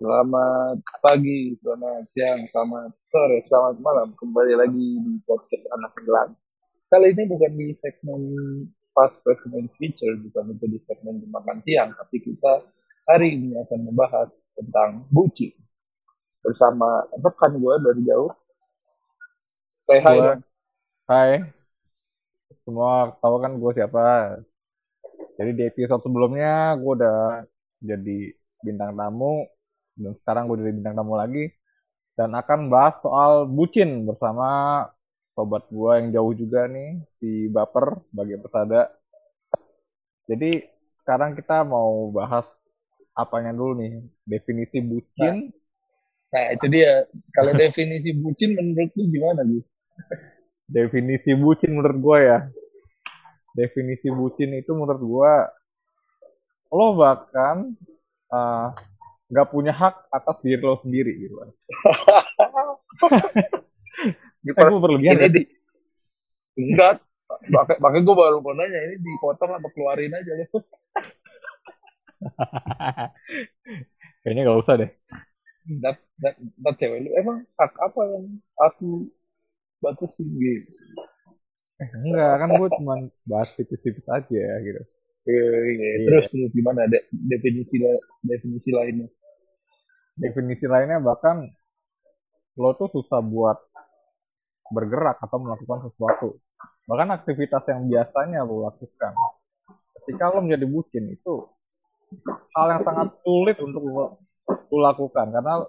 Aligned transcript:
Selamat 0.00 0.80
pagi, 1.04 1.52
selamat 1.60 2.08
siang, 2.16 2.48
selamat 2.48 2.88
sore, 3.04 3.36
selamat 3.44 3.84
malam. 3.84 4.16
Kembali 4.16 4.56
lagi 4.56 4.96
di 4.96 5.20
podcast 5.28 5.60
Anak 5.76 5.92
Gelang. 6.00 6.32
Kali 6.88 7.12
ini 7.12 7.28
bukan 7.28 7.52
di 7.52 7.76
segmen 7.76 8.22
Fast 8.96 9.20
Fashion 9.20 9.68
Feature, 9.76 10.16
bukan 10.24 10.56
itu 10.56 10.66
di 10.72 10.80
segmen 10.88 11.20
makan 11.28 11.60
siang, 11.60 11.92
tapi 12.00 12.16
kita 12.16 12.64
hari 13.12 13.36
ini 13.36 13.52
akan 13.60 13.92
membahas 13.92 14.32
tentang 14.56 15.04
bucin. 15.12 15.52
Bersama 16.40 17.04
rekan 17.20 17.60
gue 17.60 17.74
dari 17.84 18.00
jauh. 18.08 18.32
Say 19.84 20.00
hi. 20.00 20.40
Hai, 21.12 21.44
semua 22.64 23.12
tahu 23.20 23.36
kan 23.36 23.52
gue 23.52 23.72
siapa. 23.76 24.40
Jadi 25.36 25.50
di 25.60 25.62
episode 25.68 26.00
sebelumnya 26.00 26.72
gue 26.80 26.88
udah 26.88 27.44
jadi 27.84 28.32
bintang 28.64 28.96
tamu 28.96 29.44
dan 30.00 30.12
sekarang 30.16 30.48
gue 30.48 30.56
jadi 30.64 30.72
bintang 30.72 30.96
tamu 30.96 31.14
lagi 31.20 31.52
dan 32.16 32.32
akan 32.32 32.72
bahas 32.72 32.96
soal 33.00 33.44
bucin 33.48 34.08
bersama 34.08 34.84
sobat 35.32 35.64
gue 35.72 35.92
yang 35.96 36.08
jauh 36.12 36.32
juga 36.36 36.68
nih 36.68 37.00
si 37.16 37.48
Baper 37.48 38.02
bagi 38.12 38.36
persada. 38.36 38.92
Jadi 40.28 40.60
sekarang 41.00 41.32
kita 41.32 41.64
mau 41.64 42.12
bahas 42.12 42.68
apanya 43.16 43.56
dulu 43.56 43.80
nih 43.80 44.04
definisi 44.28 44.84
bucin. 44.84 45.48
Nah, 46.30 46.44
itu 46.54 46.66
dia. 46.68 47.08
Kalau 47.32 47.56
definisi 47.64 48.12
bucin 48.12 48.54
menurut 48.54 48.92
lu 48.94 49.04
gimana, 49.08 49.40
Gus? 49.42 49.66
Definisi 50.68 51.32
bucin 51.34 51.72
menurut 51.74 51.98
gue 51.98 52.18
ya. 52.20 52.38
Definisi 53.56 54.12
bucin 54.12 54.54
itu 54.54 54.70
menurut 54.76 55.02
gue 55.02 55.32
lo 56.70 56.94
bahkan 56.94 57.74
eh, 58.30 58.66
nggak 59.30 59.48
punya 59.54 59.72
hak 59.72 59.94
atas 60.10 60.36
diri 60.44 60.60
lo 60.60 60.76
sendiri 60.78 61.12
gitu 61.22 61.34
kan. 61.40 61.50
Eh, 64.40 64.64
gue 64.66 64.78
berlebihan 64.80 65.20
ini 65.20 65.28
di, 65.30 65.42
enggak. 66.58 67.02
Makanya 67.82 68.02
gue 68.06 68.16
baru 68.18 68.36
mau 68.42 68.54
nanya, 68.58 68.78
ini 68.90 68.96
dipotong 68.98 69.54
atau 69.58 69.70
keluarin 69.70 70.10
aja 70.18 70.32
lu? 70.50 70.58
Kayaknya 74.22 74.42
gak 74.48 74.60
usah 74.60 74.74
deh. 74.80 74.90
dat, 75.82 75.96
dat, 76.22 76.34
dat 76.64 76.74
cewek 76.80 76.98
lu 77.04 77.10
emang 77.20 77.38
hak 77.58 77.72
apa 77.78 78.00
yang 78.12 78.24
aku 78.58 79.06
batasin 79.82 80.28
gitu 80.40 80.72
Eh, 81.80 81.88
enggak, 81.96 82.32
kan 82.40 82.48
gue 82.60 82.68
cuma 82.76 82.94
bahas 83.24 83.48
tipis-tipis 83.56 84.04
aja 84.12 84.44
gitu. 84.66 84.82
Oke, 85.20 85.36
terus 86.08 86.24
terus 86.32 86.50
gimana 86.56 86.88
de, 86.92 86.98
definisi 87.12 87.76
la- 87.80 88.04
definisi 88.24 88.70
lainnya 88.72 89.08
Definisi 90.20 90.68
lainnya 90.68 91.00
bahkan 91.00 91.48
lo 92.60 92.76
tuh 92.76 92.92
susah 92.92 93.24
buat 93.24 93.56
bergerak 94.68 95.16
atau 95.24 95.40
melakukan 95.40 95.88
sesuatu. 95.88 96.36
Bahkan 96.84 97.08
aktivitas 97.16 97.64
yang 97.72 97.88
biasanya 97.88 98.44
lo 98.44 98.68
lakukan. 98.68 99.16
Ketika 100.00 100.28
lo 100.28 100.44
menjadi 100.44 100.66
bucin 100.68 101.08
itu 101.08 101.48
hal 102.52 102.66
yang 102.74 102.82
sangat 102.82 103.08
sulit 103.22 103.56
untuk 103.62 103.82
lo, 103.86 104.20
lo 104.44 104.78
lakukan 104.82 105.30
karena 105.32 105.64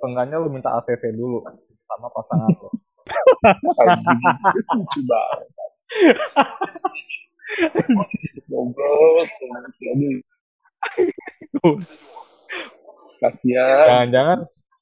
seenggaknya 0.00 0.40
lo 0.40 0.48
minta 0.48 0.72
ACC 0.80 1.12
dulu 1.12 1.44
sama 1.84 2.08
pasangan 2.08 2.48
lo. 2.48 2.70
Goblok. 8.48 9.28
Kasihan 13.22 14.10
Jangan-jangan 14.10 14.38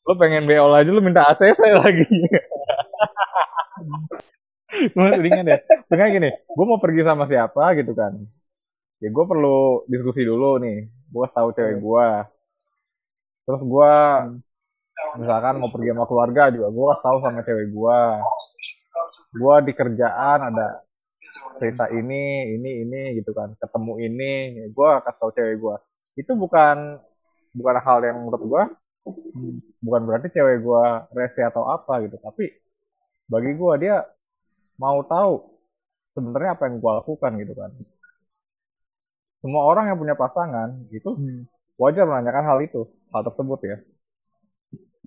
lo 0.08 0.12
pengen 0.16 0.48
BO 0.48 0.72
aja 0.72 0.90
lo 0.90 1.04
minta 1.04 1.28
ACC 1.28 1.60
lagi. 1.76 2.08
gue 4.96 5.08
deh. 5.20 5.60
Sebenarnya 5.86 6.10
gini, 6.14 6.30
gue 6.32 6.66
mau 6.66 6.80
pergi 6.80 7.02
sama 7.04 7.28
siapa 7.28 7.76
gitu 7.76 7.92
kan. 7.92 8.16
Ya 9.00 9.08
gue 9.12 9.24
perlu 9.28 9.84
diskusi 9.86 10.24
dulu 10.24 10.58
nih. 10.62 10.88
Gue 11.10 11.26
tahu 11.30 11.52
cewek 11.52 11.78
gue. 11.78 12.08
Terus 13.44 13.62
gue 13.66 13.94
misalkan 15.16 15.56
mau 15.58 15.70
pergi 15.72 15.96
sama 15.96 16.04
keluarga 16.04 16.52
juga, 16.52 16.68
gue 16.68 16.86
harus 16.86 17.02
tahu 17.02 17.16
sama 17.24 17.40
cewek 17.42 17.68
gue. 17.72 18.00
Gue 19.36 19.54
di 19.66 19.72
kerjaan 19.74 20.38
ada 20.52 20.68
cerita 21.56 21.88
ini, 21.90 22.54
ini, 22.58 22.70
ini 22.86 23.00
gitu 23.18 23.32
kan. 23.32 23.54
Ketemu 23.58 23.92
ini, 24.06 24.32
gue 24.70 24.90
kasih 25.06 25.18
tahu 25.18 25.30
cewek 25.34 25.56
gue. 25.58 25.76
Itu 26.20 26.36
bukan 26.36 27.00
bukan 27.56 27.76
hal 27.82 27.98
yang 28.06 28.16
menurut 28.22 28.42
gue 28.46 28.62
bukan 29.80 30.00
berarti 30.06 30.28
cewek 30.34 30.56
gue 30.60 30.84
rese 31.16 31.40
atau 31.42 31.66
apa 31.66 32.04
gitu 32.04 32.16
tapi 32.20 32.52
bagi 33.30 33.50
gue 33.54 33.72
dia 33.82 34.02
mau 34.80 35.00
tahu 35.06 35.54
sebenarnya 36.14 36.50
apa 36.56 36.62
yang 36.66 36.76
gue 36.82 36.92
lakukan 36.98 37.32
gitu 37.38 37.52
kan. 37.54 37.70
Semua 39.40 39.62
orang 39.64 39.88
yang 39.88 39.98
punya 40.02 40.14
pasangan 40.18 40.68
itu 40.92 41.16
wajar 41.80 42.04
menanyakan 42.04 42.44
hal 42.44 42.58
itu 42.60 42.80
hal 43.12 43.22
tersebut 43.24 43.60
ya. 43.64 43.76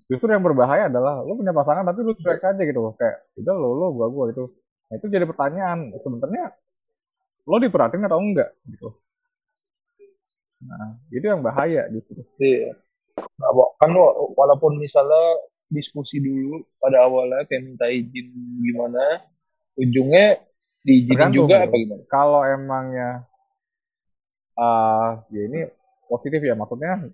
Justru 0.10 0.30
yang 0.30 0.44
berbahaya 0.44 0.92
adalah 0.92 1.24
lo 1.24 1.34
punya 1.38 1.54
pasangan 1.56 1.84
tapi 1.88 2.00
lu 2.06 2.14
cuek 2.18 2.42
aja 2.44 2.62
gitu 2.62 2.80
loh 2.80 2.94
kayak 3.00 3.18
udah 3.40 3.56
lo 3.56 3.70
lo 3.78 3.88
gua 3.96 4.08
gua 4.10 4.24
gitu. 4.32 4.52
Nah 4.90 4.96
itu 5.00 5.06
jadi 5.10 5.26
pertanyaan 5.28 5.94
sebenarnya 6.02 6.54
lo 7.50 7.58
diperhatiin 7.60 8.08
atau 8.08 8.20
enggak 8.20 8.50
gitu 8.72 8.90
nah 10.70 10.96
itu 11.12 11.26
yang 11.26 11.42
bahaya 11.44 11.88
justru 11.94 12.22
Iya. 12.40 12.74
Nah, 13.14 13.52
kan 13.78 13.92
wa- 13.94 14.16
walaupun 14.34 14.82
misalnya 14.82 15.38
diskusi 15.70 16.18
dulu 16.22 16.66
pada 16.82 17.06
awalnya 17.06 17.46
kayak 17.50 17.62
minta 17.66 17.86
izin 17.90 18.30
gimana 18.62 19.22
ujungnya 19.78 20.42
diizinin 20.86 21.18
Tergantung, 21.18 21.46
juga 21.50 21.56
gitu. 21.62 21.66
apa 21.70 21.76
gimana 21.82 22.04
kalau 22.10 22.42
emangnya 22.46 23.10
ah 24.54 25.26
ya 25.34 25.42
ini 25.50 25.66
positif 26.06 26.42
ya 26.46 26.54
maksudnya 26.54 27.10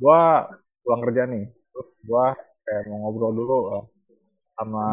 gua 0.00 0.48
pulang 0.80 1.02
kerja 1.04 1.22
nih 1.28 1.44
terus 1.72 1.88
gua 2.08 2.32
kayak 2.64 2.82
mau 2.88 2.98
ngobrol 3.08 3.32
dulu 3.36 3.56
eh, 3.76 3.84
sama 4.56 4.84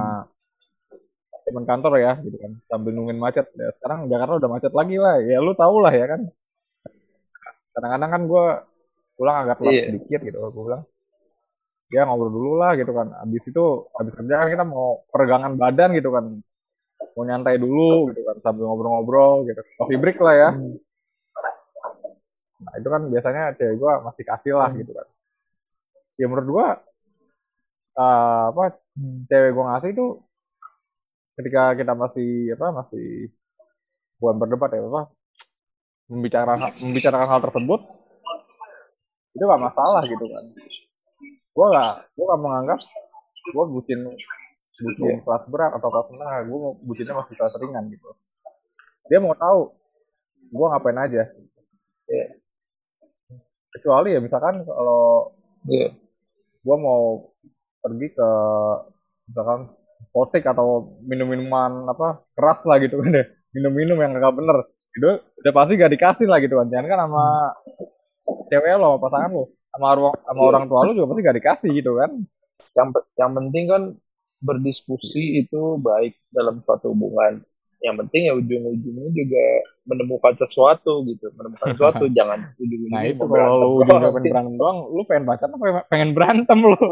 teman 1.44 1.66
kantor 1.68 1.94
ya 2.00 2.14
gitu 2.24 2.36
kan 2.40 2.52
sambil 2.72 2.92
nungguin 2.96 3.20
macet 3.20 3.48
ya 3.56 3.70
sekarang 3.80 4.08
Jakarta 4.12 4.34
udah 4.40 4.50
macet 4.52 4.74
lagi 4.76 4.96
lah 5.00 5.20
ya 5.24 5.40
lu 5.44 5.52
tau 5.56 5.76
lah 5.84 5.92
ya 5.92 6.06
kan 6.08 6.22
kadang-kadang 7.74 8.10
kan 8.14 8.22
gua 8.30 8.46
pulang 9.18 9.36
agak 9.46 9.56
telat 9.62 9.74
Iya. 9.74 9.84
sedikit 9.90 10.20
gitu 10.26 10.38
gua 10.40 10.64
bilang 10.66 10.84
ya 11.94 12.02
ngobrol 12.10 12.32
dulu 12.34 12.52
lah 12.58 12.74
gitu 12.74 12.90
kan. 12.90 13.14
Abis 13.22 13.44
itu 13.46 13.64
abis 13.94 14.14
kerja 14.18 14.34
kan 14.42 14.48
kita 14.50 14.66
mau 14.66 15.06
peregangan 15.14 15.54
badan 15.54 15.94
gitu 15.94 16.10
kan. 16.10 16.26
Mau 17.14 17.24
nyantai 17.28 17.62
dulu 17.62 18.10
gitu 18.10 18.26
kan 18.26 18.42
sambil 18.42 18.66
ngobrol-ngobrol 18.66 19.46
gitu. 19.46 19.62
Coffee 19.78 20.02
break 20.02 20.18
lah 20.18 20.34
ya. 20.34 20.50
Nah 22.64 22.74
itu 22.80 22.88
kan 22.88 23.02
biasanya 23.12 23.54
cewek 23.60 23.76
gue 23.78 23.92
masih 24.08 24.24
kasih 24.26 24.54
lah 24.58 24.70
gitu 24.74 24.92
kan. 24.96 25.08
Ya 26.18 26.26
menurut 26.26 26.48
gue 26.50 26.68
eh, 28.02 28.44
apa 28.50 28.64
cewek 29.30 29.52
gue 29.54 29.64
ngasih 29.70 29.90
itu 29.94 30.06
ketika 31.38 31.64
kita 31.78 31.94
masih 31.94 32.54
apa 32.58 32.68
masih 32.82 33.30
bukan 34.22 34.36
berdebat 34.38 34.70
ya 34.74 34.82
apa 34.86 35.04
membicarakan 36.14 36.70
membicarakan 36.86 37.28
hal 37.28 37.42
tersebut 37.42 37.82
itu 39.34 39.44
gak 39.50 39.64
masalah 39.66 40.02
gitu 40.06 40.26
kan. 40.30 40.44
Gue 41.58 41.68
gak 41.74 41.92
gue 42.14 42.26
gak 42.30 42.42
menganggap 42.42 42.80
gue 43.44 43.64
bucin 43.74 44.00
bucin 44.74 45.18
kelas 45.26 45.44
berat 45.50 45.72
atau 45.74 45.90
kelas 45.90 46.08
menengah. 46.14 46.38
Gue 46.46 46.60
bucinnya 46.86 47.18
masih 47.18 47.34
kelas 47.34 47.58
ringan 47.58 47.90
gitu. 47.90 48.10
Dia 49.10 49.18
mau 49.18 49.34
tahu 49.34 49.74
gue 50.54 50.66
ngapain 50.70 51.00
aja. 51.02 51.24
Iya. 52.04 52.28
kecuali 53.74 54.14
ya 54.14 54.22
misalkan 54.22 54.62
kalau 54.70 55.34
Iya. 55.66 55.98
gue 56.62 56.78
mau 56.78 57.34
pergi 57.82 58.08
ke 58.14 58.30
misalkan 59.34 59.74
diskotik 60.04 60.46
atau 60.46 61.00
minum-minuman 61.02 61.90
apa 61.90 62.22
keras 62.38 62.62
lah 62.70 62.78
gitu 62.78 63.02
kan 63.02 63.10
deh 63.10 63.28
minum-minum 63.56 63.98
yang 63.98 64.14
gak 64.20 64.36
bener 64.36 64.58
itu 64.94 65.10
udah 65.42 65.54
pasti 65.54 65.74
gak 65.76 65.92
dikasih 65.92 66.28
lah 66.30 66.38
gitu 66.38 66.56
kan. 66.56 66.68
Jangan 66.70 66.88
kan 66.88 67.00
sama 67.06 67.26
cewek 68.50 68.74
lo 68.78 68.86
sama 68.94 69.00
pasangan 69.02 69.30
lo. 69.32 69.44
Sama 69.74 69.86
orang 69.90 70.14
sama 70.22 70.40
Iya. 70.40 70.50
orang 70.54 70.64
tua 70.70 70.80
lo 70.86 70.92
juga 70.94 71.08
pasti 71.10 71.22
gak 71.22 71.38
dikasih 71.40 71.70
gitu 71.74 71.92
kan. 71.98 72.12
Yang 72.74 72.88
yang 73.18 73.32
penting 73.34 73.64
kan 73.66 73.84
berdiskusi 74.40 75.40
itu 75.40 75.62
baik 75.80 76.14
dalam 76.30 76.60
suatu 76.60 76.94
hubungan. 76.94 77.42
Yang 77.84 77.96
penting 78.06 78.22
ya 78.28 78.34
ujung-ujungnya 78.34 79.10
juga 79.12 79.44
menemukan 79.84 80.34
sesuatu 80.38 81.04
gitu. 81.04 81.28
Menemukan 81.36 81.74
sesuatu 81.74 82.04
jangan 82.18 82.40
ujung-ujungnya 82.56 82.96
nah 82.96 83.04
itu 83.04 83.24
kalau 83.26 83.56
lu 83.58 83.68
ujungnya 83.82 83.98
doang. 84.00 84.14
pengen 84.14 84.30
berantem 84.30 84.56
doang 84.56 84.78
lu 84.88 85.02
pengen 85.04 85.24
pacaran 85.26 85.52
apa 85.54 85.66
pengen 85.90 86.10
berantem 86.14 86.60
lu? 86.62 86.78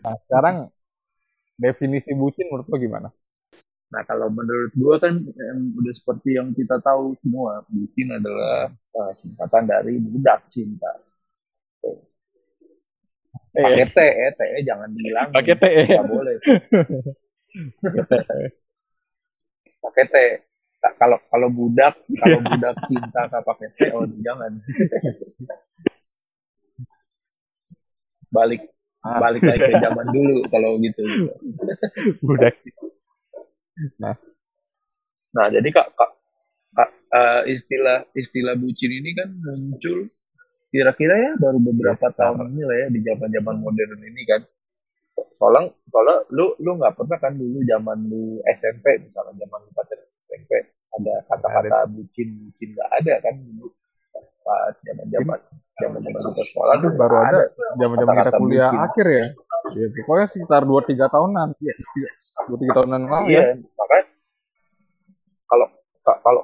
Nah 0.00 0.16
sekarang 0.24 0.56
definisi 1.56 2.16
bucin 2.16 2.48
menurut 2.48 2.64
lu 2.66 2.76
gimana 2.78 3.08
Nah, 3.90 4.02
kalau 4.06 4.30
menurut 4.30 4.70
gue 4.70 4.94
kan 5.02 5.14
yang 5.18 5.60
udah 5.74 5.90
seperti 5.90 6.38
yang 6.38 6.54
kita 6.54 6.78
tahu 6.78 7.18
semua, 7.18 7.66
bucin 7.66 8.06
adalah 8.14 8.70
uh, 8.94 9.12
singkatan 9.18 9.66
dari 9.66 9.98
budak 9.98 10.46
cinta. 10.46 10.90
Tuh. 11.82 11.98
pakai 13.50 13.82
T 13.84 13.98
eh 13.98 14.30
T 14.30 14.40
eh 14.46 14.62
jangan 14.62 14.90
bilang 14.94 15.34
Pakai 15.34 15.54
T. 15.58 15.64
eh. 15.66 15.86
nggak 15.90 16.06
boleh 16.06 16.34
pakai 19.80 20.04
T 20.06 20.14
Tak- 20.78 20.96
kalau 20.96 21.18
kalau 21.26 21.48
budak 21.50 21.98
kalau 22.14 22.38
budak 22.40 22.74
cinta 22.86 23.26
nggak 23.26 23.42
pakai 23.42 23.68
T 23.74 23.78
oh 23.90 24.06
jangan 24.22 24.54
balik 28.30 28.62
Ah. 29.00 29.16
balik 29.16 29.40
lagi 29.42 29.64
ke 29.64 29.80
zaman 29.80 30.06
dulu 30.12 30.44
kalau 30.52 30.76
gitu 30.76 31.00
Budak. 32.20 32.52
Nah. 35.36 35.48
Jadi 35.48 35.68
kak, 35.70 35.88
kak, 35.94 36.10
kak, 36.76 36.90
eh, 37.14 37.42
istilah 37.54 37.98
istilah 38.14 38.54
bucin 38.58 38.90
ini 38.90 39.10
kan 39.18 39.28
muncul 39.40 40.10
kira-kira 40.70 41.14
ya 41.18 41.32
baru 41.38 41.58
beberapa 41.58 42.06
Yes, 42.10 42.16
tahun 42.18 42.54
ini 42.54 42.62
lah 42.62 42.76
ya 42.78 42.88
di 42.94 43.00
zaman 43.02 43.28
zaman 43.34 43.56
modern 43.62 44.00
ini 44.06 44.22
kan. 44.26 44.40
Soalnya 45.38 45.62
soalnya 45.90 46.16
lu 46.36 46.46
lu 46.62 46.70
nggak 46.78 46.94
pernah 46.98 47.18
kan 47.18 47.32
dulu 47.34 47.58
zaman 47.66 47.98
lu 48.10 48.40
SMP 48.46 48.86
misalnya 49.02 49.34
zaman 49.42 49.58
lu 49.66 49.70
pacaran 49.74 50.08
SMP 50.28 50.50
ada 50.90 51.14
kata-kata 51.30 51.78
bucin 51.94 52.28
bucin 52.44 52.68
nggak 52.76 52.90
ada 53.02 53.14
kan 53.24 53.34
dulu 53.40 53.66
pas 54.40 54.74
zaman 54.82 55.06
zaman 55.12 55.38
zaman 55.80 55.98
zaman 56.04 56.20
kita 56.32 56.42
sekolah 56.48 56.74
tuh 56.80 56.90
baru 56.96 57.14
ada 57.20 57.40
zaman 57.78 57.96
zaman 58.00 58.14
kita 58.20 58.32
kuliah 58.36 58.70
bucin. 58.72 58.84
akhir 58.84 59.06
ya. 59.08 59.24
Ya 59.70 59.86
pokoknya 60.02 60.26
sekitar 60.32 60.62
2 60.66 60.80
3 60.84 61.06
tahunan. 61.08 61.48
Iya, 61.60 61.74
2 62.48 62.56
3 62.58 62.76
tahunan 62.80 63.00
lalu 63.06 63.26
ya. 63.30 63.42
Iya, 63.42 63.44
makanya 63.78 64.04
kalau 65.50 65.66
ka- 66.04 66.20
kalau 66.22 66.42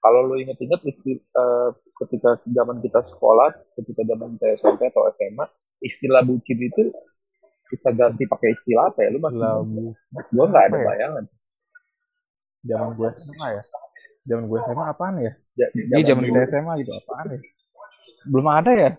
kalau 0.00 0.20
lu 0.30 0.34
inget-inget 0.38 0.80
eh, 0.86 1.70
ketika 2.04 2.38
zaman 2.46 2.78
kita 2.78 3.00
sekolah, 3.02 3.50
ketika 3.74 4.02
zaman 4.06 4.38
kita 4.38 4.46
SMP 4.54 4.86
atau 4.86 5.10
SMA, 5.10 5.44
istilah 5.82 6.22
bucin 6.22 6.58
itu 6.62 6.94
kita 7.66 7.90
ganti 7.90 8.22
pakai 8.30 8.54
istilah 8.54 8.94
apa 8.94 9.02
ya? 9.02 9.08
Lu 9.10 9.18
masih 9.18 9.42
Labu. 9.42 9.90
gua 10.30 10.44
nggak 10.46 10.64
ada 10.70 10.78
ya? 10.78 10.86
bayangan. 10.86 11.24
Zaman 12.66 12.88
gue 12.98 13.08
SMA 13.14 13.48
ya. 13.54 13.62
Zaman 14.26 14.44
gue 14.50 14.58
SMA 14.62 14.84
apaan 14.90 15.14
ya? 15.22 15.32
Ja- 15.56 15.72
Iya 15.72 16.04
zaman 16.06 16.22
kita 16.22 16.40
SMA 16.46 16.72
gitu 16.84 16.92
apaan 16.94 17.26
ya? 17.32 17.38
Belum 18.28 18.46
ada 18.46 18.70
ya? 18.72 18.90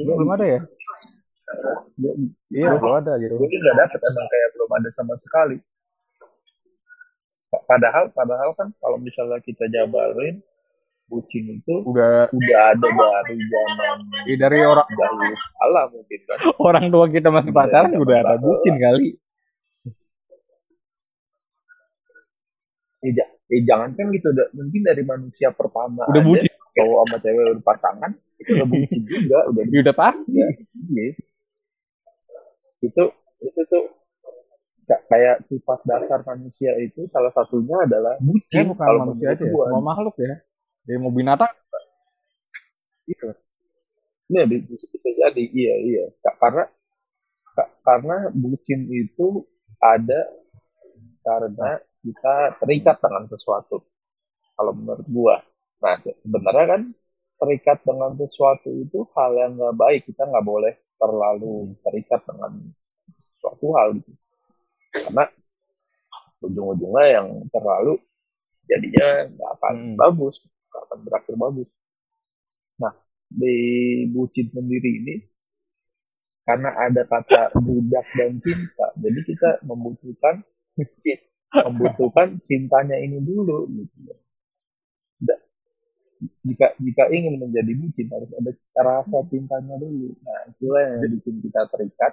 Belum 0.00 0.28
ada 0.32 0.44
ya? 0.48 0.60
Iya, 2.48 2.70
belum 2.80 2.94
ada 2.98 3.12
gitu. 3.20 3.34
Gue 3.36 3.48
nggak 3.50 3.76
dapet 3.76 4.00
emang 4.00 4.26
kayak 4.26 4.48
belum 4.56 4.70
ada 4.72 4.88
sama 4.96 5.14
sekali. 5.20 5.56
Pa- 7.50 7.64
Padahal 7.66 8.04
padahal 8.10 8.50
kan 8.54 8.70
kalau 8.78 8.96
misalnya 8.96 9.42
kita 9.42 9.66
jabarin 9.68 10.38
bucin 11.10 11.58
itu 11.58 11.74
Udah 11.82 12.30
udah 12.30 12.60
ada 12.70 12.86
dari 12.86 13.34
zaman 13.42 13.98
eh, 14.30 14.38
dari 14.38 14.62
orang 14.62 14.86
dahulu 14.86 15.34
kala 15.34 15.82
mungkin 15.90 16.20
kan. 16.22 16.38
orang 16.62 16.86
tua 16.86 17.06
kita 17.10 17.28
masih 17.28 17.50
pacaran 17.50 17.90
udah 17.98 18.16
ada 18.22 18.34
bucin 18.38 18.78
kali. 18.78 19.18
Eh, 23.02 23.12
ja- 23.50 23.52
eh, 23.52 23.62
jangan 23.66 23.90
kan 23.92 24.06
gitu 24.08 24.28
mungkin 24.54 24.80
dari 24.80 25.02
manusia 25.02 25.50
pertama 25.50 26.06
Udah 26.06 26.22
bucin. 26.22 26.50
cowok 26.70 27.00
sama 27.02 27.16
cewek 27.18 27.44
udah 27.50 27.64
pasangan 27.66 28.10
itu 28.38 28.50
udah 28.54 28.68
bucin 28.68 29.02
juga 29.02 29.38
udah 29.50 29.62
Ya 29.66 29.78
udah 29.82 29.96
pasti. 29.96 30.38
Iya. 30.86 31.08
itu 32.80 33.02
itu 33.40 33.60
tuh 33.66 33.84
ka- 34.86 35.04
kayak 35.06 35.42
sifat 35.42 35.82
dasar 35.82 36.22
manusia 36.22 36.72
itu 36.78 37.10
salah 37.10 37.28
satunya 37.30 37.76
adalah 37.82 38.14
Ya 38.16 38.24
bucin 38.24 38.64
bukan 38.70 38.80
kalau 38.80 39.00
manusia 39.04 39.26
aja 39.28 39.42
ya, 39.42 39.50
semua 39.50 39.82
makhluk 39.82 40.14
ya. 40.16 40.34
Ya 40.86 40.96
mau 40.96 41.10
binatang 41.10 41.50
Iya. 43.04 43.30
Iya, 44.30 44.42
bi- 44.46 44.62
bisa, 44.62 44.86
bisa 44.86 45.08
jadi 45.10 45.42
iya 45.42 45.74
iya 45.82 46.04
Ka- 46.22 46.38
karena 46.38 46.64
ka- 47.50 47.72
karena 47.82 48.16
bucin 48.30 48.86
itu 48.86 49.42
ada 49.76 50.20
karena 51.20 51.82
kita 52.04 52.34
terikat 52.60 52.96
dengan 53.04 53.24
sesuatu. 53.32 53.76
Kalau 54.56 54.72
menurut 54.78 55.06
gua. 55.10 55.36
Nah 55.84 55.94
se- 56.04 56.18
sebenarnya 56.24 56.66
kan 56.74 56.82
terikat 57.40 57.78
dengan 57.88 58.12
sesuatu 58.20 58.68
itu 58.84 58.98
hal 59.16 59.30
yang 59.40 59.52
nggak 59.58 59.76
baik. 59.82 60.00
Kita 60.08 60.22
nggak 60.30 60.46
boleh 60.46 60.74
terlalu 61.00 61.54
terikat 61.84 62.20
dengan 62.28 62.52
suatu 63.40 63.66
hal 63.76 63.88
gitu. 63.98 64.12
Karena 64.94 65.24
ujung-ujungnya 66.44 67.04
yang 67.20 67.26
terlalu 67.52 67.94
jadinya 68.70 69.08
nggak 69.34 69.50
akan 69.60 69.76
Hmm. 69.76 69.96
bagus 70.00 70.34
nggak 70.70 70.82
akan 70.88 70.98
berakhir 71.06 71.34
bagus. 71.44 71.68
Nah 72.82 72.94
di 73.40 73.54
bucin 74.12 74.46
sendiri 74.54 74.90
ini 75.00 75.14
karena 76.46 76.70
ada 76.86 77.02
kata 77.06 77.40
budak 77.64 78.06
dan 78.18 78.32
cinta 78.44 78.86
jadi 78.98 79.20
kita 79.28 79.50
membutuhkan 79.68 80.42
cin- 81.02 81.24
membutuhkan 81.50 82.38
cintanya 82.46 82.96
ini 82.98 83.18
dulu 83.18 83.66
gitu 83.70 84.14
jika 86.44 86.76
jika 86.76 87.04
ingin 87.08 87.40
menjadi 87.40 87.72
bucin 87.80 88.06
harus 88.12 88.30
ada 88.36 88.52
rasa 88.84 89.24
cintanya 89.32 89.74
dulu 89.80 90.12
nah 90.20 90.40
itulah 90.52 90.82
yang 90.84 91.16
bikin 91.16 91.40
kita 91.40 91.60
terikat 91.72 92.12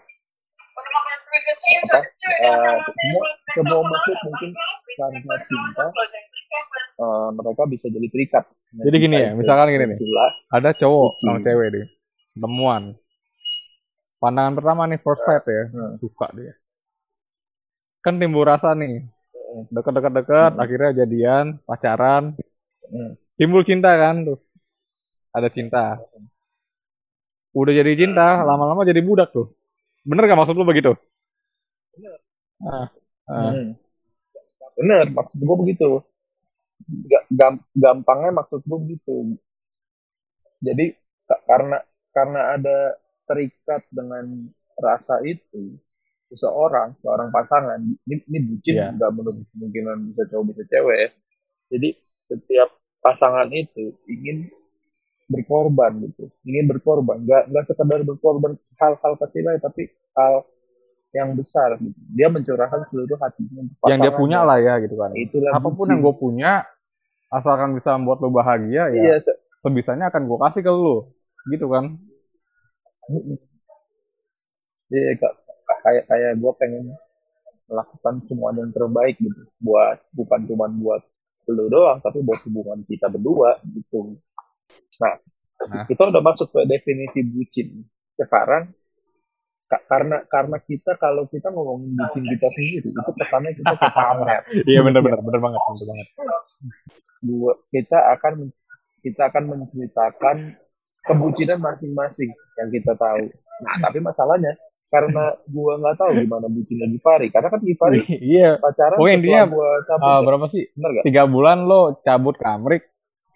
apa 1.67 1.99
eh, 1.99 2.77
semua 2.85 3.23
semua 3.51 3.81
makhluk 3.83 4.19
mungkin 4.29 4.49
karena 4.95 5.35
cinta 5.43 5.85
eh, 6.97 7.29
mereka 7.35 7.63
bisa 7.67 7.85
jadi 7.91 8.07
terikat 8.07 8.45
Jadi 8.77 8.97
gini 8.99 9.15
ya, 9.15 9.31
misalkan 9.31 9.71
gini 9.71 9.95
nih. 9.95 9.99
Ada 10.51 10.75
cowok 10.75 11.15
Bucin. 11.15 11.23
sama 11.23 11.39
cewek 11.39 11.67
deh. 11.71 11.87
Temuan. 12.35 12.83
Pandangan 14.19 14.53
pertama 14.59 14.83
nih 14.91 14.99
first 14.99 15.23
sight 15.23 15.47
ya. 15.47 15.71
Hmm. 15.71 15.95
Suka 16.03 16.27
dia. 16.35 16.53
Kan 18.03 18.19
timbul 18.19 18.43
rasa 18.43 18.75
nih. 18.75 19.07
Deket-deket 19.75 20.13
deket, 20.13 20.51
Hmm. 20.53 20.63
akhirnya 20.63 20.91
jadian, 21.03 21.45
pacaran, 21.67 22.23
hmm, 22.91 23.11
timbul 23.39 23.63
cinta 23.67 23.91
kan 23.95 24.15
tuh. 24.27 24.39
Ada 25.35 25.49
cinta. 25.53 25.83
Udah 27.55 27.73
jadi 27.73 27.91
cinta, 27.97 28.43
lama-lama 28.45 28.85
jadi 28.87 29.01
budak 29.03 29.33
tuh. 29.35 29.51
Bener 30.07 30.23
gak 30.29 30.39
maksud 30.39 30.55
lu 30.57 30.65
begitu? 30.67 30.93
Ah, 32.61 32.87
ah. 33.29 33.51
hmm. 33.53 33.77
bener 34.77 35.05
maksud 35.17 35.39
gue 35.41 35.57
begitu 35.61 35.89
Ga- 37.11 37.27
gam- 37.39 37.65
gampangnya 37.83 38.31
maksud 38.39 38.59
gue 38.69 38.77
begitu 38.83 39.15
jadi 40.61 40.85
ka- 41.29 41.43
karena 41.49 41.77
karena 42.15 42.41
ada 42.57 42.77
terikat 43.29 43.81
dengan 43.93 44.25
rasa 44.77 45.21
itu 45.25 45.77
seseorang 46.27 46.91
seorang 46.99 47.29
pasangan 47.31 47.79
ini, 47.79 48.15
ini 48.27 48.39
bucin 48.51 48.73
Iya. 48.75 48.91
nggak 48.95 49.11
menutup 49.15 49.45
kemungkinan 49.55 49.97
bisa 50.11 50.23
cowok 50.27 50.43
bisa 50.51 50.63
cewek 50.67 50.97
ya. 50.99 51.09
jadi 51.71 51.89
setiap 52.27 52.69
pasangan 52.99 53.47
itu 53.51 53.95
ingin 54.07 54.51
berkorban 55.27 55.91
gitu 56.03 56.27
ingin 56.43 56.67
berkorban 56.67 57.23
nggak 57.23 57.51
nggak 57.51 57.63
sekedar 57.67 57.99
berkorban 58.03 58.55
hal-hal 58.79 59.13
kecil 59.19 59.47
tapi 59.59 59.91
hal 60.15 60.43
yang 61.15 61.31
besar 61.39 61.79
gitu. 61.79 61.95
dia 62.11 62.27
mencurahkan 62.27 62.83
seluruh 62.91 63.15
hatinya 63.15 63.63
untuk 63.63 63.87
Yang 63.87 63.99
dia 64.03 64.11
punya 64.13 64.39
lah 64.43 64.59
ya 64.59 64.75
gitu 64.83 64.99
kan. 64.99 65.15
itulah 65.15 65.51
Apa 65.55 65.71
pun 65.71 65.87
bucin. 65.87 65.91
yang 65.95 65.99
gue 66.03 66.15
punya, 66.19 66.51
asalkan 67.31 67.71
bisa 67.79 67.95
membuat 67.95 68.19
lu 68.19 68.29
bahagia 68.29 68.91
ya 68.91 69.01
iya 69.01 69.15
se- 69.23 69.39
sebisanya 69.63 70.11
akan 70.11 70.27
gue 70.27 70.37
kasih 70.43 70.61
ke 70.67 70.71
lu. 70.71 71.07
Gitu 71.47 71.65
kan. 71.71 71.95
Iya, 74.91 75.15
kayak 75.87 76.03
kayak 76.03 76.31
gue 76.35 76.51
pengen 76.59 76.85
melakukan 77.67 78.19
semua 78.27 78.51
yang 78.51 78.71
terbaik 78.75 79.15
gitu. 79.15 79.41
Buat 79.63 80.03
bukan 80.11 80.39
cuma 80.43 80.67
buat 80.67 80.99
lu 81.47 81.71
doang 81.71 82.03
tapi 82.03 82.19
buat 82.27 82.43
hubungan 82.43 82.83
kita 82.83 83.07
berdua 83.07 83.55
gitu. 83.71 84.19
Nah, 84.99 85.15
Nah. 85.57 85.89
kita 85.89 86.11
udah 86.11 86.21
masuk 86.21 86.53
ke 86.53 86.69
definisi 86.69 87.23
bucin. 87.23 87.81
Sekarang 88.13 88.69
ka- 89.65 89.81
karena 89.89 90.21
karena 90.29 90.59
kita 90.61 90.99
kalau 91.01 91.25
kita 91.25 91.49
ngomongin 91.49 91.97
bucin 91.97 92.23
kita 92.27 92.45
sendiri 92.51 92.83
itu 92.83 93.11
kesannya 93.15 93.51
kita 93.55 93.73
ke 93.73 93.87
pamer. 93.89 94.27
Iya 94.69 94.79
bener-bener, 94.85 95.17
bener 95.17 95.39
banget, 95.41 95.57
bener 95.57 95.85
banget. 95.87 96.07
gua 97.17 97.53
kita 97.73 97.97
akan 98.13 98.33
kita 99.01 99.21
akan 99.33 99.43
menceritakan 99.49 100.37
kebucinan 101.09 101.57
masing-masing 101.57 102.29
yang 102.59 102.69
kita 102.69 102.93
tahu. 102.93 103.25
Nah 103.65 103.75
tapi 103.81 103.97
masalahnya 103.97 104.53
karena 104.87 105.23
gua 105.45 105.75
nggak 105.77 105.95
tahu 105.95 106.11
gimana 106.17 106.47
bucinnya 106.47 106.87
Givari 106.87 107.27
karena 107.27 107.47
kan 107.47 107.59
Givari 107.59 107.99
iya. 108.33 108.55
pacaran 108.55 108.95
Pokoknya 108.95 109.15
intinya, 109.17 109.43
gua 109.45 109.69
cabut 109.83 110.07
ya. 110.07 110.19
berapa 110.23 110.45
sih? 110.47 110.63
Tiga 111.03 111.23
bulan 111.25 111.57
lo 111.63 111.81
cabut 112.01 112.35
ke 112.35 112.45
Amrik, 112.45 112.83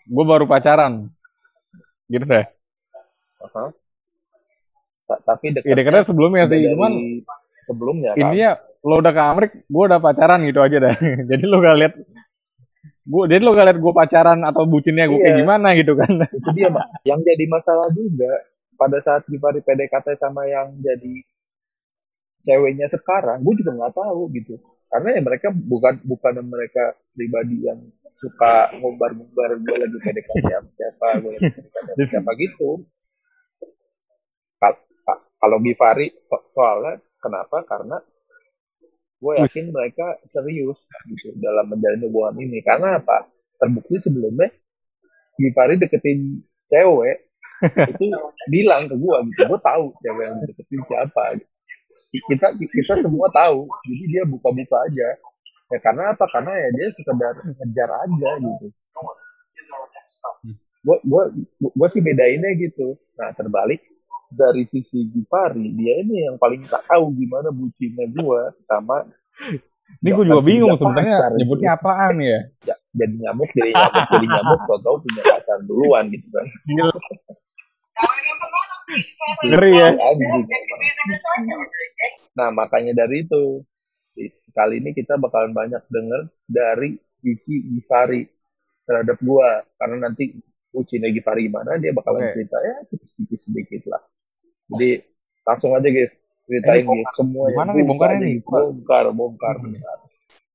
gue 0.06 0.26
baru 0.26 0.46
pacaran. 0.46 1.12
Gitu 2.08 2.24
deh. 2.24 2.46
Ta- 5.08 5.22
tapi 5.26 5.52
Ya 5.52 5.60
dekatnya 5.60 5.76
dekatnya 5.78 6.04
sebelumnya 6.08 6.44
sih, 6.48 6.60
cuman 6.68 6.92
sebelumnya 7.62 8.12
kan 8.12 8.20
intinya 8.22 8.52
lo 8.82 8.96
udah 8.98 9.12
ke 9.12 9.22
Amrik, 9.22 9.52
gue 9.66 9.84
udah 9.86 10.00
pacaran 10.00 10.40
gitu 10.44 10.60
aja 10.60 10.78
dah. 10.80 10.96
jadi 11.30 11.44
lo 11.44 11.60
gak 11.60 11.78
lihat 11.78 11.94
gue 13.02 13.24
jadi 13.28 13.42
lo 13.42 13.52
gak 13.52 13.66
lihat 13.68 13.80
gue 13.80 13.94
pacaran 13.94 14.40
atau 14.42 14.64
bucinnya 14.64 15.06
gue 15.06 15.20
kayak 15.20 15.34
Iya. 15.34 15.42
gimana 15.42 15.68
gitu 15.74 15.94
kan 15.96 16.12
itu 16.22 16.50
dia 16.54 16.70
Mbak. 16.70 16.86
yang 17.04 17.20
jadi 17.20 17.44
masalah 17.46 17.90
juga 17.90 18.30
pada 18.74 18.98
saat 19.00 19.26
Givari 19.26 19.60
PDKT 19.60 20.16
sama 20.16 20.46
yang 20.46 20.70
jadi 20.78 21.26
ceweknya 22.42 22.88
sekarang 22.90 23.42
gue 23.46 23.54
juga 23.62 23.72
nggak 23.78 23.96
tahu 23.96 24.22
gitu. 24.38 24.58
Karena 24.92 25.16
ya 25.16 25.22
mereka 25.24 25.48
bukan 25.56 26.04
bukan 26.04 26.34
mereka 26.44 26.94
pribadi 27.16 27.64
yang 27.64 27.80
suka 28.22 28.70
ngumbar-ngumbar 28.78 29.58
gue 29.58 29.76
lagi 29.82 29.98
PDKT 29.98 30.46
sama 30.46 30.70
siapa 30.78 31.08
gue 31.24 31.32
lagi 31.38 31.50
PDKT 31.50 31.88
sama 31.90 32.06
siapa 32.12 32.32
gitu. 32.38 32.70
Kalau 35.42 35.58
Givari 35.58 36.08
soalnya 36.54 37.02
kenapa? 37.18 37.66
Karena 37.66 37.98
gue 39.18 39.34
yakin 39.42 39.74
mereka 39.74 40.22
serius 40.30 40.78
gitu 41.10 41.34
dalam 41.42 41.66
menjalin 41.66 42.06
hubungan 42.06 42.46
ini. 42.46 42.62
Karena 42.62 43.02
apa? 43.02 43.26
Terbukti 43.58 43.98
sebelumnya 43.98 44.54
Givari 45.42 45.82
deketin 45.82 46.46
cewek 46.70 47.18
itu 47.94 48.06
bilang 48.50 48.86
ke 48.90 48.96
gue 48.98 49.18
gitu 49.34 49.42
gue 49.50 49.60
tahu 49.66 49.94
cewek 49.98 50.24
yang 50.30 50.38
deketin 50.46 50.82
siapa 50.86 51.24
gitu. 51.42 51.51
Kita 52.30 52.48
kita 52.60 52.94
semua 53.00 53.28
tahu. 53.32 53.68
Jadi 53.88 54.04
dia 54.12 54.24
buka-buka 54.28 54.78
aja. 54.88 55.08
Ya 55.72 55.80
karena 55.80 56.12
apa? 56.12 56.28
Karena 56.28 56.52
ya 56.52 56.70
dia 56.76 56.88
sekedar 56.92 57.34
ngejar 57.44 57.90
aja 57.90 58.30
gitu. 58.40 58.68
Gue 60.82 60.98
gue 61.06 61.24
gue 61.62 61.88
sih 61.92 62.02
bedainnya 62.02 62.52
gitu. 62.58 63.00
Nah 63.16 63.32
terbalik 63.38 63.82
dari 64.32 64.64
sisi 64.64 65.12
Gipari 65.12 65.76
dia 65.76 66.00
ini 66.00 66.24
yang 66.32 66.40
paling 66.40 66.64
tak 66.72 66.88
tahu 66.88 67.12
gimana 67.12 67.52
bucinnya 67.52 68.08
gue 68.08 68.42
sama 68.64 69.04
ini 70.00 70.10
gue 70.16 70.24
juga 70.24 70.40
bingung 70.42 70.72
sebenarnya 70.80 71.36
nyebutnya 71.36 71.76
apaan 71.76 72.16
ya? 72.24 72.40
ya 72.64 72.76
jadi 72.96 73.16
nyamuk 73.28 73.52
jadi 73.52 73.76
nyamuk 73.76 74.06
jadi 74.08 74.28
nyamuk 74.32 74.60
tau 74.64 74.80
tau 74.80 74.96
punya 75.04 75.22
pacar 75.28 75.60
duluan 75.68 76.08
gitu 76.16 76.28
kan 76.32 76.46
ngeri 79.48 79.72
ya. 79.76 79.90
Nah 82.38 82.50
makanya 82.52 83.06
dari 83.06 83.24
itu 83.28 83.64
kali 84.52 84.84
ini 84.84 84.92
kita 84.92 85.16
bakalan 85.16 85.56
banyak 85.56 85.82
denger 85.88 86.28
dari 86.48 87.00
sisi 87.24 87.64
Gipari 87.76 88.28
terhadap 88.84 89.18
gua. 89.24 89.64
Karena 89.80 90.10
nanti 90.10 90.36
ucinya 90.72 91.08
Gipari 91.12 91.48
gimana 91.48 91.76
dia 91.80 91.92
bakalan 91.92 92.32
okay. 92.32 92.44
cerita 92.44 92.58
ya 92.64 92.76
tipis-tipis 92.88 93.42
sedikit 93.48 93.82
lah. 93.92 94.02
Jadi 94.72 95.04
langsung 95.48 95.72
aja 95.76 95.90
guys. 95.90 96.12
Ceritain 96.42 96.84
Ini 96.84 97.00
guys 97.00 97.16
semua 97.16 97.46
Gimana 97.54 97.72
nih 97.72 97.86
bongkarnya 97.86 98.18
nih? 98.20 98.36
bongkar 98.44 99.06
bongkar 99.14 99.56
Hmm. 99.62 99.78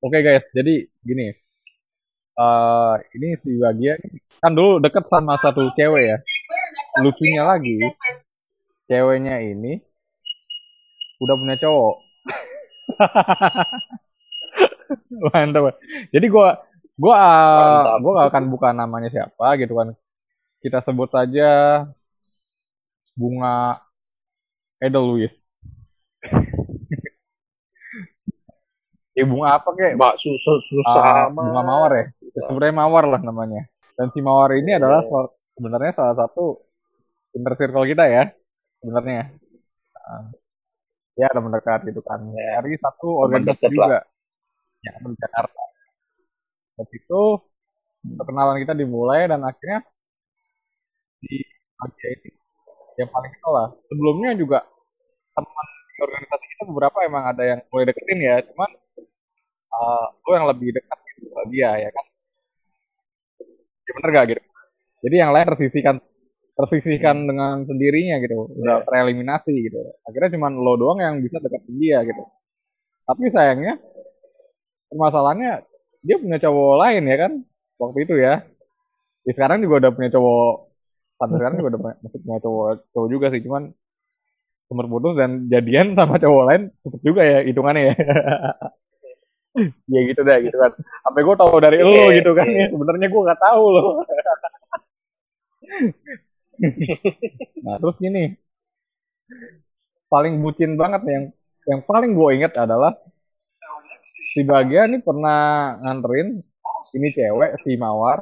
Oke 0.05 0.21
guys, 0.21 0.45
jadi 0.53 0.87
gini. 1.03 1.33
eh 2.37 2.95
ini 3.17 3.33
si 3.41 3.57
Bagia 3.57 3.97
kan 4.45 4.53
dulu 4.53 4.77
deket 4.77 5.09
sama 5.09 5.41
satu 5.41 5.73
cewek 5.73 6.05
ya. 6.05 6.19
Lucunya 7.01 7.49
lagi, 7.49 7.81
ceweknya 8.87 9.43
ini 9.43 9.83
udah 11.23 11.35
punya 11.37 11.57
cowok. 11.59 11.97
Mantap. 15.33 15.75
Jadi 16.15 16.27
gua 16.31 16.63
gua 16.95 17.17
Mantap. 17.19 17.99
gua 18.03 18.13
gak 18.23 18.29
akan 18.35 18.45
buka 18.53 18.69
namanya 18.73 19.09
siapa 19.11 19.57
gitu 19.59 19.75
kan. 19.75 19.89
Kita 20.63 20.79
sebut 20.83 21.11
saja 21.11 21.83
Bunga 23.15 23.71
Edelweiss. 24.83 25.57
ya 29.17 29.25
bunga 29.25 29.57
apa 29.57 29.73
kek? 29.73 29.97
mbak 29.97 30.21
susah 30.21 30.59
Ah, 30.59 30.61
susah 30.61 31.33
bunga 31.33 31.63
mawar 31.65 31.93
ya. 31.97 32.05
Sebenarnya 32.37 32.75
mawar 32.77 33.05
lah 33.09 33.21
namanya. 33.23 33.65
Dan 33.97 34.13
si 34.13 34.21
mawar 34.21 34.53
ini 34.59 34.77
adalah 34.77 35.01
Iya. 35.01 35.33
sebenarnya 35.57 35.93
salah 35.97 36.17
satu 36.21 36.61
inner 37.33 37.57
circle 37.57 37.87
kita 37.89 38.05
ya 38.11 38.29
sebenarnya. 38.87 39.35
Ah, 39.99 40.31
ya 41.19 41.27
ada 41.27 41.43
mendekat 41.43 41.83
gitu 41.91 41.99
kan. 42.07 42.23
Ya. 42.31 42.63
Satu 42.79 43.27
organisasi 43.27 43.59
dekat 43.59 43.75
juga. 43.75 43.99
Ya, 44.87 44.95
di 45.03 45.19
Jakarta. 45.19 45.63
Dari 46.79 46.95
itu 46.95 47.23
perkenalan 48.07 48.63
kita 48.63 48.79
dimulai 48.79 49.27
dan 49.27 49.43
akhirnya 49.43 49.83
di 51.19 51.43
Asia 51.83 52.09
ini 52.15 52.31
yang 53.03 53.11
paling 53.11 53.33
kenal 53.35 53.51
lah. 53.51 53.69
Sebelumnya 53.91 54.31
juga 54.39 54.63
teman 55.35 55.67
di 55.91 55.99
organisasi 56.07 56.45
kita 56.55 56.63
beberapa 56.71 56.99
emang 57.03 57.25
ada 57.27 57.43
yang 57.43 57.59
mulai 57.73 57.91
deketin 57.91 58.21
ya, 58.23 58.37
cuman 58.47 58.71
uh, 59.75 60.07
lu 60.23 60.31
yang 60.39 60.47
lebih 60.47 60.69
dekat 60.71 60.99
gitu 61.19 61.27
dia 61.51 61.71
ya 61.83 61.91
kan. 61.91 62.07
Ya 63.87 63.93
bener 63.99 64.11
gak 64.15 64.25
gitu? 64.31 64.43
Jadi 65.03 65.15
yang 65.19 65.31
lain 65.35 65.47
tersisihkan 65.51 65.97
tersisihkan 66.57 67.29
dengan 67.29 67.69
sendirinya 67.69 68.17
gitu, 68.25 68.49
udah 68.49 68.81
Iya. 68.81 68.85
tereliminasi 68.89 69.53
gitu. 69.61 69.77
Akhirnya 70.09 70.41
cuman 70.41 70.53
lo 70.57 70.75
doang 70.81 70.99
yang 71.05 71.15
bisa 71.21 71.37
deketin 71.37 71.77
dia 71.77 72.01
gitu. 72.03 72.23
Tapi 73.05 73.29
sayangnya 73.29 73.77
permasalahannya 74.89 75.69
dia 76.01 76.17
punya 76.17 76.39
cowok 76.41 76.75
lain 76.81 77.03
ya 77.05 77.17
kan 77.21 77.33
waktu 77.77 77.99
itu 78.09 78.15
ya. 78.17 78.41
Ya 79.27 79.33
sekarang 79.35 79.59
juga 79.61 79.85
udah 79.85 79.91
punya 79.93 80.11
cowok 80.15 80.51
sampai 81.17 81.37
sekarang 81.41 81.57
juga 81.61 81.69
udah 81.77 81.81
masih 82.01 82.19
punya 82.25 82.39
cowok 82.41 82.69
cowok 82.93 83.09
juga 83.11 83.27
sih 83.33 83.43
cuman 83.45 83.63
nomor 84.67 84.87
putus 84.91 85.15
dan 85.17 85.31
jadian 85.47 85.95
sama 85.95 86.19
cowok 86.19 86.43
lain 86.51 86.63
tetep 86.83 87.01
juga 87.05 87.23
ya 87.23 87.39
hitungannya 87.45 87.83
ya. 87.91 87.95
ya 89.93 90.01
gitu 90.09 90.21
deh 90.25 90.39
gitu 90.47 90.57
kan. 90.57 90.73
Sampai 91.05 91.21
gue 91.21 91.37
tahu 91.37 91.53
dari 91.61 91.79
lu 91.85 91.91
Iya, 91.91 92.17
gitu 92.17 92.31
kan 92.33 92.47
iya. 92.49 92.65
ya 92.65 92.67
sebenarnya 92.73 93.07
gue 93.13 93.23
nggak 93.29 93.41
tahu 93.45 93.65
loh. 93.71 93.89
nah 97.65 97.77
terus 97.81 97.97
gini. 98.05 98.21
Paling 100.13 100.35
bucin 100.43 100.73
banget 100.81 101.01
nih 101.07 101.15
yang 101.17 101.27
yang 101.71 101.81
paling 101.89 102.11
gue 102.19 102.29
inget 102.37 102.53
adalah 102.65 102.93
si 104.33 104.41
Bagia 104.51 104.83
nih 104.91 105.01
pernah 105.07 105.41
nganterin 105.83 106.29
ini 106.97 107.09
cewek 107.17 107.51
si 107.63 107.71
Mawar 107.83 108.19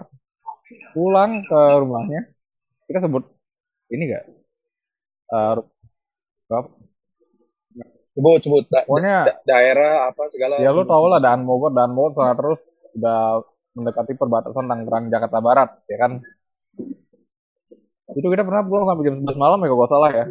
pulang 0.94 1.32
ke 1.50 1.60
rumahnya. 1.82 2.22
Kita 2.88 2.98
sebut 3.06 3.24
ini 3.94 4.04
gak 4.12 4.24
Eh, 5.32 5.56
apa? 6.50 6.68
sebut 8.14 8.40
sebut. 8.46 8.64
Da- 8.70 8.86
pokoknya 8.86 9.16
da- 9.26 9.40
daerah 9.46 9.92
apa 10.10 10.22
segala 10.30 10.54
ya 10.62 10.70
lu 10.70 10.82
tau 10.86 11.04
lah 11.10 11.18
Dan 11.22 11.42
Bogor 11.48 11.72
Dan 11.74 11.90
Bogor 11.96 12.12
sana 12.14 12.32
terus 12.38 12.58
udah 12.94 13.42
mendekati 13.74 14.12
perbatasan 14.14 14.64
Tangerang 14.70 15.04
Jakarta 15.10 15.38
Barat 15.42 15.68
ya 15.90 15.96
kan 15.98 16.12
itu 18.12 18.28
kita 18.28 18.44
pernah 18.44 18.60
pulang 18.60 18.84
sampai 18.84 19.04
jam 19.08 19.16
11 19.16 19.40
malam 19.40 19.58
ya 19.64 19.68
kalau 19.72 19.88
salah 19.88 20.10
ya. 20.12 20.24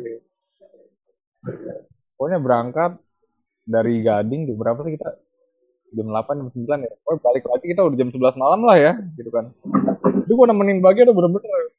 Pokoknya 2.14 2.40
berangkat 2.40 2.92
dari 3.66 4.06
Gading 4.06 4.46
di 4.46 4.54
berapa 4.54 4.78
sih 4.86 4.94
kita? 4.94 5.10
Jam 5.94 6.08
8 6.10 6.42
jam 6.42 6.50
9 6.54 6.86
ya. 6.86 6.94
Oh 7.10 7.18
balik 7.18 7.44
lagi 7.50 7.66
kita 7.74 7.82
udah 7.82 7.98
jam 7.98 8.10
11 8.14 8.38
malam 8.38 8.62
lah 8.62 8.78
ya 8.78 8.92
gitu 9.18 9.30
kan. 9.34 9.50
Itu 10.24 10.32
gue 10.38 10.48
nemenin 10.50 10.80
Bagia 10.86 11.10
tuh 11.10 11.18
bener-bener. 11.18 11.74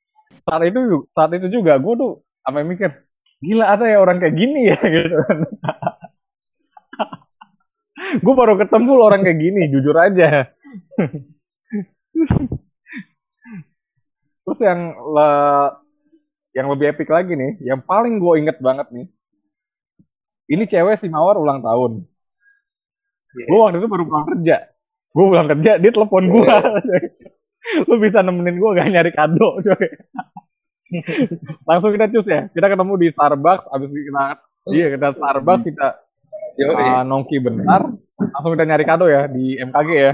Saat 0.44 0.62
itu 0.66 1.06
saat 1.14 1.30
itu 1.32 1.46
juga 1.48 1.78
gue 1.78 1.94
tuh 1.94 2.12
sampai 2.42 2.66
mikir 2.66 2.90
gila 3.40 3.64
ada 3.78 3.86
ya 3.86 4.02
orang 4.02 4.18
kayak 4.18 4.34
gini 4.34 4.74
ya 4.74 4.78
gitu 4.98 5.16
kan. 5.24 5.38
Gue 8.20 8.34
baru 8.34 8.58
ketemu 8.58 8.92
orang 8.98 9.22
kayak 9.22 9.38
gini 9.38 9.70
jujur 9.70 9.94
aja. 9.94 10.50
Terus 14.44 14.60
yang 14.60 14.80
le- 14.92 15.83
yang 16.54 16.70
lebih 16.70 16.94
epic 16.94 17.10
lagi 17.10 17.34
nih 17.34 17.58
yang 17.66 17.82
paling 17.82 18.22
gue 18.22 18.34
inget 18.38 18.56
banget 18.62 18.86
nih 18.94 19.06
ini 20.50 20.64
cewek 20.68 21.00
si 21.00 21.08
Mawar 21.08 21.40
ulang 21.40 21.64
tahun. 21.64 22.04
Iya. 23.34 23.46
gue 23.50 23.58
waktu 23.58 23.78
itu 23.82 23.88
baru 23.90 24.04
pulang 24.06 24.26
kerja. 24.30 24.56
Gue 25.10 25.24
pulang 25.26 25.48
kerja 25.50 25.72
dia 25.80 25.90
telepon 25.90 26.24
gue 26.30 26.54
lu 27.88 27.94
bisa 27.96 28.20
nemenin 28.20 28.60
gue 28.60 28.70
gak 28.76 28.92
nyari 28.92 29.10
kado 29.10 29.58
coy? 29.58 29.88
Langsung 31.68 31.90
kita 31.96 32.12
cus 32.12 32.26
ya. 32.28 32.46
Kita 32.52 32.66
ketemu 32.68 32.92
di 33.00 33.08
Starbucks 33.10 33.72
abis 33.72 33.90
kita 33.90 34.24
iya 34.70 34.86
kita 34.92 35.16
Starbucks 35.16 35.64
kita 35.64 35.88
Yo, 36.54 36.70
uh, 36.70 37.02
nongki 37.02 37.42
bentar 37.42 37.82
langsung 38.14 38.54
kita 38.54 38.62
nyari 38.62 38.84
kado 38.86 39.10
ya 39.10 39.26
di 39.26 39.58
MKG 39.58 39.90
ya. 39.90 40.12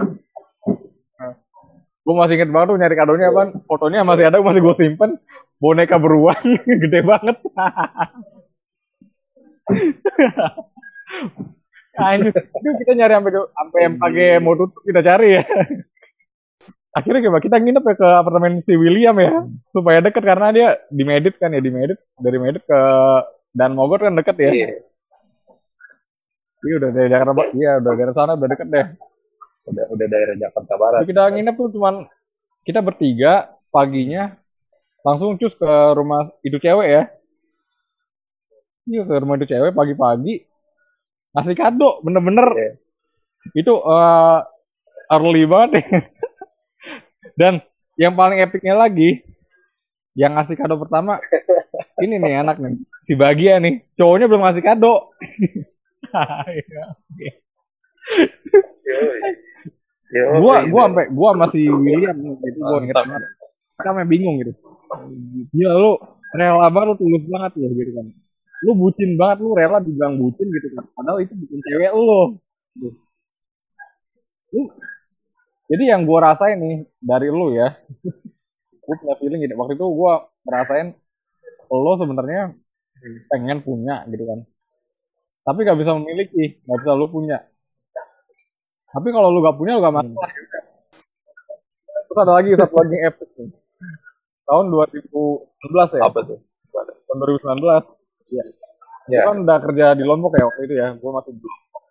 Gue 2.00 2.14
masih 2.16 2.40
inget 2.40 2.48
banget 2.48 2.72
tuh 2.72 2.78
nyari 2.80 2.96
kadonya 2.96 3.28
apa 3.28 3.42
fotonya 3.68 4.08
masih 4.08 4.24
ada 4.32 4.40
masih 4.40 4.64
gue 4.64 4.74
simpen 4.78 5.20
boneka 5.60 6.00
beruang 6.00 6.40
gede 6.82 7.00
banget 7.04 7.36
Anjir, 12.00 12.32
itu 12.32 12.68
kita 12.80 12.92
nyari 12.96 13.12
sampai 13.12 13.32
sampai 13.36 13.80
MKG 13.92 14.18
mau 14.40 14.56
tutup 14.56 14.80
kita 14.88 15.04
cari 15.04 15.36
ya. 15.36 15.42
Akhirnya 16.96 17.20
gimana? 17.22 17.44
Kita 17.44 17.60
nginep 17.60 17.84
ya 17.86 17.94
ke 17.94 18.08
apartemen 18.08 18.58
si 18.64 18.72
William 18.74 19.14
ya, 19.20 19.44
supaya 19.70 20.00
deket 20.00 20.24
karena 20.24 20.48
dia 20.50 20.68
di 20.88 21.04
Medit 21.04 21.36
kan 21.36 21.52
ya 21.52 21.60
di 21.60 21.70
Medit 21.70 22.00
dari 22.16 22.38
Medit 22.40 22.64
ke 22.64 22.80
dan 23.52 23.76
Mogor 23.76 24.00
kan 24.00 24.16
deket 24.16 24.36
ya. 24.38 24.50
iya. 24.50 24.68
Iya 26.60 26.74
udah 26.76 26.90
dari 26.92 27.08
Jakarta, 27.08 27.42
iya 27.56 27.72
udah 27.80 27.92
dari 27.94 28.12
sana 28.16 28.32
udah 28.36 28.48
deket 28.48 28.68
deh. 28.68 28.86
udah 29.60 29.84
udah 29.92 30.06
daerah 30.08 30.34
Jakarta 30.40 30.72
Barat 30.74 31.00
Jadi 31.04 31.10
kita 31.14 31.22
nginep 31.36 31.54
tuh 31.54 31.68
cuman 31.78 31.94
kita 32.64 32.80
bertiga 32.80 33.32
paginya 33.70 34.39
langsung 35.06 35.36
cus 35.40 35.54
ke 35.56 35.72
rumah 35.96 36.28
itu 36.44 36.56
cewek 36.60 36.88
ya. 36.88 37.02
iya 38.90 39.02
ke 39.06 39.14
rumah 39.22 39.36
itu 39.38 39.46
cewek 39.48 39.72
pagi-pagi 39.72 40.44
ngasih 41.36 41.54
kado 41.56 42.02
bener-bener 42.02 42.48
Iya. 42.50 42.70
itu 43.56 43.72
eh 43.72 44.38
early 45.10 45.44
banget 45.48 45.70
ya. 45.80 45.84
dan 47.40 47.52
yang 47.96 48.12
paling 48.16 48.42
epicnya 48.44 48.76
lagi 48.76 49.24
yang 50.18 50.34
ngasih 50.36 50.58
kado 50.58 50.76
pertama 50.76 51.16
ini 52.04 52.18
nih 52.18 52.42
anak 52.42 52.58
nih 52.58 52.76
si 53.06 53.14
bagia 53.14 53.56
nih 53.62 53.86
cowoknya 53.96 54.26
belum 54.28 54.42
ngasih 54.44 54.64
kado 54.64 54.94
Iya. 56.50 56.84
Yo, 60.10 60.42
gua 60.42 60.66
gua 60.66 60.82
sampai 60.90 61.06
gua 61.14 61.30
masih 61.38 61.70
William 61.70 62.18
gitu 62.42 62.58
gua 62.58 62.82
inget 62.82 62.96
banget 62.98 63.22
kita 63.80 63.90
sampai 63.96 64.06
bingung 64.06 64.36
gitu. 64.44 64.52
Gila 65.56 65.72
lu 65.74 65.92
rela 66.36 66.68
banget 66.68 66.86
lu 66.92 66.96
tulus 67.00 67.24
banget 67.26 67.52
lu 67.56 67.72
gitu 67.72 67.92
kan. 67.96 68.06
Lu 68.68 68.72
bucin 68.76 69.10
banget 69.16 69.40
lu 69.40 69.56
rela 69.56 69.80
dibilang 69.80 70.20
bucin 70.20 70.46
gitu 70.52 70.68
kan. 70.76 70.84
Padahal 70.92 71.18
itu 71.24 71.32
bukan 71.32 71.58
cewek 71.64 71.92
lu. 71.96 72.20
Lu 74.52 74.60
jadi 75.70 75.96
yang 75.96 76.02
gua 76.02 76.34
rasain 76.34 76.58
nih 76.58 76.82
dari 76.98 77.30
lu 77.30 77.54
ya 77.54 77.70
gua 78.82 78.94
punya 78.98 79.14
feeling 79.22 79.40
gitu 79.46 79.54
waktu 79.54 79.78
itu 79.78 79.86
gua 79.86 80.26
ngerasain 80.42 80.98
lo 81.70 81.92
sebenarnya 81.94 82.50
pengen 83.30 83.62
punya 83.62 84.04
gitu 84.10 84.26
kan. 84.26 84.42
Tapi 85.46 85.64
gak 85.64 85.78
bisa 85.78 85.94
memiliki 85.96 86.58
gak 86.66 86.78
bisa 86.84 86.92
lu 86.98 87.06
punya. 87.08 87.38
Tapi 88.90 89.08
kalau 89.14 89.30
lu 89.30 89.40
gak 89.46 89.56
punya 89.56 89.78
lu 89.78 89.86
gak 89.86 89.94
masalah 89.94 90.30
juga. 90.34 90.58
Terus 92.10 92.18
ada 92.18 92.32
lagi 92.34 92.50
satu 92.58 92.74
lagi 92.74 92.94
nih 92.98 93.59
tahun 94.48 94.66
2019 94.72 95.98
ya? 95.98 96.02
Apa 96.06 96.20
tuh? 96.24 96.38
tahun 97.10 97.18
2019 97.26 97.58
ya 98.30 98.44
Ya. 99.10 99.26
Gua 99.26 99.34
kan 99.34 99.38
udah 99.42 99.58
kerja 99.58 99.86
di 99.98 100.04
Lombok 100.06 100.38
ya 100.38 100.44
waktu 100.46 100.62
itu 100.70 100.74
ya. 100.78 100.88
Gue 100.94 101.10
masih 101.10 101.32
di 101.34 101.42
Lombok. 101.42 101.82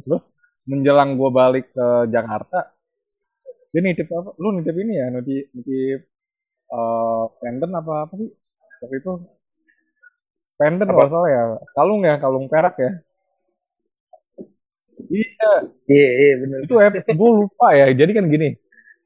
Terus 0.00 0.22
menjelang 0.66 1.10
gue 1.14 1.30
balik 1.30 1.66
ke 1.70 1.86
Jakarta 2.10 2.74
dia 3.70 3.80
nitip 3.86 4.10
apa? 4.10 4.34
Lu 4.42 4.50
nitip 4.58 4.74
ini 4.74 4.92
ya? 4.98 5.06
Nitip 5.14 5.54
nitip 5.54 6.00
eh 6.70 7.24
pendant 7.38 7.72
apa 7.78 7.92
apa 8.10 8.14
sih? 8.18 8.30
Waktu 8.82 8.96
itu. 8.98 9.10
Pendant 10.58 10.90
Apa? 10.90 10.96
kalau 10.98 11.10
salah 11.14 11.30
ya. 11.30 11.42
Kalung 11.78 12.02
ya 12.02 12.14
kalung 12.18 12.46
perak 12.50 12.74
ya. 12.82 12.90
Iya. 15.10 15.50
Iya, 15.90 16.08
iya 16.22 16.34
benar. 16.42 16.58
itu 16.66 16.74
ya 16.74 16.88
gue 16.90 17.30
lupa 17.38 17.66
ya. 17.78 17.86
Jadi 17.94 18.10
kan 18.18 18.26
gini 18.26 18.58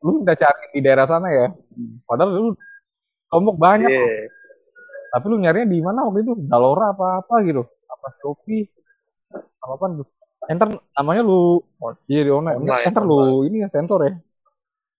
lu 0.04 0.20
minta 0.20 0.36
cari 0.36 0.64
di 0.76 0.80
daerah 0.84 1.08
sana 1.08 1.32
ya? 1.32 1.46
Padahal 2.04 2.30
lu 2.30 2.46
Lombok 3.34 3.58
banyak. 3.58 3.90
Iya. 3.90 4.30
tapi 5.10 5.26
lu 5.30 5.42
nyarinya 5.42 5.66
di 5.66 5.78
mana 5.82 6.06
waktu 6.06 6.22
itu? 6.22 6.34
Dalora 6.46 6.94
apa 6.94 7.22
apa 7.22 7.34
gitu. 7.42 7.66
Apa 7.90 8.06
Shopee? 8.22 8.62
Apa 9.58 9.74
apa 9.74 9.84
tuh? 10.02 10.06
Enter 10.46 10.68
namanya 10.94 11.22
lu 11.24 11.58
iya 12.06 12.20
di 12.22 12.30
online, 12.30 12.60
Online, 12.62 12.84
enter 12.86 13.02
lu 13.02 13.42
ini 13.48 13.64
ya 13.64 13.68
sensor 13.72 14.06
ya? 14.06 14.12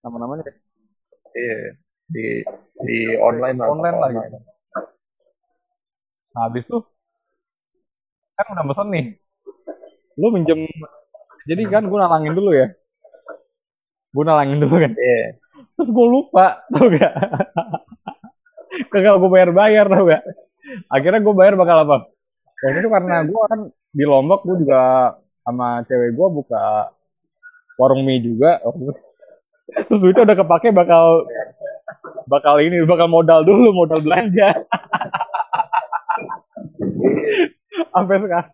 Nama 0.03 0.17
namanya 0.19 0.43
Iya. 1.31 1.79
Di 2.11 2.25
di 2.83 2.97
online 3.15 3.57
lah. 3.61 3.67
online 3.71 3.97
lah 4.01 4.09
gitu 4.11 4.37
nah 6.35 6.51
habis 6.51 6.67
tuh 6.67 6.83
kan 8.35 8.51
udah 8.51 8.67
pesen 8.67 8.87
nih. 8.91 9.05
Lu 10.19 10.27
minjem 10.35 10.67
jadi 11.47 11.63
kan 11.71 11.87
gue 11.87 11.95
nalangin 11.95 12.35
dulu 12.35 12.51
ya 12.51 12.67
gue 14.15 14.23
nalangin 14.23 14.63
dulu 14.63 14.79
kan. 14.79 14.93
Iya. 14.95 15.35
terus 15.75 15.91
gue 15.91 16.07
lupa 16.07 16.63
tau 16.71 16.87
gak 16.87 17.13
kagak 18.87 19.15
gue 19.21 19.29
bayar 19.29 19.51
bayar 19.51 19.85
tau 19.91 20.07
gak 20.07 20.23
akhirnya 20.87 21.19
gue 21.19 21.33
bayar 21.35 21.53
bakal 21.59 21.83
apa? 21.83 21.97
Waktu 22.63 22.79
itu 22.79 22.89
karena 22.89 23.15
gue 23.27 23.41
kan 23.51 23.59
di 23.91 24.05
lombok 24.07 24.47
gue 24.47 24.55
juga 24.63 25.13
sama 25.43 25.83
cewek 25.85 26.15
gue 26.15 26.27
buka 26.31 26.95
warung 27.75 28.07
mie 28.07 28.23
juga. 28.23 28.63
Itu. 28.63 28.95
terus 29.65 29.99
duitnya 29.99 30.29
udah 30.29 30.37
kepake 30.39 30.69
bakal 30.71 31.27
bakal 32.29 32.55
ini 32.63 32.81
bakal 32.87 33.11
modal 33.11 33.43
dulu 33.43 33.75
modal 33.75 33.99
belanja. 33.99 34.55
Sampai 37.91 38.15
sekarang 38.23 38.51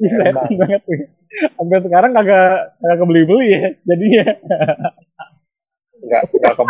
bisa 0.00 0.24
banget. 0.32 0.82
Nih 0.88 1.00
sampai 1.34 1.78
sekarang 1.82 2.10
kagak 2.14 2.78
kagak 2.78 2.96
kebeli 3.02 3.22
beli 3.26 3.48
ya 3.50 3.68
jadinya 3.82 4.24
Enggak 6.14 6.30
enggak 6.30 6.54
ke 6.54 6.62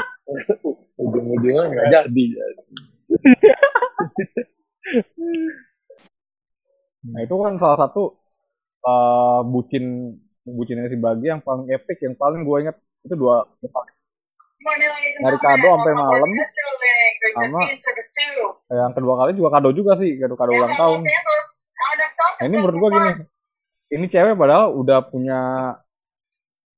ujung-ujungnya 0.97 1.63
enggak 1.69 1.87
jadi. 1.93 2.25
Nah 7.05 7.21
itu 7.21 7.35
kan 7.37 7.55
salah 7.61 7.79
satu 7.85 8.17
eh, 8.81 9.41
bucin 9.45 9.85
bucinnya 10.45 10.89
si 10.89 10.97
Bagi 10.97 11.29
yang 11.29 11.41
paling 11.45 11.69
epic, 11.69 12.01
yang 12.01 12.17
paling 12.17 12.45
gue 12.45 12.57
inget 12.65 12.77
itu 13.05 13.15
dua 13.17 13.45
dari 15.21 15.39
kado 15.41 15.67
sampai 15.77 15.93
malam 15.93 16.29
sama 17.37 17.61
yang 18.73 18.93
kedua 18.97 19.15
kali 19.21 19.37
juga 19.37 19.49
kado 19.53 19.69
juga 19.77 19.93
sih 20.01 20.17
kado 20.17 20.41
kado 20.41 20.57
ulang 20.57 20.73
tahun. 20.73 21.01
Nah 22.41 22.45
ini 22.49 22.57
menurut 22.57 22.77
gue 22.81 22.91
gini, 22.97 23.11
ini 23.93 24.07
cewek 24.09 24.41
padahal 24.41 24.73
udah 24.73 25.05
punya 25.05 25.41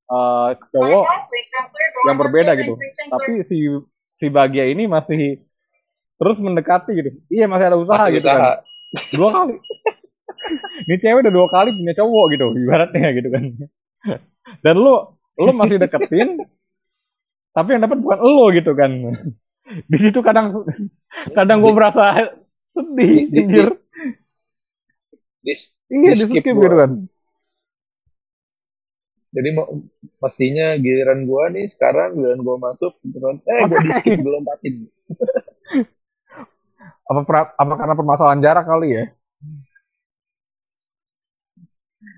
eh, 0.07 0.49
cowok 0.71 1.05
yang 2.05 2.17
berbeda 2.17 2.51
gitu, 2.55 2.73
tapi 3.09 3.43
si 3.43 3.57
si 4.15 4.25
Bagia 4.27 4.65
ini 4.65 4.85
masih 4.85 5.43
terus 6.15 6.37
mendekati 6.37 6.91
gitu. 6.93 7.09
Iya 7.27 7.45
masih 7.45 7.65
ada 7.67 7.77
usaha 7.77 8.01
Masih 8.01 8.17
gitu 8.17 8.25
usaha. 8.25 8.39
kan. 8.39 8.57
Dua 9.11 9.29
kali. 9.31 9.55
ini 10.87 10.95
cewek 10.97 11.21
udah 11.21 11.33
dua 11.33 11.47
kali 11.47 11.69
punya 11.71 11.93
cowok 11.93 12.25
gitu, 12.31 12.45
ibaratnya 12.55 13.09
gitu 13.13 13.29
kan. 13.29 13.43
Dan 14.63 14.75
lu 14.75 14.95
lu 15.37 15.51
masih 15.53 15.77
deketin, 15.77 16.39
tapi 17.51 17.75
yang 17.75 17.83
dapat 17.83 17.99
bukan 17.99 18.17
lo 18.17 18.45
gitu 18.49 18.71
kan. 18.73 18.91
Di 19.67 19.97
situ 19.99 20.23
kadang 20.23 20.55
kadang 21.35 21.59
gue 21.59 21.73
merasa 21.75 22.31
sedih, 22.71 23.27
Di- 23.27 23.29
di- 23.29 23.39
anjir. 23.43 23.67
Di, 25.43 25.53
Iya, 25.87 26.11
di 26.11 26.19
di-skip 26.19 26.43
skip 26.43 26.55
gua. 26.55 26.63
gitu 26.63 26.75
kan. 26.75 26.91
Jadi 29.37 29.53
mestinya 30.17 30.73
giliran 30.81 31.29
gua 31.29 31.53
nih 31.53 31.69
sekarang 31.69 32.17
giliran 32.17 32.41
gua 32.41 32.57
masuk 32.57 32.97
gitu 33.05 33.21
kan. 33.21 33.37
Eh 33.45 33.61
gua 33.69 33.79
di 33.85 33.91
skip 33.93 34.17
belum 34.17 34.41
lompatin. 34.41 34.75
Apa 37.07 37.23
apa 37.55 37.73
karena 37.79 37.95
permasalahan 37.95 38.43
jarak 38.43 38.67
kali 38.67 38.87
ya? 38.91 39.05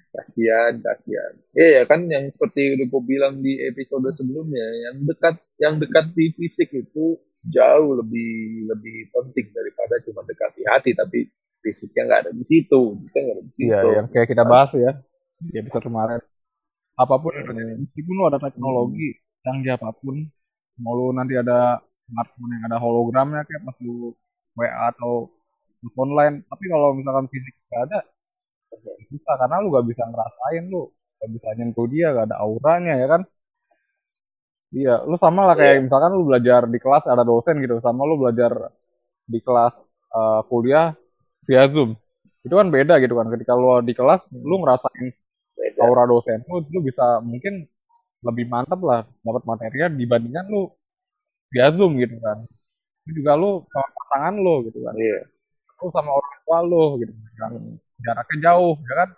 Kasihan, 0.09 0.81
kasihan. 0.81 1.33
Iya 1.53 1.85
kan 1.85 2.09
yang 2.09 2.25
seperti 2.33 2.73
udah 2.73 2.85
gue 2.89 3.01
bilang 3.05 3.37
di 3.37 3.61
episode 3.69 4.09
sebelumnya, 4.17 4.65
yang 4.89 5.05
dekat 5.05 5.35
yang 5.61 5.77
dekat 5.77 6.09
di 6.17 6.33
fisik 6.33 6.73
itu 6.73 7.21
jauh 7.45 8.01
lebih 8.01 8.65
lebih 8.65 9.13
penting 9.13 9.53
daripada 9.53 10.01
cuma 10.01 10.25
dekat 10.25 10.51
di 10.57 10.63
hati, 10.65 10.91
tapi 10.97 11.29
fisiknya 11.61 12.09
nggak 12.09 12.21
ada 12.25 12.31
di 12.33 12.45
situ, 12.49 12.81
bisa 13.05 13.17
nggak 13.21 13.35
ada 13.37 13.45
di 13.45 13.53
situ. 13.53 13.69
Iya, 13.69 13.79
yang 14.01 14.07
kayak 14.09 14.27
kita 14.33 14.43
bahas 14.43 14.73
ya 14.73 14.91
di 15.37 15.55
episode 15.61 15.85
kemarin. 15.85 16.19
Apa 17.03 17.15
pun 17.23 17.31
itu, 17.39 17.51
meskipun 17.81 18.13
lu 18.19 18.23
ada 18.29 18.39
teknologi 18.45 19.07
canggih 19.43 19.73
apa 19.77 19.89
pun, 20.01 20.15
mau 20.83 20.93
lu 20.99 21.05
nanti 21.17 21.33
ada 21.43 21.79
smartphone 22.07 22.51
yang 22.55 22.63
ada 22.67 22.77
hologramnya 22.83 23.41
kayak 23.47 23.61
pas 23.67 23.77
lu 23.85 24.11
WA 24.57 24.91
atau 24.91 25.13
online, 26.03 26.35
tapi 26.51 26.65
kalau 26.73 26.87
misalkan 26.99 27.25
fisik 27.31 27.55
nggak 27.71 27.81
ada, 27.87 27.97
susah 29.09 29.35
karena 29.41 29.55
lu 29.63 29.67
gak 29.75 29.87
bisa 29.91 30.03
ngerasain 30.11 30.63
lu, 30.73 30.81
gak 31.19 31.29
bisa 31.35 31.47
nyentuh 31.57 31.87
dia, 31.93 32.07
gak 32.15 32.25
ada 32.29 32.37
auranya 32.45 32.93
ya 33.01 33.07
kan? 33.13 33.21
Iya, 34.75 34.91
lu 35.09 35.15
sama 35.17 35.41
lah 35.49 35.55
kayak 35.59 35.75
misalkan 35.85 36.11
lu 36.17 36.23
belajar 36.29 36.61
di 36.73 36.77
kelas 36.83 37.03
ada 37.09 37.23
dosen 37.25 37.55
gitu, 37.63 37.75
sama 37.81 38.01
lu 38.09 38.15
belajar 38.21 38.51
di 39.33 39.39
kelas 39.45 39.75
eh, 40.17 40.41
kuliah 40.49 40.85
via 41.47 41.63
Zoom. 41.73 41.89
Itu 42.45 42.53
kan 42.59 42.67
beda 42.75 42.93
gitu 43.03 43.13
kan. 43.19 43.27
Ketika 43.33 43.53
lu 43.59 43.81
di 43.89 43.93
kelas, 43.99 44.21
lu 44.49 44.55
ngerasain 44.61 45.07
Beda. 45.59 45.79
aura 45.83 46.07
dosen 46.07 46.39
lu, 46.47 46.63
lu 46.71 46.79
bisa 46.87 47.19
mungkin 47.19 47.67
lebih 48.23 48.47
mantap 48.47 48.79
lah 48.79 49.03
dapat 49.23 49.43
materinya 49.43 49.87
dibandingkan 49.91 50.45
lu 50.47 50.71
via 51.51 51.67
Zoom 51.75 51.99
gitu 51.99 52.15
kan. 52.23 52.47
Itu 53.03 53.23
juga 53.23 53.35
lu 53.35 53.63
sama 53.71 53.87
pasangan 53.91 54.33
lu 54.39 54.55
gitu 54.71 54.79
kan. 54.85 54.93
Iya. 54.95 55.19
Lu 55.83 55.87
sama 55.91 56.11
orang 56.15 56.35
tua 56.47 56.59
lu 56.63 56.83
gitu 57.03 57.13
kan. 57.39 57.51
Jaraknya 57.99 58.37
jauh 58.51 58.75
ya 58.79 58.93
kan. 59.03 59.09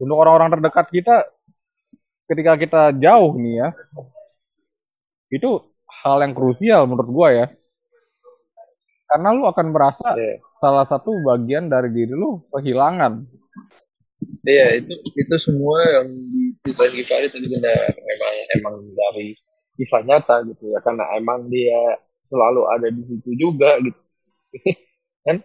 Untuk 0.00 0.16
orang-orang 0.16 0.50
terdekat 0.58 0.86
kita 0.88 1.14
ketika 2.30 2.52
kita 2.56 2.82
jauh 2.96 3.36
nih 3.36 3.54
ya, 3.60 3.68
itu 5.28 5.50
hal 6.00 6.24
yang 6.24 6.32
krusial 6.32 6.88
menurut 6.88 7.10
gua 7.12 7.28
ya. 7.34 7.46
Karena 9.10 9.34
lu 9.34 9.44
akan 9.44 9.66
merasa 9.74 10.14
Iya. 10.14 10.38
salah 10.62 10.86
satu 10.86 11.10
bagian 11.26 11.66
dari 11.66 11.90
diri 11.90 12.14
lu 12.14 12.40
kehilangan. 12.54 13.26
Iya, 14.44 14.66
itu 14.84 14.92
itu 15.16 15.34
semua 15.40 15.80
yang 15.96 16.08
diceritain 16.64 16.92
Gifari 16.96 17.26
tadi 17.32 17.46
benar. 17.48 17.88
Emang 17.96 18.34
emang 18.56 18.74
dari 18.92 19.28
kisah 19.80 20.02
nyata 20.04 20.44
gitu 20.48 20.76
ya, 20.76 20.78
karena 20.84 21.04
emang 21.16 21.48
dia 21.48 21.96
selalu 22.28 22.62
ada 22.68 22.88
di 22.92 23.02
situ 23.08 23.30
juga 23.36 23.80
gitu. 23.80 24.00
kan 25.26 25.36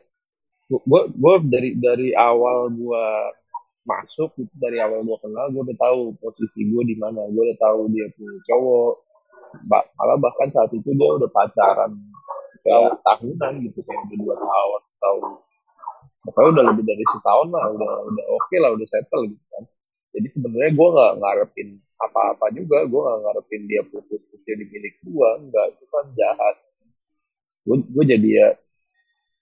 gue 0.71 1.01
gue 1.13 1.35
dari 1.51 1.69
dari 1.77 2.09
awal 2.17 2.73
gue 2.73 3.05
masuk 3.85 4.33
gitu 4.39 4.53
dari 4.57 4.81
awal 4.81 5.05
gue 5.05 5.17
kenal 5.21 5.45
gue 5.53 5.61
udah 5.61 5.77
tahu 5.77 5.99
posisi 6.17 6.65
gue 6.65 6.83
di 6.89 6.95
mana 6.97 7.21
gue 7.29 7.43
udah 7.45 7.59
tahu 7.61 7.79
dia 7.93 8.07
punya 8.17 8.39
cowok 8.49 8.93
ba 9.69 9.79
malah 10.01 10.17
bahkan 10.19 10.49
saat 10.51 10.71
itu 10.73 10.89
dia 10.89 11.09
udah 11.21 11.29
pacaran 11.29 11.91
kayak 12.65 12.97
tahunan 13.05 13.53
gitu 13.69 13.79
kayak 13.85 14.03
dua 14.17 14.35
tahun 14.41 14.81
tahun 14.99 15.21
pokoknya 16.25 16.49
udah 16.57 16.65
lebih 16.73 16.83
dari 16.89 17.05
setahun 17.13 17.47
lah 17.53 17.65
udah 17.69 17.91
udah 18.09 18.25
oke 18.33 18.45
okay 18.49 18.57
lah 18.57 18.73
udah 18.73 18.87
settle 18.89 19.23
gitu 19.29 19.45
kan. 19.53 19.63
Jadi 20.15 20.27
sebenarnya 20.31 20.71
gue 20.73 20.87
nggak 20.95 21.13
ngarepin 21.21 21.69
apa-apa 21.95 22.45
juga 22.55 22.77
gue 22.89 23.01
nggak 23.01 23.19
ngarepin 23.21 23.61
dia 23.69 23.81
putus 23.85 24.21
putus 24.25 24.41
jadi 24.43 24.63
milik 24.65 24.95
gue 25.05 25.29
nggak. 25.49 25.65
Itu 25.77 25.85
kan 25.93 26.05
jahat. 26.17 26.55
Gue 27.65 27.77
gue 27.85 28.03
jadi 28.09 28.29
ya 28.29 28.47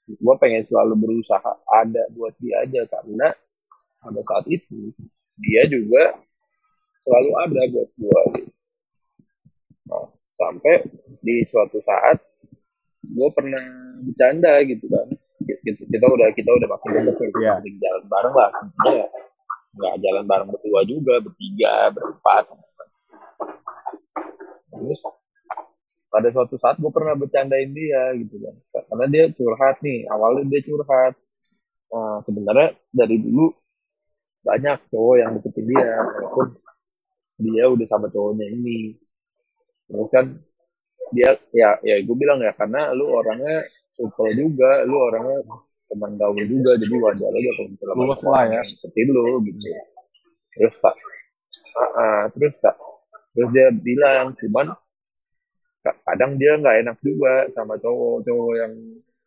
gue 0.04 0.36
pengen 0.36 0.68
selalu 0.68 1.00
berusaha 1.00 1.52
ada 1.72 2.04
buat 2.12 2.36
dia 2.44 2.68
aja 2.68 2.84
karena 2.92 3.32
pada 4.04 4.22
saat 4.28 4.46
itu 4.52 4.92
dia 5.40 5.64
juga 5.72 6.20
selalu 7.00 7.32
ada 7.40 7.62
buat 7.72 7.90
gue 7.96 8.22
gitu. 8.36 8.52
nah, 9.88 10.08
sampai 10.36 10.84
di 11.24 11.48
suatu 11.48 11.80
saat 11.80 12.20
gue 13.04 13.30
pernah 13.32 13.64
bercanda 14.04 14.60
gitu 14.68 14.86
kan 14.92 15.08
kita, 15.46 15.84
kita 15.86 16.06
udah 16.08 16.28
kita 16.36 16.50
udah 16.50 16.68
makin 16.72 16.90
yeah. 17.40 17.60
jalan 17.60 18.04
bareng 18.08 18.34
lah. 18.36 18.52
Ya 18.90 19.06
nggak 19.74 19.96
jalan 20.06 20.24
bareng 20.30 20.50
berdua 20.54 20.82
juga 20.86 21.14
bertiga 21.18 21.90
berempat. 21.90 22.44
Terus 24.70 25.00
pada 26.14 26.30
suatu 26.30 26.56
saat 26.62 26.78
gue 26.78 26.92
pernah 26.94 27.18
bercandain 27.18 27.74
dia 27.74 28.14
gitu 28.22 28.38
kan. 28.38 28.56
Karena 28.86 29.06
dia 29.10 29.24
curhat 29.34 29.82
nih 29.82 30.06
awalnya 30.14 30.46
dia 30.46 30.62
curhat. 30.62 31.14
Nah, 31.94 32.22
sebenarnya 32.26 32.78
dari 32.94 33.18
dulu 33.22 33.50
banyak 34.46 34.78
cowok 34.94 35.16
yang 35.18 35.32
deketin 35.42 35.66
dia 35.66 35.90
walaupun 36.06 36.48
dia 37.42 37.64
udah 37.66 37.88
sama 37.90 38.08
cowoknya 38.14 38.46
ini. 38.54 38.94
Terus 39.90 40.10
kan 40.14 40.26
dia 41.12 41.36
ya 41.52 41.76
ya 41.84 41.96
gue 42.00 42.16
bilang 42.16 42.40
ya 42.40 42.56
karena 42.56 42.96
lu 42.96 43.12
orangnya 43.12 43.68
super 43.70 44.32
juga 44.32 44.88
lu 44.88 44.96
orangnya 44.98 45.44
teman 45.92 46.16
gaul 46.16 46.40
juga 46.40 46.80
jadi 46.80 46.96
wajar 46.98 47.32
aja 47.36 47.52
kalau 47.54 47.70
misalnya 47.70 47.96
lulus 48.00 48.22
lah 48.24 48.44
ya. 48.50 48.62
seperti 48.64 49.00
lu 49.12 49.24
gitu. 49.46 49.68
Terus 50.54 50.74
pak 50.80 50.96
uh, 51.78 51.82
uh, 51.84 52.22
terus 52.34 52.54
tak 52.64 52.76
terus 53.34 53.50
dia 53.52 53.68
bilang 53.74 54.34
cuman 54.38 54.74
kadang 55.84 56.40
dia 56.40 56.56
nggak 56.56 56.78
enak 56.88 56.98
juga 57.04 57.52
sama 57.52 57.76
cowok-cowok 57.76 58.54
yang 58.56 58.74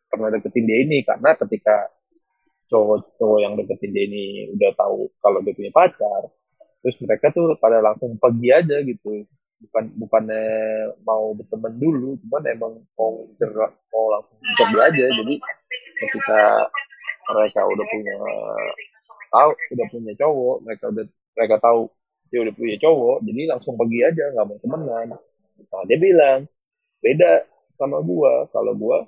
pernah 0.09 0.29
deketin 0.33 0.65
dia 0.65 0.79
ini 0.89 0.99
karena 1.05 1.37
ketika 1.37 1.93
cowok-cowok 2.73 3.39
yang 3.45 3.53
deketin 3.61 3.93
dia 3.93 4.05
ini 4.09 4.25
udah 4.57 4.73
tahu 4.73 5.11
kalau 5.21 5.39
dia 5.45 5.53
punya 5.53 5.71
pacar 5.75 6.33
terus 6.81 6.97
mereka 7.03 7.35
tuh 7.35 7.53
pada 7.61 7.83
langsung 7.83 8.17
pergi 8.17 8.49
aja 8.55 8.77
gitu 8.81 9.27
bukan 9.57 9.85
bukannya 9.97 10.45
mau 11.01 11.33
berteman 11.33 11.75
dulu 11.81 12.21
cuman 12.27 12.43
emang 12.53 12.73
mau 12.93 13.25
gerak 13.41 13.73
mau 13.89 14.07
langsung 14.13 14.37
pergi 14.43 14.79
aja 14.85 15.05
jadi 15.23 15.35
ketika 15.97 16.41
mereka 17.33 17.61
udah 17.65 17.87
punya 17.89 18.15
tahu 19.33 19.51
udah 19.73 19.87
punya 19.89 20.13
cowok 20.21 20.57
mereka 20.63 20.85
udah 20.93 21.05
mereka 21.37 21.57
tahu 21.61 21.81
dia 22.31 22.39
udah 22.43 22.55
punya 22.55 22.77
cowok 22.83 23.17
jadi 23.23 23.41
langsung 23.55 23.75
pergi 23.79 23.99
aja 24.03 24.25
nggak 24.35 24.47
mau 24.47 24.59
temenan. 24.59 25.07
Nah 25.57 25.83
dia 25.87 25.99
bilang 25.99 26.39
beda 27.01 27.33
sama 27.77 28.03
gua. 28.03 28.51
Kalau 28.51 28.73
gua 28.75 29.07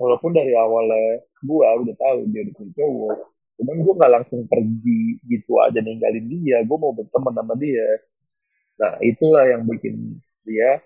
walaupun 0.00 0.30
dari 0.32 0.52
awalnya 0.56 1.24
gua 1.44 1.76
udah 1.80 1.96
tahu 1.96 2.18
dia 2.32 2.44
udah 2.44 2.54
punya 2.56 2.72
cowok 2.76 3.18
cuman 3.56 3.76
gua 3.80 3.94
nggak 3.96 4.12
langsung 4.20 4.40
pergi 4.48 5.16
gitu 5.28 5.52
aja 5.60 5.78
ninggalin 5.80 6.24
dia. 6.28 6.64
Gua 6.64 6.76
mau 6.80 6.92
berteman 6.96 7.32
sama 7.36 7.54
dia 7.60 7.86
nah 8.76 8.92
itulah 9.00 9.44
yang 9.48 9.64
bikin 9.64 10.20
dia 10.46 10.80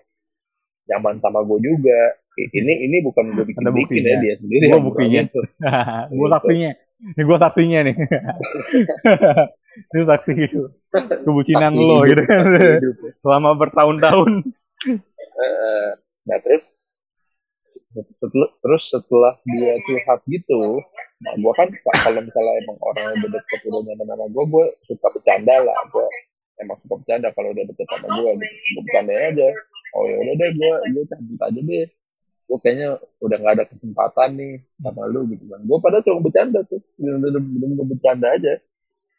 nyaman 0.91 1.21
sama 1.21 1.45
gue 1.45 1.59
juga. 1.61 2.17
Ini 2.31 2.87
ini 2.87 2.97
bukan 3.03 3.35
gue 3.35 3.45
bikin 3.45 3.67
bikin 3.75 4.01
ya 4.07 4.15
dia 4.23 4.33
sendiri 4.39 4.71
gue 4.71 4.81
buktinya. 4.81 5.21
gue 6.09 6.15
gitu. 6.15 6.31
saksinya. 6.31 6.71
Ini 7.01 7.21
gue 7.21 7.37
saksinya 7.37 7.79
nih. 7.85 7.95
Ini 9.71 10.03
saksi 10.03 10.31
gitu. 10.35 10.61
Kebucinan 11.23 11.71
saksi 11.71 11.83
lo 11.87 11.97
gitu. 12.07 12.23
kan 12.27 12.43
selama 13.23 13.49
bertahun-tahun. 13.55 14.31
Nah 16.27 16.37
terus 16.43 16.75
setelah 18.19 18.51
terus 18.59 18.83
setelah 18.91 19.39
dia 19.47 19.79
curhat 19.87 20.19
gitu 20.27 20.83
nah 21.23 21.31
gue 21.39 21.53
kan 21.55 21.69
kalau 22.03 22.19
misalnya 22.19 22.53
emang 22.65 22.77
orang 22.83 23.15
udah 23.15 23.29
deket 23.31 23.63
udah 23.69 23.79
nyaman 23.79 24.05
sama 24.11 24.25
gue 24.27 24.43
gue 24.49 24.65
suka 24.89 25.07
bercanda 25.15 25.55
lah. 25.61 25.77
Gue 25.93 26.07
emang 26.61 26.77
suka 26.85 26.95
bercanda 27.01 27.29
kalau 27.33 27.49
udah 27.51 27.65
deket 27.65 27.85
sama 27.89 28.07
gue 28.07 28.31
gitu. 28.37 28.55
gue 28.77 28.81
bercanda 28.85 29.13
aja. 29.17 29.47
Oh 29.91 30.03
ya 30.07 30.15
udah 30.23 30.33
deh 30.37 30.49
gue 30.55 30.71
gue 30.93 31.03
cabut 31.09 31.41
aja 31.41 31.59
deh. 31.59 31.85
Gue 32.47 32.57
kayaknya 32.61 32.87
udah 33.23 33.37
nggak 33.41 33.53
ada 33.59 33.65
kesempatan 33.67 34.29
nih 34.37 34.53
sama 34.79 35.03
lu 35.09 35.21
gitu 35.33 35.45
kan. 35.49 35.59
Gue 35.65 35.77
pada 35.81 35.97
cuma 36.05 36.19
bercanda 36.21 36.59
tuh. 36.69 36.81
Bener-bener 36.95 37.85
bercanda 37.89 38.27
aja. 38.31 38.53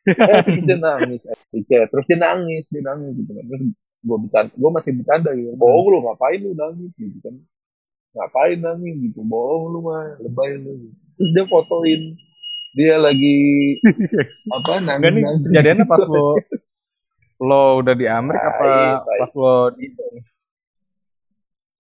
Eh, 0.03 0.41
terus 0.47 0.63
dia 0.67 0.79
nangis. 0.79 1.23
Eh, 1.27 1.87
terus 1.91 2.05
dia 2.07 2.19
nangis 2.19 2.65
dia 2.71 2.83
nangis 2.83 3.13
gitu 3.19 3.33
kan. 3.35 3.45
Terus 3.45 3.63
gue 4.03 4.17
bercanda 4.19 4.51
gue 4.55 4.71
masih 4.71 4.93
bercanda 4.99 5.31
gitu 5.39 5.55
bohong 5.55 5.87
lu 5.91 5.99
ngapain 6.07 6.39
lu 6.41 6.55
nangis 6.55 6.93
gitu 6.95 7.19
kan. 7.21 7.35
Ngapain 8.15 8.59
nangis 8.63 8.95
gitu? 9.11 9.21
Bohong 9.27 9.65
lu 9.75 9.79
mah 9.83 10.17
lebay 10.23 10.59
lu. 10.63 10.95
Terus 11.19 11.31
dia 11.35 11.45
fotoin 11.51 12.17
dia 12.73 12.97
lagi 12.97 13.37
apa 14.57 14.81
nangis, 14.81 15.13
nangis 15.13 15.49
kejadiannya 15.53 15.85
pas 15.85 16.01
lo 16.09 16.41
lo 17.43 17.83
udah 17.83 17.95
di 17.99 18.07
Amerika 18.07 18.47
nah, 18.47 18.55
apa 18.55 18.65
iya, 18.65 18.91
pas 19.03 19.33
lo 19.35 19.55
di 19.75 19.83
Indo 19.91 20.05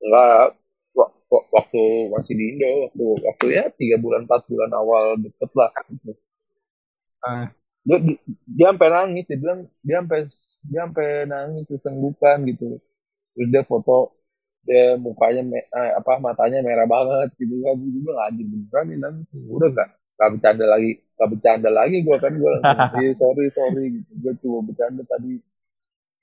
Enggak, 0.02 0.58
waktu 1.30 1.82
masih 2.10 2.34
di 2.34 2.44
Indo, 2.50 2.70
waktu 2.90 3.06
waktu 3.22 3.46
ya 3.54 3.64
tiga 3.78 3.96
bulan 4.02 4.26
empat 4.26 4.50
bulan 4.50 4.70
awal 4.74 5.14
deket 5.14 5.50
lah. 5.54 5.70
Ah. 7.22 7.46
Dia, 7.86 7.98
dia 8.46 8.66
sampai 8.74 8.90
nangis, 8.90 9.30
dia 9.30 9.38
bilang 9.38 9.60
dia 9.82 10.02
sampai 10.02 10.20
dia 10.66 10.80
sampai 10.86 11.08
nangis 11.30 11.70
sesenggukan 11.70 12.42
gitu. 12.50 12.82
Terus 13.34 13.48
dia 13.54 13.62
foto 13.62 14.22
dia 14.62 14.94
mukanya 14.94 15.42
me, 15.42 15.58
eh, 15.58 15.90
apa 15.98 16.22
matanya 16.22 16.62
merah 16.62 16.86
banget 16.86 17.34
gitu 17.34 17.58
kan 17.66 17.74
gue 17.74 17.90
juga 17.98 18.30
anjing 18.30 18.46
beneran 18.46 18.84
nih 18.86 18.98
nangis 19.02 19.26
udah 19.34 19.68
gak 19.74 19.88
gak 20.14 20.28
bercanda 20.38 20.66
lagi 20.70 20.90
gak 21.18 21.28
bercanda 21.34 21.70
lagi 21.74 21.96
gue 22.06 22.16
kan 22.22 22.32
gue 22.38 22.52
iya 23.02 23.10
sorry 23.18 23.50
sorry 23.50 23.84
gitu 23.98 24.10
gue 24.22 24.32
cuma 24.38 24.62
bercanda 24.62 25.02
tadi 25.02 25.42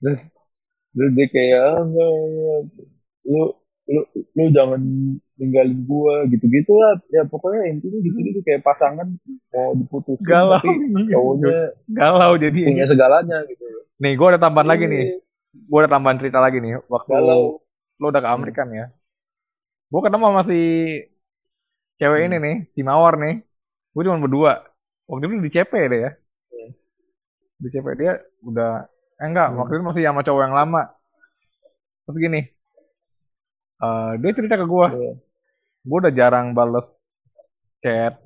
terus 0.00 0.20
terus 0.96 1.10
dia 1.14 1.26
kayak 1.30 1.60
ah, 1.60 1.80
enggak, 1.86 2.10
enggak. 2.10 2.60
lu 3.30 3.42
lu 3.90 4.00
lu 4.38 4.44
jangan 4.54 4.80
ninggalin 5.34 5.80
gua 5.82 6.22
gitu-gitu 6.30 6.72
lah 6.78 7.00
ya 7.10 7.26
pokoknya 7.26 7.74
intinya 7.74 7.98
gitu 8.04 8.18
gitu 8.22 8.40
kayak 8.46 8.62
pasangan 8.62 9.06
mau 9.50 9.72
diputusin 9.74 10.30
galau. 10.30 10.60
tapi 10.62 10.70
cowoknya 11.10 11.60
galau 11.98 12.32
jadi 12.38 12.60
punya 12.70 12.86
segalanya 12.86 13.38
gitu 13.50 13.64
nih 13.98 14.14
gua 14.14 14.36
ada 14.36 14.40
tambahan 14.46 14.68
lagi 14.70 14.84
nih 14.86 15.04
iya. 15.10 15.16
gua 15.66 15.78
ada 15.84 15.90
tambahan 15.90 16.18
cerita 16.22 16.38
lagi 16.38 16.58
nih 16.62 16.78
waktu 16.86 17.10
galau. 17.10 17.58
lu 17.98 18.06
udah 18.06 18.22
ke 18.22 18.30
Amerika 18.30 18.62
hmm. 18.62 18.74
ya 18.78 18.86
gua 19.90 20.00
ketemu 20.06 20.24
sama 20.30 20.42
si 20.46 20.60
cewek 21.98 22.18
hmm. 22.20 22.26
ini 22.30 22.36
nih 22.38 22.56
si 22.70 22.80
Mawar 22.86 23.14
nih 23.18 23.42
gua 23.90 24.02
cuma 24.06 24.22
berdua 24.22 24.52
waktu 25.10 25.24
itu 25.26 25.34
di 25.42 25.50
CP 25.50 25.72
deh 25.90 26.00
ya 26.06 26.10
hmm. 26.14 26.70
di 27.58 27.68
CP 27.74 27.86
dia 27.98 28.12
udah 28.46 28.86
eh 29.20 29.26
enggak 29.28 29.48
hmm. 29.52 29.58
waktu 29.60 29.72
itu 29.76 29.84
masih 29.84 30.02
sama 30.08 30.22
cowok 30.24 30.42
yang 30.48 30.56
lama. 30.56 30.82
Terus 32.08 32.16
gini 32.16 32.40
uh, 33.84 34.12
dia 34.20 34.30
cerita 34.32 34.54
ke 34.56 34.66
gue 34.66 34.86
yeah. 34.96 35.14
gue 35.84 35.98
udah 36.00 36.12
jarang 36.12 36.52
bales 36.56 36.88
chat 37.84 38.16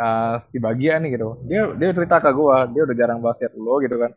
uh, 0.00 0.40
si 0.48 0.56
bagian 0.60 1.04
nih 1.04 1.20
gitu. 1.20 1.40
Dia 1.48 1.72
dia 1.76 1.90
cerita 1.92 2.20
ke 2.20 2.30
gue 2.32 2.56
dia 2.72 2.82
udah 2.88 2.96
jarang 2.96 3.18
balas 3.20 3.36
chat 3.40 3.52
lo 3.56 3.80
gitu 3.84 3.96
kan. 4.00 4.12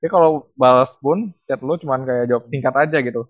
Dia 0.00 0.08
kalau 0.08 0.48
balas 0.56 0.92
pun 1.00 1.32
chat 1.44 1.60
lo 1.60 1.76
cuman 1.76 2.04
kayak 2.04 2.24
jawab 2.28 2.44
singkat 2.48 2.74
aja 2.76 2.98
gitu. 3.00 3.28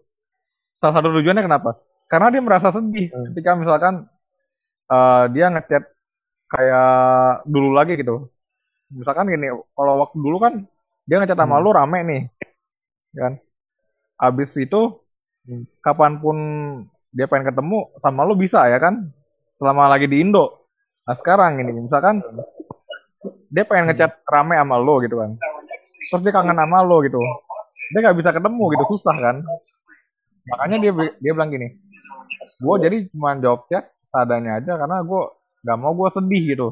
Salah 0.83 0.95
satu 0.99 1.15
tujuannya 1.15 1.45
kenapa? 1.45 1.79
Karena 2.11 2.27
dia 2.35 2.43
merasa 2.43 2.75
sedih 2.75 3.11
hmm. 3.11 3.25
ketika 3.35 3.51
misalkan 3.55 3.95
uh, 4.91 5.25
dia 5.31 5.47
ngechat 5.51 5.85
kayak 6.51 6.91
dulu 7.47 7.71
lagi 7.75 7.95
gitu. 7.99 8.31
Misalkan 8.91 9.31
gini 9.31 9.55
kalau 9.79 10.03
waktu 10.03 10.19
dulu 10.19 10.39
kan 10.43 10.55
dia 11.11 11.19
ngechat 11.19 11.35
sama 11.35 11.59
hmm. 11.59 11.65
lu 11.67 11.71
rame 11.75 11.99
nih 12.07 12.23
kan? 13.19 13.33
Abis 14.15 14.55
itu 14.55 15.03
hmm. 15.51 15.83
kapan 15.83 16.23
pun 16.23 16.37
dia 17.11 17.27
pengen 17.27 17.51
ketemu 17.51 17.91
sama 17.99 18.23
lu 18.23 18.39
bisa 18.39 18.63
ya 18.71 18.79
kan? 18.79 19.11
Selama 19.59 19.91
lagi 19.91 20.07
di 20.07 20.23
Indo. 20.23 20.71
Nah 21.03 21.19
sekarang 21.19 21.59
ini 21.59 21.91
misalkan 21.91 22.23
dia 23.51 23.67
pengen 23.67 23.91
ngechat 23.91 24.23
rame 24.31 24.55
sama 24.55 24.79
lo 24.79 25.03
gitu 25.03 25.19
kan? 25.19 25.35
Terus 26.15 26.23
dia 26.23 26.31
kangen 26.31 26.55
sama 26.55 26.87
lo 26.87 27.03
gitu. 27.03 27.19
Dia 27.91 28.07
nggak 28.07 28.17
bisa 28.23 28.31
ketemu 28.31 28.65
gitu. 28.79 28.85
Susah 28.95 29.17
kan? 29.19 29.35
Makanya 30.55 30.79
dia 30.79 30.93
dia 31.19 31.33
bilang 31.35 31.51
gini 31.51 31.75
gue 32.41 32.75
jadi 32.81 32.97
cuma 33.13 33.37
jawab 33.37 33.69
chat 33.69 33.93
seadanya 34.09 34.61
aja 34.61 34.73
karena 34.81 34.97
gue 35.05 35.23
nggak 35.61 35.79
mau 35.79 35.93
gue 35.93 36.09
sedih 36.17 36.43
gitu. 36.57 36.69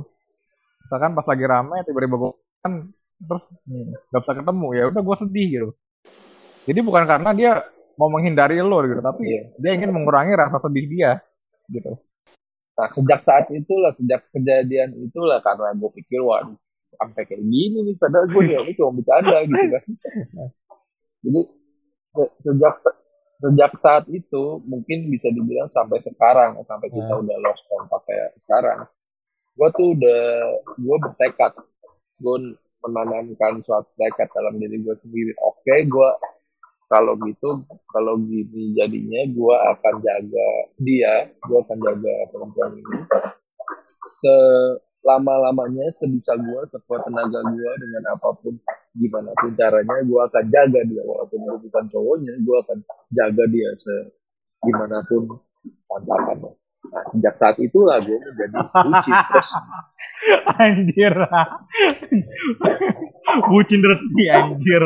Misalkan 0.86 1.12
pas 1.12 1.26
lagi 1.28 1.44
rame 1.44 1.76
tiba-tiba 1.84 2.16
gue 2.16 2.32
kan 2.64 2.72
terus 3.18 3.44
nggak 4.08 4.20
bisa 4.22 4.32
ketemu 4.38 4.68
ya 4.74 4.82
udah 4.88 5.02
gue 5.02 5.16
sedih 5.26 5.46
gitu 5.50 5.68
jadi 6.68 6.80
bukan 6.84 7.04
karena 7.08 7.30
dia 7.34 7.52
mau 7.98 8.06
menghindari 8.06 8.62
lo 8.62 8.78
gitu 8.86 9.02
tapi 9.02 9.26
Iya. 9.26 9.42
dia 9.58 9.70
ingin 9.74 9.90
mengurangi 9.90 10.38
rasa 10.38 10.62
sedih 10.62 10.86
dia 10.86 11.10
gitu 11.68 11.98
Nah, 12.78 12.86
sejak 12.94 13.26
saat 13.26 13.50
itulah, 13.50 13.90
sejak 13.98 14.22
kejadian 14.30 14.94
itulah 15.02 15.42
karena 15.42 15.74
gue 15.74 15.90
pikir, 15.98 16.22
waduh, 16.22 16.54
sampai 16.94 17.26
kayak 17.26 17.42
gini 17.42 17.82
nih, 17.82 17.98
padahal 17.98 18.30
gue 18.30 18.42
ya, 18.46 18.62
cuma 18.78 19.02
bercanda 19.02 19.38
gitu 19.50 19.66
kan. 19.74 19.82
Jadi, 21.26 21.40
se- 22.14 22.34
sejak 22.46 22.74
sejak 23.42 23.72
saat 23.82 24.06
itu, 24.14 24.62
mungkin 24.62 25.10
bisa 25.10 25.26
dibilang 25.34 25.66
sampai 25.74 25.98
sekarang, 26.06 26.62
sampai 26.70 26.86
kita 26.94 27.18
Hmm. 27.18 27.26
udah 27.26 27.36
lost 27.42 27.66
kontak 27.66 27.98
kayak 28.06 28.30
sekarang, 28.46 28.86
gue 29.58 29.68
tuh 29.74 29.88
udah, 29.98 30.22
gue 30.78 30.96
bertekad, 31.02 31.52
gue 32.22 32.36
menanamkan 32.84 33.60
suatu 33.64 33.90
tekad 33.98 34.28
dalam 34.32 34.56
diri 34.60 34.78
gue 34.82 34.94
sendiri. 35.02 35.32
Oke, 35.42 35.86
gue 35.86 36.10
kalau 36.88 37.20
gitu, 37.20 37.68
kalau 37.92 38.16
gini 38.16 38.72
jadinya, 38.72 39.20
gue 39.28 39.56
akan 39.76 39.94
jaga 40.00 40.48
dia, 40.80 41.28
gue 41.36 41.58
akan 41.60 41.78
jaga 41.84 42.14
perempuan 42.32 42.72
ini 42.80 42.98
selama-lamanya 44.08 45.92
sebisa 45.92 46.32
gue, 46.40 46.60
sekuat 46.72 47.04
tenaga 47.04 47.40
gue 47.44 47.72
dengan 47.76 48.16
apa 48.16 48.32
pun, 48.40 48.56
gimana 48.96 49.30
pun 49.36 49.52
caranya, 49.52 50.00
gue 50.00 50.20
akan 50.32 50.44
jaga 50.48 50.80
dia 50.88 51.02
walaupun 51.04 51.38
gue 51.44 51.56
bukan 51.68 51.84
cowoknya, 51.92 52.34
gue 52.40 52.56
akan 52.66 52.78
jaga 53.12 53.44
dia 53.52 53.70
se 53.76 53.94
gimana 54.64 55.04
pun 55.06 55.28
tantangannya. 55.92 56.52
Nah, 56.88 57.04
sejak 57.12 57.34
saat 57.36 57.56
itulah 57.60 58.00
gue 58.00 58.16
menjadi 58.16 58.56
bucin 58.72 59.14
terus. 59.28 59.50
Anjir. 60.62 61.14
Bucin 63.52 63.80
resmi 63.84 64.24
anjir. 64.32 64.84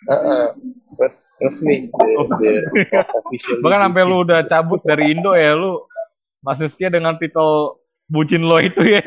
Eh, 0.00 0.12
eh, 0.12 0.46
terus 0.96 1.14
resmi 1.40 1.88
official 1.92 3.60
bahkan 3.64 3.88
sampai 3.88 4.02
lu 4.04 4.24
udah 4.24 4.44
cabut 4.48 4.80
dari 4.84 5.12
Indo 5.12 5.36
ya 5.36 5.56
lu 5.56 5.84
masih 6.40 6.72
setia 6.72 6.88
dengan 6.88 7.16
titel 7.20 7.80
bucin 8.08 8.44
lo 8.44 8.58
itu 8.60 8.80
ya? 8.80 9.04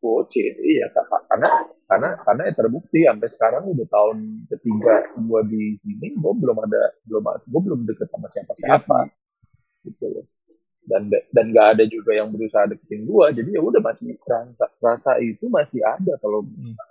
Bocil, 0.00 0.54
iya 0.62 0.86
karena 1.26 1.50
karena 1.86 2.18
karena 2.26 2.42
ya 2.50 2.52
terbukti 2.58 3.06
sampai 3.06 3.28
sekarang 3.30 3.62
udah 3.70 3.86
tahun 3.86 4.18
ketiga 4.50 5.06
gua 5.22 5.40
di 5.46 5.78
sini, 5.86 6.18
gua 6.18 6.34
belum 6.34 6.56
ada 6.66 6.82
belum 7.06 7.22
gua 7.46 7.60
belum 7.62 7.80
deket 7.86 8.10
sama 8.10 8.26
siapa 8.34 8.52
siapa, 8.58 9.06
gitu 9.86 10.06
loh. 10.10 10.26
Dan 10.86 11.10
dan 11.10 11.44
nggak 11.50 11.68
ada 11.78 11.84
juga 11.86 12.14
yang 12.14 12.30
berusaha 12.34 12.66
deketin 12.66 13.06
gua, 13.06 13.30
jadi 13.30 13.58
ya 13.58 13.62
udah 13.62 13.82
masih 13.82 14.18
rasa 14.22 14.66
rasa 14.82 15.12
itu 15.22 15.46
masih 15.46 15.82
ada 15.82 16.14
kalau 16.18 16.42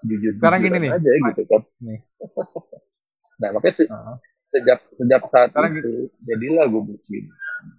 jujur 0.04 0.36
Sekarang 0.40 0.64
gini 0.64 0.78
nih. 0.84 0.92
aja 0.96 1.12
gitu 1.12 1.42
kan. 1.48 1.62
Nih. 1.84 2.00
nah 3.44 3.50
makanya 3.56 3.76
se- 3.76 3.92
Heeh. 3.92 4.16
sejak 4.48 4.80
sejak 4.96 5.22
saat 5.28 5.52
Sekarang 5.52 5.76
itu 5.76 6.08
jadilah 6.24 6.72
gue 6.72 6.84
bucin. 6.88 7.24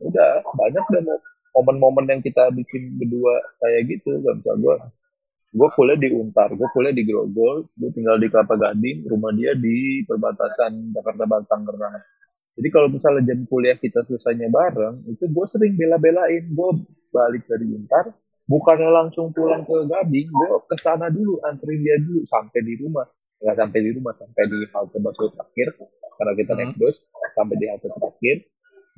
Udah 0.04 0.44
banyak 0.52 0.84
dan 0.92 1.04
momen-momen 1.56 2.04
yang 2.12 2.20
kita 2.20 2.52
habisin 2.52 2.92
berdua 3.00 3.40
kayak 3.64 3.88
gitu, 3.96 4.20
kan 4.20 4.36
misalnya 4.36 4.60
gue 4.60 4.74
gue 5.56 5.68
kuliah 5.72 5.96
di 5.96 6.12
Untar, 6.12 6.52
gue 6.52 6.68
kuliah 6.76 6.92
di 6.92 7.08
Grogol, 7.08 7.64
gue 7.72 7.90
tinggal 7.96 8.20
di 8.20 8.28
Kelapa 8.28 8.60
Gading, 8.60 9.08
rumah 9.08 9.32
dia 9.32 9.56
di 9.56 10.04
perbatasan 10.04 10.92
Jakarta 10.92 11.24
Batang 11.24 11.64
Tangerang. 11.64 11.96
Jadi 12.60 12.68
kalau 12.68 12.88
misalnya 12.92 13.32
jam 13.32 13.40
kuliah 13.48 13.76
kita 13.80 14.04
selesainya 14.04 14.52
bareng, 14.52 15.08
itu 15.08 15.24
gue 15.24 15.46
sering 15.48 15.72
bela-belain, 15.80 16.44
gue 16.52 16.70
balik 17.08 17.48
dari 17.48 17.72
Untar, 17.72 18.12
bukannya 18.44 18.90
langsung 18.92 19.32
pulang 19.32 19.64
ke 19.64 19.76
Gading, 19.88 20.28
gue 20.28 20.48
ke 20.68 20.76
sana 20.76 21.08
dulu, 21.08 21.40
anterin 21.48 21.80
dia 21.80 21.96
dulu 22.04 22.20
sampai 22.28 22.60
di 22.60 22.74
rumah, 22.76 23.08
nggak 23.40 23.56
sampai 23.56 23.78
di 23.80 23.90
rumah, 23.96 24.12
sampai 24.12 24.42
di 24.52 24.58
halte 24.76 24.98
busway 25.00 25.28
terakhir, 25.32 25.68
karena 26.20 26.32
kita 26.36 26.52
naik 26.52 26.72
bus, 26.76 26.96
sampai 27.32 27.56
di 27.56 27.64
halte 27.64 27.88
terakhir, 27.88 28.36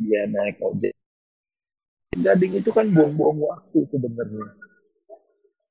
dia 0.02 0.22
naik 0.26 0.58
ojek. 0.58 0.94
Gading 2.18 2.58
itu 2.58 2.70
kan 2.74 2.90
buang-buang 2.90 3.38
waktu 3.46 3.78
sebenarnya 3.94 4.67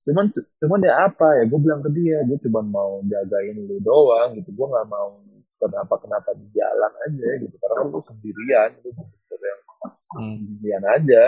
cuman 0.08 0.32
cuman 0.64 0.80
ya 0.88 0.94
apa 1.12 1.28
ya 1.36 1.44
gue 1.52 1.60
bilang 1.60 1.84
ke 1.84 1.92
dia 1.92 2.24
gue 2.24 2.40
cuma 2.48 2.64
mau 2.64 3.04
jagain 3.04 3.60
lu 3.60 3.76
doang 3.84 4.40
gitu. 4.40 4.56
Gue 4.56 4.68
nggak 4.72 4.88
mau 4.88 5.20
kenapa 5.60 6.00
kenapa 6.00 6.30
di 6.40 6.48
jalan 6.56 6.94
aja 7.12 7.28
gitu. 7.44 7.56
Karena 7.60 7.92
lu 7.92 8.00
sendirian 8.08 8.70
lu 8.80 8.90
yang 8.96 9.60
sendirian 10.16 10.84
aja 10.88 11.24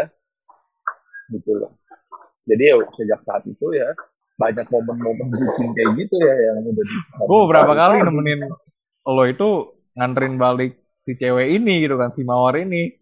gitu 1.36 1.52
loh. 1.60 1.76
Jadi 2.48 2.64
ya 2.64 2.76
sejak 2.96 3.20
saat 3.28 3.44
itu 3.46 3.68
ya 3.76 3.92
banyak 4.40 4.72
momen-momen 4.72 5.36
bucin 5.36 5.76
kayak 5.76 6.00
gitu 6.00 6.16
ya 6.16 6.36
yang 6.48 6.64
udah 6.64 6.86
di 6.88 6.96
gue 7.20 7.42
berapa 7.52 7.74
kali 7.76 7.96
nemenin 8.08 8.48
lo 9.04 9.24
itu 9.28 9.76
nganterin 10.00 10.40
balik 10.40 10.80
si 11.04 11.20
cewek 11.20 11.60
ini 11.60 11.84
gitu 11.84 12.00
kan 12.00 12.16
si 12.16 12.24
mawar 12.24 12.56
ini. 12.64 12.96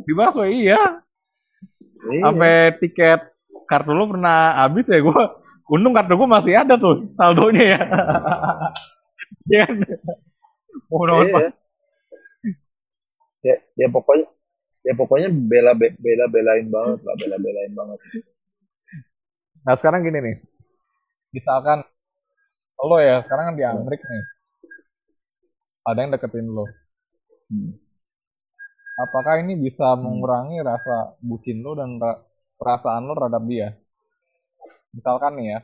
Di 0.00 0.12
busway 0.16 0.64
iya. 0.64 1.02
Iya. 2.00 2.22
sampai 2.24 2.54
tiket 2.80 3.20
kartu 3.70 3.90
lo 3.94 4.04
pernah 4.10 4.58
habis 4.66 4.86
ya 4.90 4.98
gue 5.00 5.22
untung 5.70 5.94
kartu 5.94 6.12
gue 6.18 6.28
masih 6.28 6.54
ada 6.58 6.74
tuh 6.76 6.98
saldonya 7.16 7.64
ya 7.78 7.80
Iya 9.50 9.66
kan? 9.66 9.76
nonton 10.90 11.26
Iya. 11.26 11.50
ya 13.40 13.54
ya 13.80 13.86
pokoknya 13.88 14.26
ya 14.86 14.92
pokoknya 14.96 15.28
bela 15.32 15.72
bela 15.76 16.26
belain 16.28 16.66
banget 16.68 17.00
lah 17.06 17.14
bela 17.20 17.36
belain 17.40 17.72
banget 17.76 17.98
Nah 19.64 19.74
sekarang 19.76 20.00
gini 20.06 20.18
nih, 20.26 20.36
misalkan 21.36 21.78
lo 22.88 22.96
ya 23.08 23.16
sekarang 23.24 23.44
kan 23.52 23.56
di 23.60 23.64
Amrik 23.64 24.00
nih, 24.02 24.22
ada 25.88 25.98
yang 26.02 26.12
deketin 26.14 26.46
lo. 26.48 26.64
Hmm. 27.50 27.72
Apakah 29.00 29.40
ini 29.42 29.56
bisa 29.56 29.96
mengurangi 29.96 30.60
rasa 30.60 31.16
bucin 31.24 31.64
lo 31.64 31.72
dan 31.72 31.96
ra- 31.96 32.20
perasaan 32.60 33.08
lo 33.08 33.16
terhadap 33.16 33.42
dia? 33.48 33.72
Misalkan 34.92 35.40
nih 35.40 35.46
ya, 35.56 35.60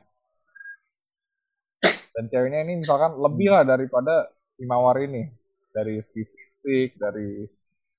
dan 2.16 2.24
ceweknya 2.32 2.64
ini 2.64 2.80
misalkan 2.80 3.12
lebih 3.20 3.52
lah 3.52 3.68
daripada 3.68 4.32
si 4.56 4.64
Mawar 4.64 4.96
ini, 5.04 5.28
dari 5.68 6.00
fisik, 6.00 6.96
dari 6.96 7.44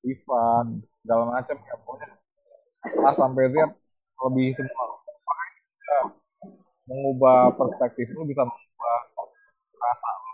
sifat, 0.02 0.66
segala 1.06 1.24
macam. 1.38 1.58
Ya 1.62 1.76
pokoknya 1.78 2.08
sampai 3.14 3.54
Z 3.54 3.56
lebih 4.26 4.48
semua. 4.58 4.86
Mengubah 6.88 7.54
perspektif 7.60 8.10
lu 8.16 8.24
bisa 8.24 8.48
mengubah 8.48 8.98
rasa 9.78 10.10
lu. 10.18 10.32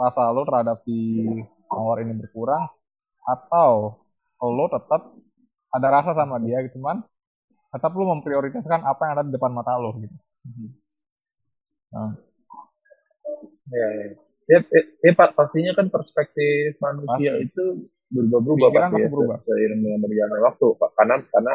Rasa 0.00 0.22
lu 0.32 0.42
terhadap 0.48 0.76
si 0.82 0.98
mawar 1.70 2.00
ini 2.02 2.16
berkurang 2.16 2.64
atau 3.28 4.00
lo 4.40 4.66
tetap 4.72 5.12
ada 5.72 5.88
rasa 5.90 6.12
sama 6.12 6.36
dia 6.38 6.62
gitu 6.62 6.78
cuman 6.78 7.02
tetap 7.72 7.92
lu 7.92 8.06
memprioritaskan 8.08 8.80
apa 8.82 9.00
yang 9.04 9.12
ada 9.18 9.24
di 9.26 9.32
depan 9.34 9.52
mata 9.52 9.74
lo 9.76 9.94
gitu 9.98 10.16
nah, 11.92 12.12
Ya, 13.66 13.86
ya. 13.90 14.06
Ya, 14.46 14.58
ya, 14.62 14.82
ya, 15.02 15.12
pastinya 15.34 15.74
kan 15.74 15.90
perspektif 15.90 16.78
manusia 16.78 17.34
Pasti. 17.34 17.50
itu 17.50 17.64
berubah-berubah 18.14 18.68
pasti 18.70 19.02
ya, 19.02 19.08
berubah. 19.10 19.38
seiring 19.42 19.80
dengan 19.82 19.98
berjalannya 20.06 20.42
waktu, 20.46 20.66
Pak. 20.78 20.90
Karena 20.94 21.14
karena 21.26 21.54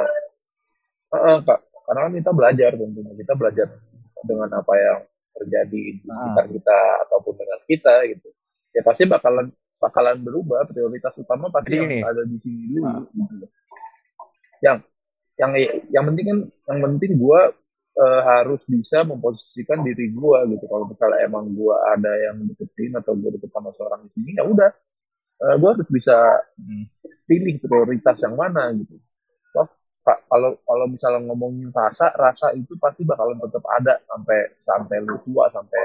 Heeh, 1.11 1.37
Pak. 1.47 1.59
Karena 1.87 1.99
kan 2.03 2.13
kita 2.19 2.31
belajar 2.35 2.71
tentunya, 2.75 3.13
kita 3.15 3.33
belajar 3.39 3.67
dengan 4.27 4.49
apa 4.51 4.73
yang 4.75 4.99
terjadi 5.39 5.81
di 5.95 6.03
Ah. 6.11 6.15
sekitar 6.19 6.45
kita 6.51 6.77
ataupun 7.07 7.33
dengan 7.39 7.59
kita 7.63 7.93
gitu. 8.11 8.27
Ya 8.75 8.81
pasti 8.83 9.03
bakalan 9.07 9.47
bakalan 9.79 10.17
berubah 10.19 10.67
prioritas 10.67 11.15
utama 11.15 11.47
pasti 11.47 11.79
ada 11.79 12.23
di 12.27 12.37
sini 12.43 12.75
dulu 12.75 12.83
Ah. 12.91 13.07
gitu. 13.07 13.45
Yang 14.61 14.77
yang 15.39 15.51
yang 15.89 16.03
penting 16.13 16.25
kan 16.29 16.39
yang 16.69 16.79
penting 16.85 17.11
gua 17.17 17.49
eh, 17.97 18.21
harus 18.29 18.61
bisa 18.69 19.03
memposisikan 19.03 19.81
diri 19.81 20.13
gua 20.13 20.45
gitu. 20.47 20.65
Kalau 20.69 20.85
misalnya 20.87 21.19
emang 21.25 21.49
gua 21.57 21.75
ada 21.97 22.11
yang 22.29 22.45
deketin 22.45 22.93
atau 22.97 23.17
gua 23.17 23.33
deket 23.33 23.49
sama 23.51 23.73
seorang 23.75 24.05
di 24.05 24.09
sini 24.15 24.31
ya 24.37 24.43
udah 24.45 24.69
eh, 25.49 25.55
gua 25.59 25.69
harus 25.75 25.89
bisa 25.89 26.15
pilih 27.25 27.55
prioritas 27.63 28.17
yang 28.21 28.35
mana 28.35 28.69
gitu. 28.75 28.95
Toh, 29.55 29.67
Pak, 30.03 30.27
kalau 30.29 30.59
kalau 30.67 30.85
misalnya 30.91 31.21
ngomongin 31.31 31.71
rasa, 31.71 32.11
rasa 32.15 32.51
itu 32.57 32.75
pasti 32.77 33.07
bakalan 33.07 33.39
tetap 33.39 33.63
ada 33.71 33.97
sampai 34.05 34.39
sampai 34.59 34.97
lu 35.03 35.17
tua, 35.25 35.47
sampai 35.53 35.83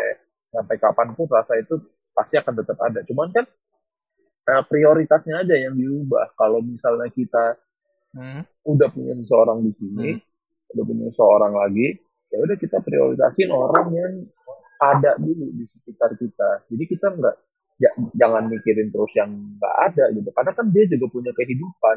sampai 0.50 0.76
kapan 0.80 1.08
pun 1.14 1.26
rasa 1.30 1.54
itu 1.60 1.78
pasti 2.16 2.34
akan 2.40 2.54
tetap 2.60 2.78
ada. 2.82 3.00
Cuman 3.06 3.28
kan 3.30 3.46
eh, 4.50 4.62
prioritasnya 4.66 5.44
aja 5.46 5.54
yang 5.54 5.74
diubah. 5.78 6.34
Kalau 6.34 6.60
misalnya 6.64 7.08
kita 7.12 7.56
hmm, 8.16 8.40
udah 8.64 8.88
punya 8.88 9.12
seseorang 9.20 9.58
di 9.62 9.72
sini, 9.76 10.08
udah 10.72 10.84
punya 10.88 11.04
seseorang 11.12 11.52
lagi, 11.52 11.86
ya 12.32 12.36
udah 12.40 12.56
kita 12.56 12.80
prioritasin 12.80 13.50
orang 13.52 13.86
yang 13.92 14.12
ada 14.80 15.20
dulu 15.20 15.52
di 15.52 15.64
sekitar 15.68 16.16
kita. 16.16 16.64
Jadi 16.72 16.84
kita 16.88 17.06
nggak 17.12 17.36
jangan 18.16 18.48
mikirin 18.48 18.88
terus 18.88 19.12
yang 19.12 19.30
nggak 19.30 19.76
ada 19.92 20.04
gitu. 20.16 20.28
Karena 20.32 20.52
kan 20.56 20.66
dia 20.72 20.84
juga 20.88 21.06
punya 21.12 21.32
kehidupan. 21.36 21.96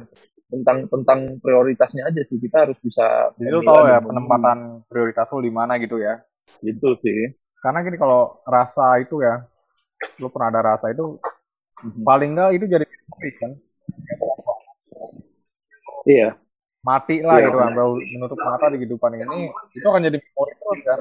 Tentang 0.49 0.77
tentang 0.89 1.19
prioritasnya 1.39 2.09
aja 2.09 2.21
sih. 2.25 2.41
Kita 2.41 2.65
harus 2.67 2.77
bisa 2.81 3.05
jadi 3.37 3.53
lu 3.53 3.61
tahu 3.61 3.85
ya 3.85 4.01
penempatan 4.01 4.81
prioritas 4.89 5.29
lu 5.31 5.45
di 5.45 5.53
mana 5.53 5.77
gitu 5.79 6.01
ya. 6.01 6.19
Gitu 6.59 6.89
sih. 6.99 7.35
Karena 7.59 7.83
gini 7.83 7.99
kalau 7.99 8.39
rasa 8.47 8.99
itu 9.03 9.19
ya 9.19 9.43
lu 10.23 10.27
pernah 10.31 10.47
ada 10.51 10.61
rasa 10.75 10.91
itu 10.91 11.03
mm-hmm. 11.83 12.03
paling 12.07 12.29
nggak 12.35 12.49
itu 12.55 12.65
jadi 12.71 12.85
kan 13.39 13.51
iya 16.05 16.29
mati 16.79 17.19
lah 17.19 17.35
iya, 17.39 17.51
gitu 17.51 17.57
kan 17.59 17.75
menutup 17.75 18.39
mata 18.39 18.65
di 18.71 18.77
kehidupan 18.79 19.11
ini 19.19 19.51
itu 19.51 19.83
akan 19.83 20.01
jadi 20.07 20.17
memori 20.19 20.53
terus 20.55 20.79
kan 20.87 20.99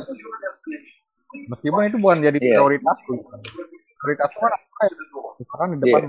meskipun 1.47 1.81
itu 1.87 1.99
bukan 2.03 2.19
jadi 2.19 2.39
yeah. 2.41 2.57
prioritas 2.57 2.97
tuh 3.07 3.19
prioritas 4.03 4.33
kan 4.43 4.51
apa 4.51 4.83
ya 4.83 4.95
misalkan 5.39 5.69
di 5.71 5.79
depan 5.87 6.03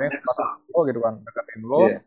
yeah. 0.00 0.72
oh 0.72 0.82
gitu 0.88 1.00
kan 1.04 1.14
deketin 1.20 1.60
lo 1.66 1.80
yeah. 1.92 2.00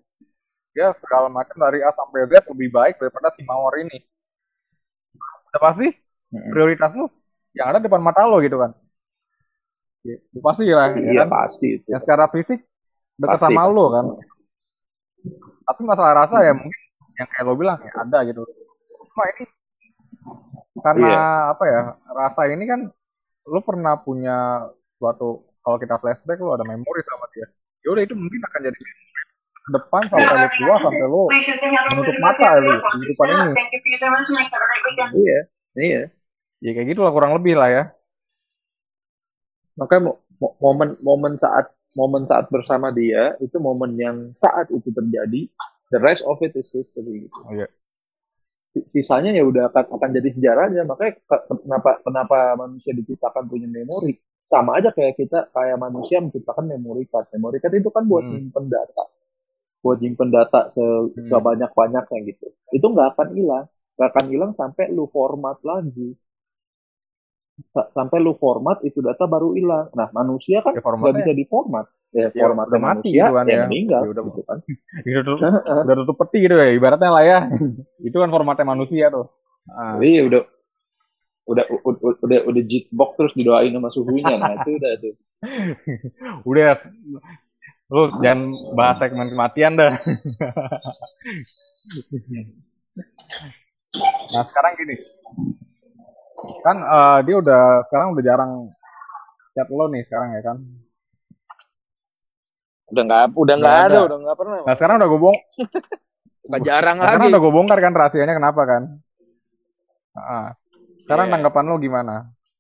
ya 0.74 0.88
segala 0.98 1.30
macam 1.30 1.58
dari 1.62 1.86
A 1.86 1.94
sampai 1.94 2.26
Z 2.26 2.48
lebih 2.58 2.70
baik 2.74 2.98
daripada 2.98 3.30
si 3.36 3.46
mawar 3.46 3.78
ini 3.78 3.98
udah 5.54 5.62
pasti 5.62 5.88
mm-hmm. 5.94 6.50
prioritas 6.54 6.92
lo 6.98 7.14
yang 7.54 7.70
ada 7.70 7.80
depan 7.82 8.02
mata 8.02 8.26
lo 8.26 8.42
gitu 8.42 8.58
kan 8.58 8.74
ya, 10.06 10.18
pasti 10.42 10.64
lah 10.74 10.94
ya 10.98 11.12
iya 11.12 11.24
kan? 11.26 11.30
pasti 11.30 11.68
itu. 11.78 11.86
yang 11.86 12.02
secara 12.02 12.26
fisik 12.34 12.66
dekat 13.20 13.38
sama 13.42 13.70
lo 13.70 13.86
kan 13.94 14.06
tapi 15.66 15.82
masalah 15.86 16.26
rasa 16.26 16.42
ya 16.42 16.54
mungkin 16.56 16.82
yang 17.20 17.28
kayak 17.30 17.46
lo 17.46 17.54
bilang 17.60 17.80
ya 17.84 17.92
ada 18.00 18.20
gitu. 18.26 18.42
Cuma 19.12 19.24
ini 19.36 19.44
karena 20.80 21.12
yeah. 21.12 21.52
apa 21.52 21.64
ya 21.68 21.82
rasa 22.16 22.42
ini 22.48 22.64
kan 22.64 22.88
lu 23.50 23.60
pernah 23.66 24.00
punya 24.00 24.70
suatu 24.96 25.44
kalau 25.60 25.78
kita 25.78 26.00
flashback 26.00 26.40
lu 26.40 26.56
ada 26.56 26.64
memori 26.64 27.02
sama 27.04 27.28
dia. 27.36 27.48
Ya 27.84 27.96
udah 27.96 28.04
itu 28.04 28.16
mungkin 28.16 28.40
akan 28.40 28.62
jadi 28.72 28.80
ke 28.80 29.70
depan 29.76 30.02
sampai 30.10 30.36
lu 30.36 30.48
tua 30.58 30.76
sampai 30.82 31.06
lu 31.06 31.24
menutup 31.94 32.18
mata 32.24 32.48
lu 32.58 32.72
di 32.74 33.06
depan 33.14 33.28
ini. 33.28 33.52
iya 35.16 35.40
iya. 35.78 36.02
Ya 36.60 36.72
kayak 36.76 36.88
gitu 36.92 37.02
lah 37.04 37.12
kurang 37.12 37.36
lebih 37.36 37.56
lah 37.56 37.70
ya. 37.72 37.84
Makanya 39.80 40.16
momen 40.60 41.00
momen 41.00 41.40
saat 41.40 41.72
momen 41.98 42.30
saat 42.30 42.52
bersama 42.54 42.94
dia 42.94 43.34
itu 43.42 43.58
momen 43.58 43.98
yang 43.98 44.18
saat 44.36 44.70
itu 44.70 44.90
terjadi 44.94 45.50
the 45.90 46.00
rest 46.02 46.22
of 46.28 46.38
it 46.46 46.54
is 46.54 46.70
history 46.70 47.26
gitu. 47.26 47.40
Oh, 47.46 47.54
yeah 47.56 47.70
sisanya 48.94 49.34
ya 49.34 49.44
udah 49.46 49.74
akan, 49.74 49.86
akan 49.98 50.10
jadi 50.14 50.30
sejarah 50.30 50.64
aja. 50.70 50.82
Makanya 50.86 51.14
kenapa 51.50 51.92
kenapa 52.06 52.38
manusia 52.56 52.94
diciptakan 52.94 53.50
punya 53.50 53.66
memori? 53.66 54.18
Sama 54.46 54.82
aja 54.82 54.90
kayak 54.90 55.18
kita 55.18 55.54
kayak 55.54 55.78
manusia 55.78 56.22
menciptakan 56.22 56.66
memori 56.70 57.06
card. 57.10 57.30
Memori 57.38 57.58
card 57.62 57.74
itu 57.78 57.90
kan 57.90 58.06
buat 58.06 58.26
hmm. 58.26 58.34
nyimpen 58.34 58.66
data. 58.70 59.04
Buat 59.82 59.98
nyimpen 60.02 60.30
data 60.30 60.70
se 60.74 60.82
hmm. 60.82 61.30
sebanyak 61.30 61.72
banyaknya 61.74 62.18
gitu. 62.34 62.48
Itu 62.74 62.86
nggak 62.94 63.18
akan 63.18 63.28
hilang. 63.34 63.66
Nggak 63.98 64.10
akan 64.16 64.26
hilang 64.30 64.52
sampai 64.58 64.86
lu 64.94 65.06
format 65.10 65.58
lagi 65.66 66.18
sampai 67.72 68.18
lu 68.24 68.34
format 68.36 68.80
itu 68.88 69.00
data 69.04 69.28
baru 69.28 69.54
hilang. 69.54 69.92
Nah 69.94 70.08
manusia 70.16 70.64
kan 70.64 70.76
ya, 70.76 70.82
nggak 70.82 71.16
bisa 71.24 71.34
diformat. 71.36 71.86
Ya, 72.10 72.34
ya 72.34 72.42
format 72.50 72.66
udah 72.74 72.82
mati 72.82 73.14
gitu 73.14 73.30
kan 73.30 73.46
ya, 73.46 73.70
meninggal 73.70 74.02
ya, 74.02 74.10
udah, 74.10 74.24
gitu 74.34 74.42
kan. 74.42 74.58
Udah 75.06 75.24
tutup, 75.30 75.46
udah 75.62 75.96
tutup 76.02 76.16
peti 76.26 76.38
gitu 76.42 76.56
ya 76.58 76.74
ibaratnya 76.74 77.10
lah 77.14 77.24
ya. 77.24 77.40
Itu 78.08 78.18
kan 78.18 78.30
formatnya 78.34 78.66
manusia 78.66 79.14
tuh. 79.14 79.30
Ah. 79.70 80.02
iya 80.02 80.26
udah 80.26 80.42
udah 81.46 81.66
udah 81.70 82.14
udah 82.26 82.40
udah 82.50 82.64
jitbox 82.66 83.10
terus 83.14 83.34
didoain 83.38 83.70
sama 83.74 83.90
suhunya. 83.94 84.34
Nah 84.42 84.54
itu 84.58 84.70
udah 84.78 84.92
tuh. 84.98 85.14
Udah 86.50 86.76
lu 87.90 88.04
jangan 88.22 88.54
bahas 88.78 88.98
segmen 89.02 89.34
kematian 89.34 89.74
dah. 89.80 89.98
Nah 94.30 94.44
sekarang 94.46 94.74
gini 94.78 94.96
kan 96.64 96.78
uh, 96.84 97.20
dia 97.24 97.36
udah 97.40 97.64
sekarang 97.88 98.16
udah 98.16 98.24
jarang 98.24 98.52
chat 99.56 99.68
lo 99.68 99.86
nih 99.92 100.04
sekarang 100.08 100.30
ya 100.38 100.42
kan 100.44 100.58
Udah 102.90 103.04
nggak 103.06 103.24
udah 103.38 103.56
nggak 103.62 103.78
ada. 103.86 103.86
ada, 103.86 104.00
udah 104.10 104.18
nggak 104.18 104.38
pernah. 104.38 104.60
Nah 104.66 104.74
sekarang 104.74 104.96
udah 104.98 105.10
gue 105.10 105.22
bong. 105.22 105.38
Gak 106.50 106.66
jarang 106.66 106.98
nah, 106.98 107.06
lagi. 107.06 107.14
Sekarang 107.14 107.30
udah 107.30 107.42
gue 107.46 107.54
bongkar 107.54 107.78
kan 107.78 107.94
rahasianya 107.94 108.34
kenapa 108.34 108.62
kan? 108.66 108.84
Nah, 110.18 110.50
sekarang 111.06 111.30
yeah. 111.30 111.34
tanggapan 111.38 111.66
lo 111.70 111.76
gimana? 111.78 112.16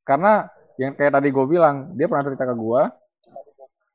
Karena 0.05 0.45
yang 0.77 0.93
kayak 0.93 1.17
tadi 1.17 1.33
gue 1.33 1.45
bilang, 1.49 1.97
dia 1.97 2.05
pernah 2.05 2.21
cerita 2.21 2.45
ke 2.45 2.53
gue, 2.53 2.81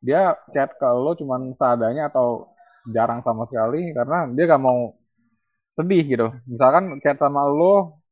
dia 0.02 0.34
chat 0.50 0.74
ke 0.74 0.88
lo 0.90 1.14
cuman 1.14 1.54
seadanya 1.54 2.10
atau 2.10 2.50
jarang 2.90 3.22
sama 3.22 3.46
sekali 3.46 3.94
karena 3.94 4.26
dia 4.34 4.44
gak 4.50 4.64
mau 4.66 4.98
sedih 5.78 6.02
gitu. 6.10 6.26
Misalkan 6.50 6.98
chat 6.98 7.22
sama 7.22 7.46
lo, 7.46 8.02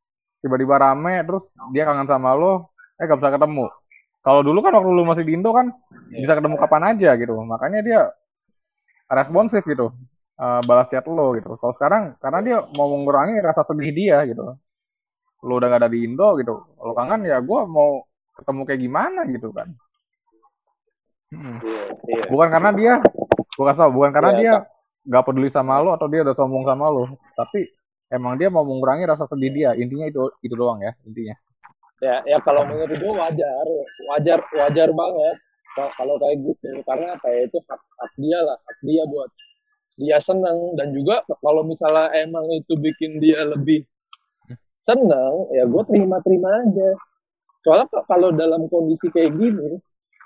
tiba-tiba 0.43 0.75
rame, 0.77 1.23
terus 1.23 1.47
dia 1.71 1.87
kangen 1.87 2.11
sama 2.11 2.35
lo, 2.35 2.75
eh 2.99 3.07
gak 3.07 3.19
bisa 3.23 3.31
ketemu. 3.31 3.71
Kalau 4.23 4.41
dulu 4.43 4.59
kan 4.63 4.75
waktu 4.75 4.91
lu 4.91 5.03
masih 5.07 5.25
di 5.27 5.35
Indo 5.39 5.51
kan 5.55 5.71
yeah. 6.11 6.23
bisa 6.23 6.35
ketemu 6.39 6.55
kapan 6.59 6.83
aja 6.95 7.11
gitu. 7.19 7.35
Makanya 7.43 7.81
dia 7.83 8.01
responsif 9.11 9.63
gitu. 9.67 9.95
Uh, 10.39 10.59
balas 10.67 10.91
chat 10.91 11.07
lo 11.07 11.39
gitu. 11.39 11.55
Kalau 11.59 11.75
sekarang 11.79 12.19
karena 12.19 12.39
dia 12.43 12.57
mau 12.75 12.91
mengurangi 12.91 13.39
rasa 13.39 13.63
sedih 13.63 13.95
dia 13.95 14.23
gitu. 14.27 14.59
Lu 15.43 15.59
udah 15.59 15.71
gak 15.71 15.87
ada 15.87 15.91
di 15.91 16.07
Indo 16.07 16.39
gitu. 16.39 16.67
Kalau 16.79 16.95
kangen 16.95 17.27
ya 17.27 17.39
gue 17.43 17.61
mau 17.67 18.03
ketemu 18.39 18.61
kayak 18.67 18.81
gimana 18.83 19.21
gitu 19.31 19.49
kan. 19.51 19.69
Hmm. 21.33 21.59
Yeah, 21.65 21.89
yeah. 22.07 22.25
Bukan 22.29 22.49
karena 22.53 22.71
dia, 22.77 22.95
bukan 23.57 23.75
tau, 23.75 23.91
bukan 23.91 24.11
karena 24.13 24.31
yeah, 24.37 24.41
dia 24.41 24.55
nggak 25.03 25.25
peduli 25.27 25.51
sama 25.51 25.83
lo 25.83 25.91
atau 25.99 26.07
dia 26.07 26.23
udah 26.23 26.31
sombong 26.31 26.63
sama 26.63 26.87
lo, 26.87 27.19
tapi 27.35 27.67
emang 28.12 28.37
dia 28.37 28.53
mau 28.53 28.62
mengurangi 28.62 29.09
rasa 29.09 29.25
sedih 29.25 29.51
dia. 29.51 29.70
Intinya 29.72 30.07
itu 30.07 30.29
itu 30.44 30.55
doang 30.55 30.85
ya 30.85 30.92
intinya. 31.09 31.37
Ya 32.05 32.16
ya 32.29 32.38
kalau 32.44 32.68
menurut 32.68 32.92
gue 32.92 33.12
wajar. 33.16 33.66
Wajar 34.12 34.38
wajar 34.53 34.88
banget. 34.92 35.37
Kalau 35.72 36.14
kayak 36.20 36.37
gitu. 36.44 36.68
Karena 36.85 37.16
ya 37.25 37.40
itu 37.48 37.59
hak, 37.64 37.81
hak 37.81 38.12
dia 38.20 38.38
lah. 38.44 38.57
Hak 38.61 38.79
dia 38.85 39.03
buat 39.09 39.31
dia 39.96 40.18
senang 40.20 40.72
dan 40.77 40.88
juga 40.96 41.20
kalau 41.44 41.68
misalnya 41.68 42.09
emang 42.16 42.48
itu 42.48 42.81
bikin 42.81 43.20
dia 43.20 43.44
lebih 43.44 43.85
senang 44.81 45.53
ya 45.53 45.64
gue 45.64 45.83
terima 45.88 46.20
terima 46.20 46.48
aja. 46.61 46.90
Soalnya 47.62 47.87
kalau 48.11 48.35
dalam 48.35 48.66
kondisi 48.68 49.09
kayak 49.09 49.33
gini 49.40 49.81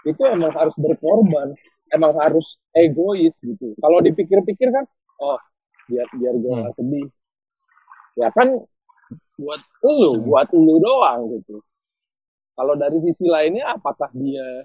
itu 0.06 0.22
emang 0.26 0.50
harus 0.50 0.74
berkorban. 0.80 1.54
Emang 1.94 2.18
harus 2.18 2.58
egois 2.74 3.38
gitu. 3.38 3.70
Kalau 3.78 4.02
dipikir-pikir 4.02 4.74
kan 4.74 4.82
oh 5.22 5.38
biar 5.86 6.06
biar 6.18 6.34
gue 6.34 6.50
hmm. 6.50 6.62
gak 6.66 6.74
sedih 6.82 7.06
ya 8.16 8.28
kan 8.32 8.48
buat 9.36 9.60
lu, 9.84 10.10
hmm. 10.16 10.22
buat 10.26 10.48
lu 10.56 10.74
doang 10.80 11.20
gitu. 11.36 11.60
Kalau 12.56 12.72
dari 12.74 12.96
sisi 13.04 13.28
lainnya, 13.28 13.76
apakah 13.76 14.08
dia 14.16 14.64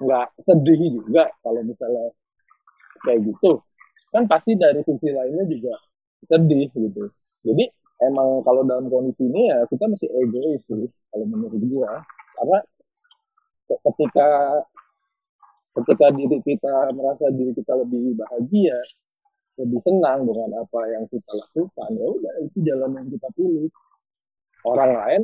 nggak 0.00 0.26
sedih 0.40 0.80
juga 1.00 1.28
kalau 1.44 1.60
misalnya 1.60 2.08
kayak 3.04 3.20
gitu? 3.28 3.60
Kan 4.10 4.24
pasti 4.24 4.56
dari 4.56 4.80
sisi 4.80 5.12
lainnya 5.12 5.44
juga 5.44 5.76
sedih 6.24 6.72
gitu. 6.72 7.12
Jadi 7.44 7.64
emang 8.08 8.40
kalau 8.42 8.64
dalam 8.64 8.88
kondisi 8.88 9.28
ini 9.28 9.52
ya 9.52 9.68
kita 9.68 9.84
masih 9.86 10.08
egois 10.08 10.62
sih 10.64 10.88
kalau 11.12 11.24
menurut 11.28 11.60
gua. 11.68 12.00
Karena 12.40 12.58
ketika 13.68 14.28
ketika 15.74 16.06
diri 16.16 16.38
kita 16.40 16.74
merasa 16.96 17.28
diri 17.28 17.52
kita 17.52 17.76
lebih 17.76 18.16
bahagia, 18.16 18.78
lebih 19.54 19.80
senang 19.82 20.26
dengan 20.26 20.50
apa 20.62 20.80
yang 20.90 21.04
kita 21.10 21.30
lakukan. 21.30 21.88
Ya 21.94 22.06
udah 22.08 22.32
itu 22.42 22.58
jalan 22.64 22.90
yang 22.98 23.06
kita 23.10 23.28
pilih. 23.38 23.68
Orang 24.64 24.96
lain 24.96 25.22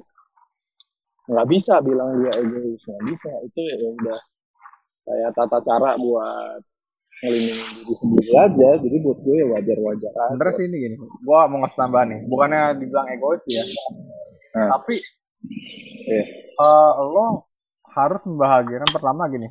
nggak 1.30 1.48
bisa 1.48 1.78
bilang 1.80 2.20
dia 2.20 2.32
egois 2.38 2.82
nggak 2.84 3.04
bisa. 3.10 3.30
Itu 3.46 3.60
ya 3.60 3.76
udah 3.90 4.20
kayak 5.08 5.30
tata 5.34 5.58
cara 5.64 5.96
buat 5.96 6.60
ngelindungin 7.20 7.68
diri 7.72 7.94
sendiri 7.94 8.30
aja. 8.36 8.70
Jadi 8.78 8.96
buat 9.02 9.18
gue 9.24 9.34
ya 9.38 9.46
wajar 9.48 9.78
wajar 9.80 10.12
aja. 10.12 10.50
Sih 10.56 10.66
ini 10.68 10.76
gini 10.78 10.96
gue 11.00 11.38
mau 11.50 11.58
ngasih 11.62 11.78
tambahan 11.78 12.06
nih. 12.14 12.20
Bukannya 12.28 12.60
dibilang 12.78 13.06
egois 13.10 13.44
ya 13.50 13.64
nah. 14.54 14.78
tapi 14.78 14.98
yeah. 16.06 16.26
uh, 16.58 16.92
lo 17.06 17.46
harus 17.90 18.22
membahagiakan 18.26 18.90
pertama 18.90 19.26
gini 19.30 19.48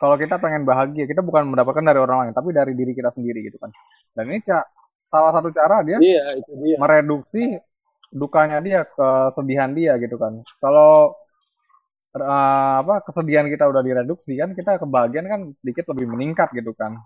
kalau 0.00 0.16
kita 0.16 0.40
pengen 0.40 0.64
bahagia 0.64 1.04
kita 1.04 1.20
bukan 1.20 1.52
mendapatkan 1.52 1.84
dari 1.84 2.00
orang 2.00 2.18
lain 2.26 2.32
tapi 2.32 2.56
dari 2.56 2.72
diri 2.72 2.96
kita 2.96 3.12
sendiri 3.12 3.44
gitu 3.44 3.60
kan 3.60 3.68
dan 4.16 4.24
ini 4.32 4.40
cak 4.40 4.64
salah 5.10 5.34
satu 5.36 5.50
cara 5.52 5.82
dia, 5.82 5.98
iya, 5.98 6.38
itu 6.38 6.54
dia. 6.62 6.78
mereduksi 6.80 7.58
dukanya 8.10 8.62
dia 8.62 8.86
kesedihan 8.88 9.70
dia 9.76 9.98
gitu 10.00 10.16
kan 10.16 10.40
kalau 10.62 11.12
uh, 12.16 12.74
apa 12.80 13.04
kesedihan 13.04 13.46
kita 13.46 13.68
udah 13.68 13.82
direduksi 13.84 14.34
kan 14.40 14.56
kita 14.56 14.80
kebahagiaan 14.80 15.26
kan 15.28 15.40
sedikit 15.60 15.92
lebih 15.94 16.10
meningkat 16.10 16.48
gitu 16.56 16.72
kan 16.74 16.96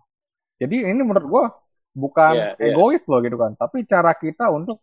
jadi 0.56 0.94
ini 0.94 1.02
menurut 1.02 1.26
gua 1.26 1.44
bukan 1.92 2.56
yeah, 2.56 2.56
iya. 2.62 2.72
egois 2.72 3.02
yeah. 3.02 3.10
loh 3.10 3.20
gitu 3.20 3.36
kan 3.36 3.52
tapi 3.58 3.84
cara 3.84 4.12
kita 4.16 4.48
untuk 4.48 4.80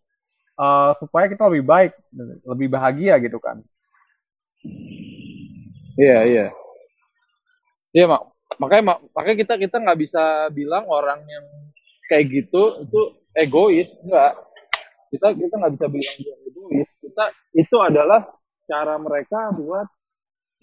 uh, 0.60 0.94
supaya 1.00 1.26
kita 1.32 1.48
lebih 1.48 1.64
baik 1.66 1.94
lebih 2.46 2.68
bahagia 2.70 3.18
gitu 3.24 3.40
kan 3.42 3.64
iya 5.98 6.22
yeah, 6.22 6.22
iya 6.28 6.38
yeah 6.50 6.61
Iya 7.92 8.08
mak, 8.08 8.22
makanya 8.56 8.84
mak, 8.88 8.98
makanya 9.12 9.38
kita 9.38 9.54
kita 9.60 9.76
nggak 9.84 10.00
bisa 10.00 10.24
bilang 10.50 10.88
orang 10.88 11.20
yang 11.28 11.46
kayak 12.08 12.32
gitu 12.32 12.84
itu 12.84 13.02
egois, 13.36 13.88
enggak. 14.04 14.34
Kita 15.12 15.28
kita 15.36 15.54
nggak 15.60 15.74
bisa 15.76 15.88
bilang 15.92 16.16
dia 16.18 16.36
egois. 16.48 16.90
Kita 16.98 17.24
itu 17.52 17.76
adalah 17.80 18.22
cara 18.64 18.96
mereka 18.96 19.52
buat 19.60 19.88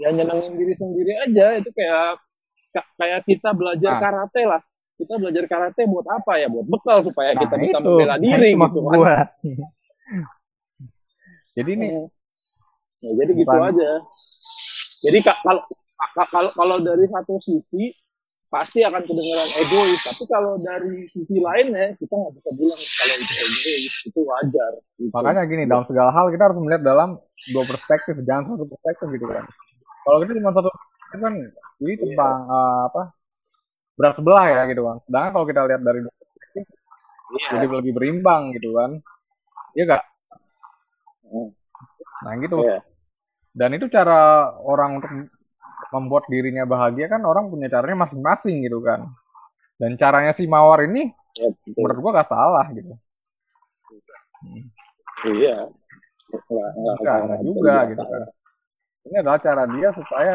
ya 0.00 0.08
nyenengin 0.08 0.56
diri 0.56 0.72
sendiri 0.72 1.12
aja. 1.20 1.60
Itu 1.60 1.68
kayak 1.70 2.16
kayak 2.96 3.20
kita 3.28 3.52
belajar 3.52 3.92
Ah. 3.96 4.00
karate 4.00 4.42
lah. 4.48 4.60
Kita 4.98 5.14
belajar 5.14 5.44
karate 5.46 5.84
buat 5.84 6.06
apa 6.08 6.32
ya? 6.40 6.48
Buat 6.48 6.66
bekal 6.66 6.98
supaya 7.04 7.30
Nah, 7.32 7.40
kita 7.44 7.54
bisa 7.60 7.76
itu. 7.76 7.84
membela 7.84 8.16
Nah, 8.16 8.18
diri 8.18 8.50
maksud 8.56 8.80
gitu 8.80 8.88
kan. 8.88 8.96
gua. 8.96 9.16
Jadi 11.56 11.70
ini 11.76 11.88
Ya, 12.98 13.14
jadi 13.14 13.30
gitu 13.30 13.54
aja. 13.54 13.90
Jadi 15.06 15.18
ka- 15.22 15.38
kalau 15.46 15.62
ka- 15.62 15.78
kalau 16.30 16.50
kalau 16.54 16.76
dari 16.78 17.06
satu 17.10 17.38
sisi 17.42 17.94
pasti 18.48 18.80
akan 18.80 19.04
kedengeran 19.04 19.50
egois, 19.60 20.00
tapi 20.08 20.24
kalau 20.24 20.56
dari 20.56 21.04
sisi 21.04 21.36
lainnya 21.36 21.92
kita 22.00 22.14
nggak 22.16 22.32
bisa 22.40 22.50
bilang 22.56 22.80
kalau 22.80 23.14
itu 23.20 23.34
egois, 23.36 23.92
itu 24.08 24.20
wajar. 24.24 24.72
Gitu. 24.96 25.12
makanya 25.12 25.42
gini 25.44 25.62
dalam 25.68 25.84
segala 25.84 26.10
hal 26.16 26.32
kita 26.32 26.42
harus 26.48 26.58
melihat 26.58 26.82
dalam 26.82 27.20
dua 27.52 27.64
perspektif, 27.68 28.14
jangan 28.24 28.56
satu 28.56 28.64
perspektif 28.64 29.06
gitu 29.20 29.26
kan. 29.28 29.44
Kalau 30.08 30.18
kita 30.24 30.32
cuma 30.40 30.50
satu 30.56 30.68
perspektif 30.72 31.18
kan 31.20 31.34
ini 31.84 31.94
tentang 32.00 32.34
eh, 32.48 32.80
apa 32.88 33.02
berat 34.00 34.14
sebelah 34.16 34.46
ya 34.48 34.62
gitu 34.72 34.82
kan. 34.86 34.96
Sedangkan 35.04 35.30
kalau 35.36 35.46
kita 35.46 35.60
lihat 35.68 35.82
dari 35.84 35.98
dua 36.00 36.14
perspektif 36.16 36.64
Iya. 37.28 37.48
jadi 37.60 37.66
lebih 37.68 37.92
berimbang 37.92 38.56
gitu 38.56 38.72
kan. 38.72 38.90
Iya 39.76 39.84
gak? 39.84 40.02
Hmm. 41.28 41.48
Nah 42.24 42.32
gitu. 42.40 42.56
Iya. 42.64 42.80
Dan 43.52 43.70
itu 43.76 43.86
cara 43.92 44.48
orang 44.64 45.02
untuk 45.02 45.10
membuat 45.90 46.24
dirinya 46.28 46.64
bahagia 46.64 47.08
kan 47.08 47.24
orang 47.24 47.48
punya 47.48 47.68
caranya 47.68 48.04
masing-masing 48.04 48.64
gitu 48.64 48.78
kan. 48.80 49.08
Dan 49.78 49.94
caranya 49.94 50.34
si 50.34 50.44
Mawar 50.44 50.84
ini 50.84 51.08
Ya, 51.38 51.48
betul. 51.54 51.78
menurut 51.78 51.98
gua 52.02 52.12
gak 52.18 52.30
salah 52.34 52.66
gitu. 52.74 52.92
Iya. 55.24 55.70
Nggak, 56.28 56.94
bisa 56.98 57.36
juga 57.40 57.40
dibilang 57.40 57.86
gitu 57.94 58.04
kan. 58.04 58.22
Ini 59.08 59.16
adalah 59.24 59.38
cara 59.40 59.62
dia 59.70 59.88
supaya 59.94 60.34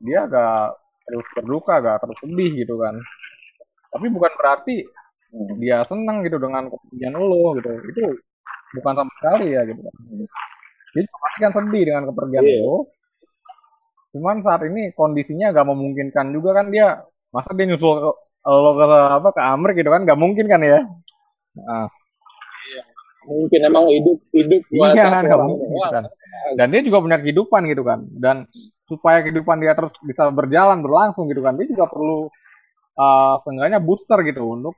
dia 0.00 0.18
agak 0.24 0.78
terus 1.02 1.26
berduka, 1.36 1.72
agak 1.82 1.96
terus 2.02 2.18
sedih 2.22 2.50
gitu 2.62 2.74
kan. 2.78 2.94
Tapi 3.92 4.06
bukan 4.08 4.32
berarti 4.38 4.86
Hmm. 5.32 5.56
dia 5.56 5.80
senang 5.88 6.20
gitu 6.28 6.36
dengan 6.36 6.68
kepergian 6.68 7.16
lo 7.16 7.56
gitu. 7.56 7.72
Itu 7.88 8.04
bukan 8.76 8.92
sama 9.00 9.12
sekali 9.16 9.56
ya 9.56 9.64
gitu 9.64 9.80
kan. 9.80 9.94
Dia 10.92 11.02
pasti 11.08 11.38
kan 11.40 11.52
sedih 11.56 11.82
dengan 11.88 12.04
kepergian 12.12 12.44
Iya. 12.44 12.60
lo. 12.62 12.76
Cuman 14.12 14.44
saat 14.44 14.62
ini 14.68 14.92
kondisinya 14.92 15.50
agak 15.52 15.66
memungkinkan 15.68 16.32
juga 16.36 16.56
kan 16.60 16.68
dia 16.68 17.00
masa 17.32 17.56
dia 17.56 17.64
nyusul 17.64 17.96
ke, 17.96 18.10
lo 18.44 18.70
ke 18.76 18.84
apa 19.18 19.28
ke 19.32 19.40
Amrik 19.40 19.76
gitu 19.80 19.88
kan 19.88 20.04
nggak 20.04 20.20
mungkin 20.20 20.46
kan 20.46 20.60
ya. 20.60 20.84
Nah, 21.56 21.88
Mungkin 23.22 23.60
emang 23.62 23.86
hidup 23.86 24.18
hidup 24.34 24.62
iya 24.74 25.06
kan 25.06 25.22
orang 25.30 25.48
mungkin 25.54 25.68
kan. 25.78 26.04
Dan 26.58 26.66
dia 26.74 26.82
juga 26.82 26.98
punya 26.98 27.18
kehidupan 27.22 27.70
gitu 27.70 27.82
kan. 27.86 28.02
Dan 28.10 28.50
supaya 28.90 29.22
kehidupan 29.22 29.62
dia 29.62 29.78
terus 29.78 29.94
bisa 30.02 30.26
berjalan 30.34 30.82
berlangsung 30.82 31.30
gitu 31.30 31.38
kan, 31.38 31.54
dia 31.54 31.70
juga 31.70 31.86
perlu 31.86 32.26
uh, 32.98 33.34
seenggaknya 33.46 33.78
booster 33.78 34.18
gitu 34.26 34.42
untuk 34.42 34.74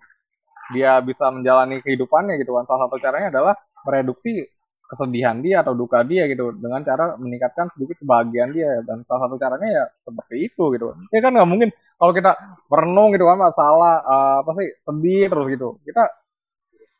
dia 0.76 1.00
bisa 1.00 1.32
menjalani 1.32 1.80
kehidupannya 1.80 2.36
gitu 2.36 2.52
kan. 2.60 2.68
Salah 2.68 2.84
satu 2.84 3.00
caranya 3.00 3.32
adalah 3.32 3.54
mereduksi 3.88 4.44
kesedihan 4.94 5.36
dia 5.42 5.66
atau 5.66 5.74
duka 5.74 6.06
dia 6.06 6.30
gitu 6.30 6.54
dengan 6.54 6.80
cara 6.86 7.18
meningkatkan 7.18 7.68
sedikit 7.74 7.98
kebahagiaan 8.00 8.54
dia. 8.54 8.80
Dan 8.86 9.02
salah 9.04 9.26
satu 9.26 9.36
caranya 9.36 9.68
ya 9.68 9.84
seperti 10.06 10.36
itu 10.46 10.64
gitu. 10.78 10.94
Ya 11.10 11.20
kan 11.20 11.34
nggak 11.34 11.48
mungkin 11.50 11.68
kalau 11.98 12.12
kita 12.14 12.30
merenung 12.70 13.10
gitu 13.10 13.26
kan 13.26 13.38
masalah 13.38 13.94
uh, 14.06 14.36
apa 14.46 14.50
sih 14.62 14.68
sedih 14.86 15.26
terus 15.26 15.46
gitu. 15.50 15.68
Kita 15.82 16.02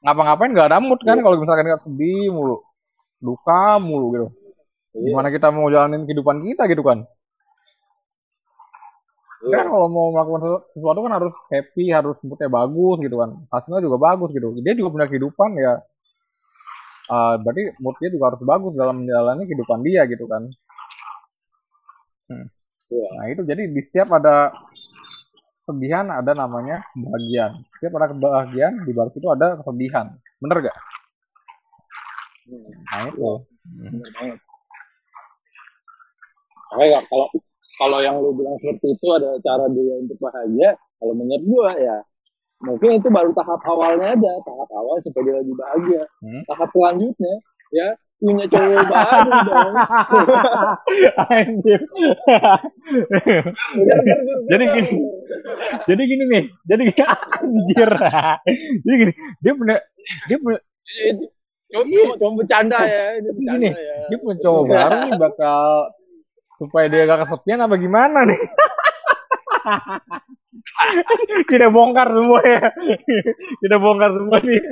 ngapa-ngapain 0.05 0.53
nggak 0.53 0.69
ada 0.69 0.79
mood 0.83 1.01
kan 1.01 1.17
kalau 1.23 1.41
misalkan 1.41 1.65
kita 1.65 1.81
sedih 1.81 2.29
mulu 2.29 2.61
duka 3.23 3.81
mulu 3.81 4.07
gitu. 4.13 4.29
Iya. 4.95 5.11
gimana 5.11 5.29
kita 5.35 5.49
mau 5.51 5.67
jalanin 5.73 6.07
kehidupan 6.07 6.39
kita 6.47 6.71
gitu 6.71 6.83
kan? 6.87 7.03
Iya. 9.45 9.61
kan 9.61 9.67
kalau 9.69 9.89
mau 9.93 10.09
melakukan 10.15 10.41
sesu- 10.41 10.65
sesuatu 10.79 10.99
kan 11.05 11.13
harus 11.21 11.35
happy 11.53 11.85
harus 11.93 12.17
moodnya 12.25 12.49
bagus 12.49 12.97
gitu 13.03 13.17
kan. 13.19 13.31
Hasilnya 13.53 13.83
juga 13.85 13.97
bagus 14.01 14.31
gitu. 14.33 14.55
Dia 14.63 14.75
juga 14.79 14.89
punya 14.95 15.07
kehidupan 15.11 15.51
ya 15.59 15.73
uh, 17.11 17.35
berarti 17.41 17.75
moodnya 17.81 18.09
juga 18.13 18.25
harus 18.33 18.43
bagus 18.45 18.73
dalam 18.77 19.05
menjalani 19.05 19.43
kehidupan 19.49 19.81
dia 19.85 20.05
gitu 20.09 20.25
kan 20.29 20.45
Hmm. 22.25 22.49
Iya. 22.89 23.09
nah 23.21 23.27
itu 23.29 23.43
jadi 23.45 23.69
di 23.69 23.81
setiap 23.85 24.09
ada 24.17 24.49
kesedihan 25.61 26.09
ada 26.09 26.33
namanya 26.33 26.81
kebahagiaan 26.97 27.53
setiap 27.77 27.93
ada 28.01 28.07
kebahagiaan 28.17 28.75
di 28.81 28.93
balik 28.97 29.13
itu 29.13 29.29
ada 29.29 29.61
kesedihan 29.61 30.17
bener 30.41 30.59
gak 30.65 30.79
Hmm. 32.49 32.73
nah 32.89 33.09
itu 33.09 33.45
Bener 33.65 34.09
banget. 34.13 34.39
Makanya 36.75 37.01
kalau 37.09 37.27
kalau 37.81 37.99
yang 38.05 38.17
lu 38.21 38.31
bilang 38.37 38.57
seperti 38.61 38.87
itu 38.95 39.07
ada 39.15 39.35
cara 39.41 39.65
dia 39.73 39.95
untuk 39.99 40.19
bahagia, 40.21 40.71
kalau 41.01 41.15
menurut 41.17 41.43
gua 41.49 41.71
ya 41.79 41.97
mungkin 42.63 43.01
itu 43.03 43.09
baru 43.11 43.31
tahap 43.35 43.61
awalnya 43.67 44.15
aja, 44.15 44.33
tahap 44.47 44.71
awal 44.71 44.97
supaya 45.03 45.23
dia 45.27 45.35
lagi 45.41 45.53
bahagia. 45.57 46.03
Hmm. 46.23 46.43
Tahap 46.47 46.69
selanjutnya 46.71 47.35
ya 47.75 47.89
punya 48.23 48.47
cowok 48.47 48.85
baru 48.89 49.31
dong. 49.51 49.73
Anjir. 51.35 51.81
Jadi 54.49 54.65
gini, 54.71 54.97
jadi 55.85 56.03
gini 56.07 56.25
nih, 56.31 56.45
jadi 56.69 56.83
gini, 56.89 57.03
anjir. 57.05 57.91
Jadi 58.81 58.95
gini, 59.03 59.13
dia 59.43 59.53
punya 59.53 59.77
dia 60.31 60.39
punya 60.39 60.59
Cuma, 61.75 62.15
cuma, 62.15 62.33
bercanda 62.39 62.79
ya, 62.87 63.19
ini 63.19 63.31
bercanda 63.35 63.59
Gini, 63.59 63.69
ya. 63.75 63.97
dia 64.07 64.19
punya 64.23 64.37
cowok 64.47 64.63
baru 64.71 64.95
nih 64.95 65.13
bakal 65.19 65.61
supaya 66.55 66.87
dia 66.87 67.03
gak 67.11 67.27
kesepian 67.27 67.67
apa 67.67 67.75
gimana 67.83 68.19
nih? 68.31 68.41
Kita 71.51 71.67
bongkar 71.73 72.09
semua 72.13 72.41
ya. 72.45 72.69
Kita 73.61 73.77
bongkar 73.81 74.11
semua 74.17 74.39
nih. 74.45 74.63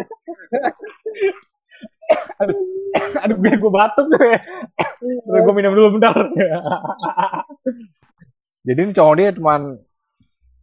Aduh, 2.43 2.59
aduh 3.25 3.37
biar 3.41 3.57
gue 3.57 3.73
batuk 3.73 4.07
deh. 4.13 4.39
Gue 5.27 5.53
minum 5.57 5.73
dulu 5.73 5.97
bentar. 5.97 6.15
Jadi 8.63 8.79
ini 8.79 8.93
cowok 8.95 9.15
dia 9.19 9.35
cuman 9.35 9.75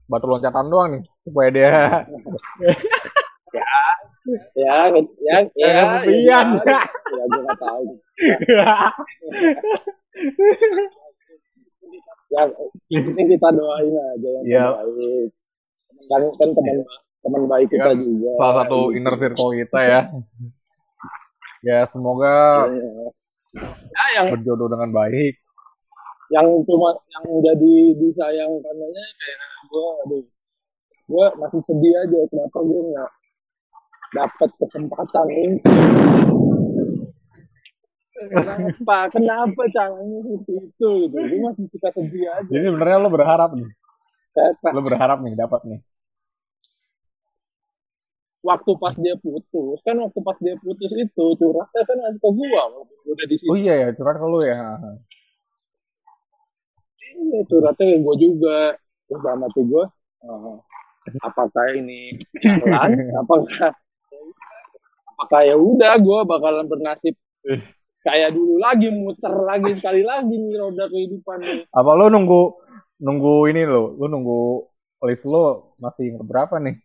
batu 0.09 0.25
loncatan 0.25 0.65
doang 0.71 0.87
nih 0.97 1.03
supaya 1.25 1.49
dia 1.53 1.69
Ya, 4.53 4.93
ya, 4.93 5.01
ya, 5.25 5.37
ya, 5.57 5.69
ya, 6.05 6.05
ya, 6.21 6.37
nggak 6.53 7.57
tahu. 7.57 7.83
Ya, 12.29 12.45
ini 12.89 13.21
kita 13.27 13.47
doain 13.51 13.93
aja 13.93 14.29
yang 14.31 14.43
Iya. 14.43 14.65
terbaik. 14.75 15.29
Kan, 16.01 16.21
kan 16.33 16.49
teman 16.51 16.77
teman 17.19 17.41
baik 17.45 17.67
kita 17.67 17.85
Kan 17.85 17.97
juga. 17.99 18.31
salah 18.35 18.55
satu 18.59 18.79
inner 18.91 19.15
circle 19.15 19.51
kita 19.55 19.79
ya. 19.79 20.01
Ya 21.61 21.79
semoga 21.85 22.65
Iya. 22.67 22.89
Ya, 23.89 24.05
yang 24.15 24.25
berjodoh 24.31 24.67
dengan 24.67 24.89
baik. 24.91 25.33
yang 26.29 26.45
cuma 26.61 26.93
yang 27.09 27.25
jadi 27.41 27.73
disayangkannya 27.97 28.85
kayak 29.17 29.39
gue, 29.65 29.87
aduh, 29.99 30.23
gue 31.03 31.25
masih 31.35 31.57
sedih 31.59 31.93
aja 31.95 32.19
kenapa 32.29 32.57
gue 32.61 32.81
nggak 32.87 33.11
dapat 34.11 34.49
kesempatan 34.55 35.27
ini. 35.27 35.57
Kenapa? 38.19 38.97
Kenapa 39.15 39.61
caranya 39.71 40.19
seperti 40.19 40.51
itu? 40.67 40.89
Gitu. 41.07 41.15
Gue 41.15 41.39
masih 41.39 41.65
suka 41.71 41.89
sedih 41.95 42.27
aja. 42.27 42.49
Jadi 42.51 42.65
sebenarnya 42.67 42.97
lo 42.99 43.09
berharap 43.09 43.49
nih, 43.55 43.69
Kayak 44.35 44.73
lo 44.75 44.81
berharap 44.83 45.17
nih 45.23 45.33
dapat 45.39 45.61
nih. 45.63 45.79
waktu 48.39 48.71
pas 48.79 48.95
dia 48.95 49.19
putus, 49.19 49.83
kan 49.83 49.99
waktu 49.99 50.19
pas 50.23 50.37
dia 50.39 50.55
putus 50.63 50.91
itu 50.95 51.25
curhatnya 51.35 51.81
kan 51.83 51.95
ngasih 51.99 52.21
ke 52.23 52.29
gua, 52.31 52.63
udah 53.03 53.25
di 53.27 53.35
situ. 53.35 53.51
Oh 53.51 53.57
iya 53.59 53.73
ya 53.75 53.87
curhat 53.91 54.15
ke 54.15 54.27
lo 54.27 54.39
ya. 54.47 54.79
Iya, 57.19 57.39
curhatnya 57.51 57.83
ke 57.83 57.97
gua 57.99 58.15
juga. 58.15 58.59
Terus 59.11 59.21
dalam 59.25 59.43
hati 59.43 59.61
gua, 59.67 59.83
eh, 60.23 60.55
apakah 61.19 61.65
ini 61.75 62.15
jalan? 62.39 62.89
apakah 63.21 63.75
apakah 65.19 65.41
ya 65.43 65.55
udah 65.59 65.93
gua 65.99 66.23
bakalan 66.23 66.63
bernasib 66.63 67.19
kayak 68.09 68.29
dulu 68.33 68.57
lagi 68.57 68.89
muter 68.89 69.33
lagi 69.45 69.71
sekali 69.77 70.01
lagi 70.01 70.33
nih 70.33 70.57
roda 70.57 70.85
kehidupan 70.89 71.37
nih. 71.45 71.59
Apa 71.69 71.91
lo 71.93 72.09
nunggu 72.09 72.41
nunggu 72.99 73.33
ini 73.53 73.61
lo, 73.69 73.93
lo 73.95 74.05
nunggu 74.09 74.41
list 75.05 75.25
lo 75.29 75.77
masih 75.77 76.17
berapa 76.25 76.57
nih? 76.57 76.75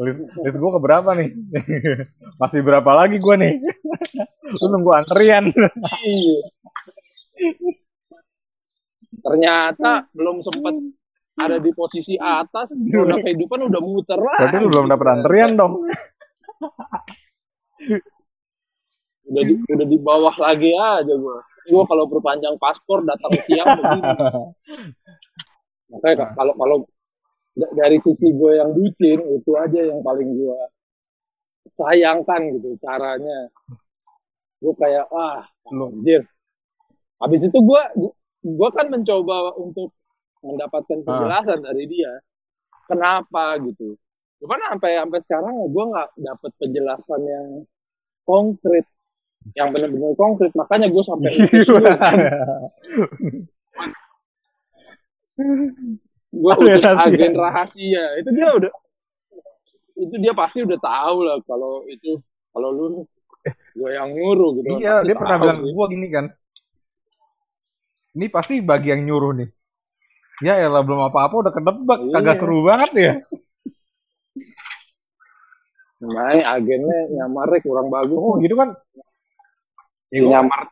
list, 0.00 0.20
list 0.40 0.56
gue 0.56 0.70
keberapa 0.80 1.10
nih? 1.14 1.28
masih 2.42 2.60
berapa 2.64 2.90
lagi 2.96 3.20
gue 3.20 3.34
nih? 3.36 3.52
lo 4.60 4.66
nunggu 4.72 4.90
antrian. 4.96 5.52
Iya. 5.52 6.38
ternyata 9.22 10.06
belum 10.14 10.42
sempet 10.42 10.74
ada 11.38 11.58
di 11.58 11.70
posisi 11.74 12.14
atas 12.18 12.74
roda 12.76 13.18
kehidupan 13.22 13.70
udah 13.70 13.82
muter 13.82 14.18
lah 14.18 14.46
Berarti 14.46 14.56
lu 14.62 14.68
belum 14.70 14.86
dapet 14.90 15.06
antrian 15.10 15.50
dong. 15.58 15.72
Udah 19.32 19.42
di, 19.48 19.54
udah 19.56 19.86
di 19.88 19.98
bawah 19.98 20.34
lagi 20.36 20.70
aja 20.76 21.14
gua. 21.16 21.40
Gua 21.72 21.82
kalau 21.88 22.04
perpanjang 22.10 22.54
paspor 22.60 23.00
datang 23.06 23.32
siang 23.48 23.68
begini. 23.80 24.10
Makanya 25.92 26.14
ka- 26.20 26.32
kalau 26.36 26.54
kalau 26.56 26.76
da- 27.56 27.72
dari 27.76 28.00
sisi 28.00 28.32
gue 28.32 28.52
yang 28.60 28.72
bucin 28.72 29.18
itu 29.28 29.52
aja 29.56 29.80
yang 29.92 30.00
paling 30.00 30.28
gue 30.36 30.58
sayangkan 31.76 32.40
gitu 32.58 32.76
caranya. 32.80 33.48
Gue 34.62 34.74
kayak 34.78 35.06
ah 35.12 35.44
anjir. 35.68 36.22
Habis 37.22 37.46
itu 37.46 37.58
gue 37.60 37.82
gue 38.42 38.68
kan 38.74 38.86
mencoba 38.90 39.54
untuk 39.60 39.94
mendapatkan 40.42 40.98
penjelasan 41.06 41.62
dari 41.62 41.84
dia 41.86 42.12
kenapa 42.90 43.60
gitu. 43.62 43.94
Cuman 44.42 44.58
sampai 44.74 44.98
sampai 44.98 45.20
sekarang 45.22 45.54
gue 45.70 45.84
nggak 45.92 46.08
dapet 46.18 46.50
penjelasan 46.58 47.20
yang 47.22 47.46
konkret 48.26 48.86
yang 49.58 49.68
benar-benar 49.74 50.12
konkret 50.16 50.52
makanya 50.56 50.88
gue 50.88 51.02
sampai 51.04 51.30
gue 56.32 56.52
utus 56.56 56.84
rahasia. 56.84 57.08
agen 57.08 57.32
rahasia 57.36 58.04
itu 58.20 58.30
dia 58.32 58.48
udah 58.54 58.72
itu 59.98 60.14
dia 60.18 60.32
pasti 60.32 60.64
udah 60.64 60.78
tahu 60.80 61.18
lah 61.26 61.36
kalau 61.44 61.84
itu 61.88 62.16
kalau 62.52 62.68
lu 62.72 63.04
gue 63.76 63.90
yang 63.90 64.12
nyuruh 64.12 64.50
gitu 64.60 64.78
iya, 64.78 65.00
Pasti 65.00 65.06
dia 65.08 65.16
pernah 65.18 65.36
bilang 65.40 65.58
gua 65.74 65.86
gini 65.90 66.06
kan. 66.12 66.26
Ini 68.12 68.26
pasti 68.28 68.60
bagi 68.60 68.92
yang 68.92 69.02
nyuruh 69.08 69.32
nih. 69.40 69.48
Ya 70.44 70.60
elah 70.60 70.84
belum 70.84 71.08
apa-apa 71.08 71.48
udah 71.48 71.52
kedebak, 71.54 71.98
Iya. 72.02 72.12
kagak 72.18 72.36
seru 72.44 72.58
banget 72.60 72.90
ya. 72.92 73.12
Makanya 76.02 76.44
agennya 76.58 76.98
nyamarnya 77.14 77.58
kurang 77.62 77.88
bagus 77.88 78.18
Oh, 78.20 78.36
gitu 78.42 78.54
kan. 78.58 78.74
Ya, 80.12 80.20
nyamar. 80.28 80.68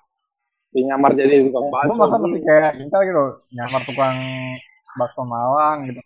Ya, 0.77 0.81
nyamar 0.95 1.11
jadi 1.17 1.49
tukang 1.49 1.67
Gua 1.67 1.75
bakso 1.83 1.95
masa 1.97 2.17
masih 2.21 2.43
kayak 2.45 2.73
kita 2.79 2.99
gitu, 3.09 3.25
nyamar 3.57 3.81
tukang 3.89 4.17
bakso 4.95 5.23
Malang 5.25 5.79
gitu. 5.91 6.01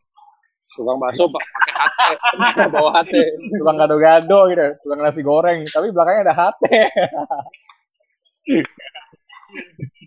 tukang 0.75 0.99
bakso 0.99 1.31
pak 1.31 1.43
pakai 1.55 1.73
hati 1.79 2.63
bawa 2.75 2.91
hati 2.99 3.21
Tukang 3.59 3.77
gado-gado 3.79 4.39
gitu, 4.51 4.67
tukang 4.83 5.01
nasi 5.03 5.21
goreng, 5.23 5.61
tapi 5.69 5.91
belakangnya 5.91 6.23
ada 6.31 6.35
hati. 6.35 6.79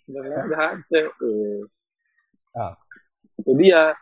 ada 0.07 0.57
hati 0.57 0.99
Eh. 1.03 1.61
Ah. 2.57 2.73
itu 3.37 3.51
dia. 3.59 3.93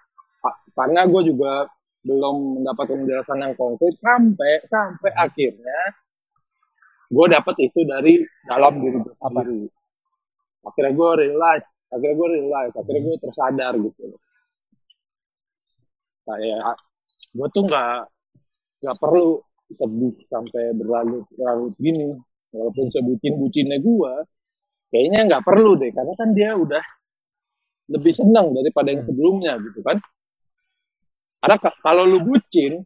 Karena 0.77 1.03
gue 1.09 1.21
juga 1.27 1.65
belum 2.05 2.61
mendapatkan 2.61 2.95
penjelasan 3.01 3.41
yang 3.41 3.53
konkret 3.57 3.97
sampai 3.97 4.61
sampai 4.63 5.11
akhirnya 5.17 5.79
gue 7.15 7.25
dapat 7.31 7.55
itu 7.63 7.79
dari 7.87 8.13
dalam 8.43 8.73
diri 8.83 8.97
gue 8.99 9.15
sendiri. 9.15 9.61
Akhirnya 10.67 10.91
gue 10.91 11.09
realize 11.23 11.67
akhirnya 11.87 12.15
gue 12.19 12.29
realize 12.35 12.73
akhirnya 12.75 13.01
gue 13.07 13.15
tersadar 13.23 13.73
gitu. 13.79 14.03
Kayak 16.27 16.75
gue 17.31 17.47
tuh 17.55 17.63
nggak 17.63 17.95
nggak 18.83 18.97
perlu 18.99 19.39
sedih 19.71 20.15
sampai 20.27 20.63
berlarut-larut 20.75 21.73
gini. 21.79 22.11
Walaupun 22.51 22.87
sebutin 22.91 23.35
bucinnya 23.39 23.79
gue 23.79 24.13
kayaknya 24.91 25.19
nggak 25.31 25.43
perlu 25.47 25.79
deh. 25.79 25.91
Karena 25.95 26.13
kan 26.19 26.29
dia 26.35 26.51
udah 26.59 26.83
lebih 27.95 28.11
senang 28.11 28.51
daripada 28.51 28.91
yang 28.91 29.05
sebelumnya 29.05 29.55
gitu 29.61 29.79
kan. 29.85 30.01
Karena 31.39 31.55
ka- 31.61 31.77
kalau 31.85 32.03
lu 32.09 32.19
bucin 32.25 32.81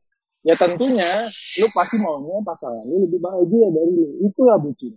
ya 0.48 0.56
tentunya 0.56 1.28
lu 1.60 1.68
pasti 1.76 2.00
maunya 2.00 2.40
pasangan 2.48 2.86
lu 2.88 3.04
lebih 3.08 3.20
bahagia 3.20 3.68
dari 3.72 3.92
lu. 3.92 4.08
Itulah 4.28 4.58
bucin. 4.60 4.94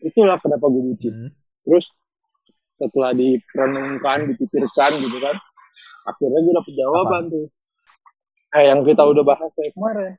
Itulah 0.00 0.36
kenapa 0.40 0.66
gue 0.68 0.84
bucin. 0.94 1.14
Hmm. 1.14 1.32
terus 1.68 1.92
setelah 2.80 3.12
direnungkan 3.12 4.24
dipikirkan 4.30 4.90
gitu 5.04 5.18
kan 5.20 5.36
akhirnya 6.08 6.40
gue 6.40 6.54
dapet 6.56 6.72
jawaban 6.78 7.22
tuh. 7.28 7.46
Eh 8.56 8.64
yang 8.72 8.80
kita 8.80 9.04
udah 9.04 9.24
bahas 9.26 9.52
kayak 9.52 9.76
kemarin. 9.76 10.16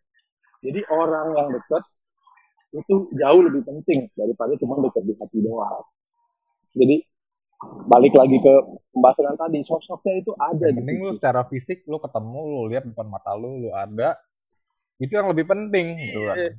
Jadi 0.62 0.80
orang 0.92 1.28
yang 1.34 1.48
dekat 1.50 1.84
itu 2.70 3.10
jauh 3.18 3.42
lebih 3.42 3.66
penting 3.66 4.06
daripada 4.14 4.54
cuma 4.62 4.78
dekat 4.78 5.04
di 5.10 5.14
hati 5.18 5.40
doang. 5.42 5.82
Jadi 6.78 6.96
balik 7.60 8.16
lagi 8.16 8.40
ke 8.40 8.54
pembahasan 8.96 9.24
yang 9.28 9.38
tadi 9.38 9.60
sosoknya 9.62 10.14
itu 10.18 10.32
ada 10.36 10.72
Yang 10.72 10.80
penting 10.80 10.98
lu 11.04 11.12
secara 11.12 11.42
fisik 11.46 11.84
lu 11.86 12.00
ketemu, 12.00 12.40
lu 12.40 12.62
lihat 12.72 12.84
depan 12.88 13.08
mata 13.08 13.36
lu, 13.36 13.60
lu 13.60 13.70
ada. 13.72 14.16
Itu 14.96 15.12
yang 15.12 15.28
lebih 15.32 15.48
penting 15.48 16.00
gitu 16.00 16.24
kan. 16.24 16.36
Iya. 16.36 16.52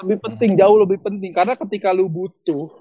lebih 0.00 0.16
penting 0.24 0.50
jauh 0.56 0.80
lebih 0.80 0.96
penting 0.96 1.28
karena 1.28 1.52
ketika 1.60 1.92
lu 1.92 2.08
butuh 2.08 2.72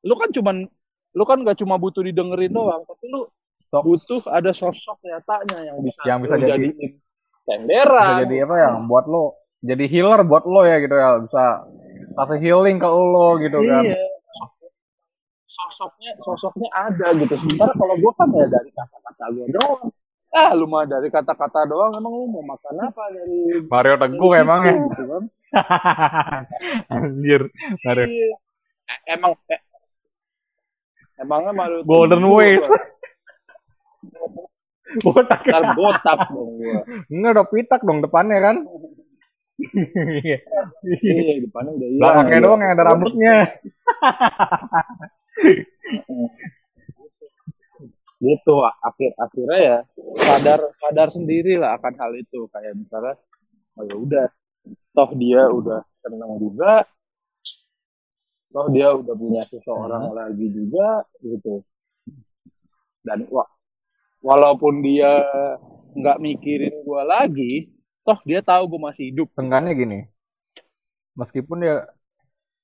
lu 0.00 0.14
kan 0.16 0.32
cuman 0.32 0.64
lu 1.12 1.24
kan 1.28 1.44
gak 1.44 1.60
cuma 1.60 1.76
butuh 1.76 2.00
didengerin 2.00 2.48
doang 2.48 2.88
tapi 2.88 3.04
lu 3.04 3.28
Sok. 3.68 3.84
butuh 3.84 4.22
ada 4.32 4.56
sosok 4.56 4.96
nyatanya 5.04 5.58
yang 5.68 5.76
bisa 5.84 6.00
Yang 6.08 6.18
bisa 6.24 6.34
jadi- 6.40 6.72
Bisa 6.72 7.04
senderan 7.44 8.24
jadi 8.24 8.36
apa 8.48 8.54
ya 8.56 8.70
buat 8.80 9.04
lo 9.04 9.36
jadi 9.60 9.84
healer 9.92 10.24
buat 10.24 10.48
lo 10.48 10.64
ya 10.64 10.80
gitu 10.80 10.96
ya 10.96 11.20
bisa 11.20 11.68
kasih 12.16 12.38
healing 12.40 12.80
ke 12.80 12.88
lo 12.88 13.28
gitu 13.44 13.58
kan. 13.68 13.84
Iya 15.48 15.56
sosoknya 15.56 16.12
sosoknya 16.20 16.68
ada 16.76 17.16
gitu 17.16 17.40
sementara 17.40 17.72
kalau 17.72 17.96
gua 17.96 18.12
kan 18.20 18.28
ya 18.36 18.44
dari 18.52 18.68
kata-kata 18.68 19.24
gua 19.32 19.46
doang 19.48 19.80
ah 20.28 20.52
lu 20.52 20.68
mah 20.68 20.84
dari 20.84 21.08
kata-kata 21.08 21.64
doang 21.64 21.96
emang 21.96 22.12
lu 22.12 22.28
mau 22.28 22.44
makan 22.44 22.84
apa 22.84 23.00
dari 23.16 23.64
Mario 23.64 23.96
Teguh 23.96 24.32
dari 24.36 24.44
emang 24.44 24.60
ya. 24.60 24.76
gitu 24.76 25.02
kan 25.08 25.24
Anjir. 26.92 27.48
Mario. 27.80 28.04
Iya. 28.04 28.36
Eh, 28.88 28.98
emang 29.16 29.32
eh, 29.48 29.60
emangnya 31.20 31.52
Mario 31.56 31.80
Golden 31.88 32.24
Ways. 32.28 32.64
Botak. 35.04 35.44
Ntar 35.44 35.76
botak 35.76 36.32
dong 36.32 36.60
gua. 36.60 36.80
Enggak 37.12 37.32
udah 37.36 37.46
pitak 37.48 37.80
dong 37.84 38.00
depannya 38.04 38.38
kan. 38.40 38.56
Iya, 39.58 41.42
depannya 41.42 41.74
udah 41.74 41.88
hilang. 41.90 41.98
Belakangnya 41.98 42.38
doang 42.46 42.60
yang 42.62 42.72
ada 42.78 42.84
rambutnya. 42.86 43.34
Gitu, 48.18 48.54
akhir 48.82 49.14
akhirnya 49.14 49.58
ya 49.62 49.78
sadar 50.18 50.60
sadar 50.82 51.08
sendiri 51.14 51.54
lah 51.54 51.78
akan 51.78 51.94
hal 51.94 52.12
itu. 52.18 52.50
Kayak 52.50 52.74
misalnya 52.74 53.14
oh 53.78 53.84
ya 53.86 53.94
udah 53.94 54.26
toh 54.90 55.10
dia 55.14 55.46
udah 55.46 55.80
seneng 56.02 56.34
juga 56.42 56.82
toh 58.50 58.66
dia 58.74 58.90
udah 58.90 59.14
punya 59.14 59.46
seseorang 59.46 60.10
lagi 60.10 60.50
juga 60.50 61.06
gitu. 61.22 61.62
Dan 63.06 63.30
wa 63.30 63.46
walaupun 64.18 64.82
dia 64.82 65.22
nggak 65.94 66.18
mikirin 66.18 66.74
gua 66.82 67.06
lagi 67.06 67.70
toh 68.02 68.18
dia 68.26 68.42
tahu 68.42 68.66
gua 68.66 68.90
masih 68.90 69.14
hidup. 69.14 69.30
Tengahnya 69.38 69.78
gini. 69.78 70.10
Meskipun 71.14 71.62
dia 71.62 71.86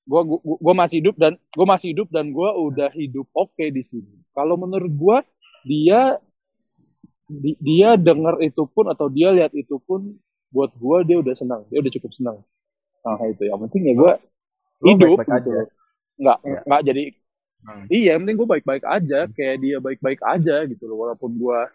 gua, 0.04 0.20
gua 0.24 0.38
gua 0.60 0.74
masih 0.76 0.96
hidup 1.00 1.16
dan 1.16 1.32
gua 1.52 1.66
masih 1.76 1.88
hidup 1.96 2.08
dan 2.12 2.30
gua 2.32 2.52
udah 2.56 2.90
hidup 2.92 3.26
oke 3.34 3.64
di 3.72 3.82
sini. 3.84 4.14
Kalau 4.36 4.56
menurut 4.60 4.92
gua 4.94 5.16
dia 5.64 6.20
di- 7.28 7.58
dia 7.60 7.96
dengar 7.96 8.36
itu 8.44 8.62
pun 8.68 8.84
atau 8.92 9.08
dia 9.08 9.32
lihat 9.32 9.52
itu 9.56 9.80
pun 9.80 10.12
buat 10.52 10.70
gua 10.78 11.02
dia 11.02 11.18
udah 11.18 11.34
senang, 11.34 11.62
dia 11.72 11.80
udah 11.80 11.92
cukup 11.98 12.12
senang. 12.14 12.38
Nah, 13.04 13.20
itu 13.28 13.42
yang 13.48 13.60
penting 13.68 13.82
ya 13.90 13.94
gua 13.96 14.12
Lu 14.82 14.86
hidup 14.92 15.18
baik-baik 15.18 15.28
gitu. 15.44 15.50
aja. 15.50 15.62
Nggak 16.20 16.38
Iya. 16.44 16.60
nggak 16.68 16.82
jadi 16.84 17.04
Hmm. 17.64 17.84
iya, 17.88 18.08
yang 18.12 18.20
penting 18.28 18.36
gua 18.36 18.48
baik-baik 18.54 18.84
aja 18.84 19.18
kayak 19.32 19.56
dia 19.64 19.76
baik-baik 19.80 20.20
aja 20.20 20.56
gitu 20.68 20.84
loh 20.84 21.00
walaupun 21.00 21.32
gua 21.40 21.72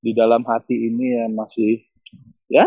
di 0.00 0.16
dalam 0.16 0.40
hati 0.48 0.88
ini 0.88 1.20
ya 1.20 1.24
masih 1.28 1.84
ya 2.48 2.64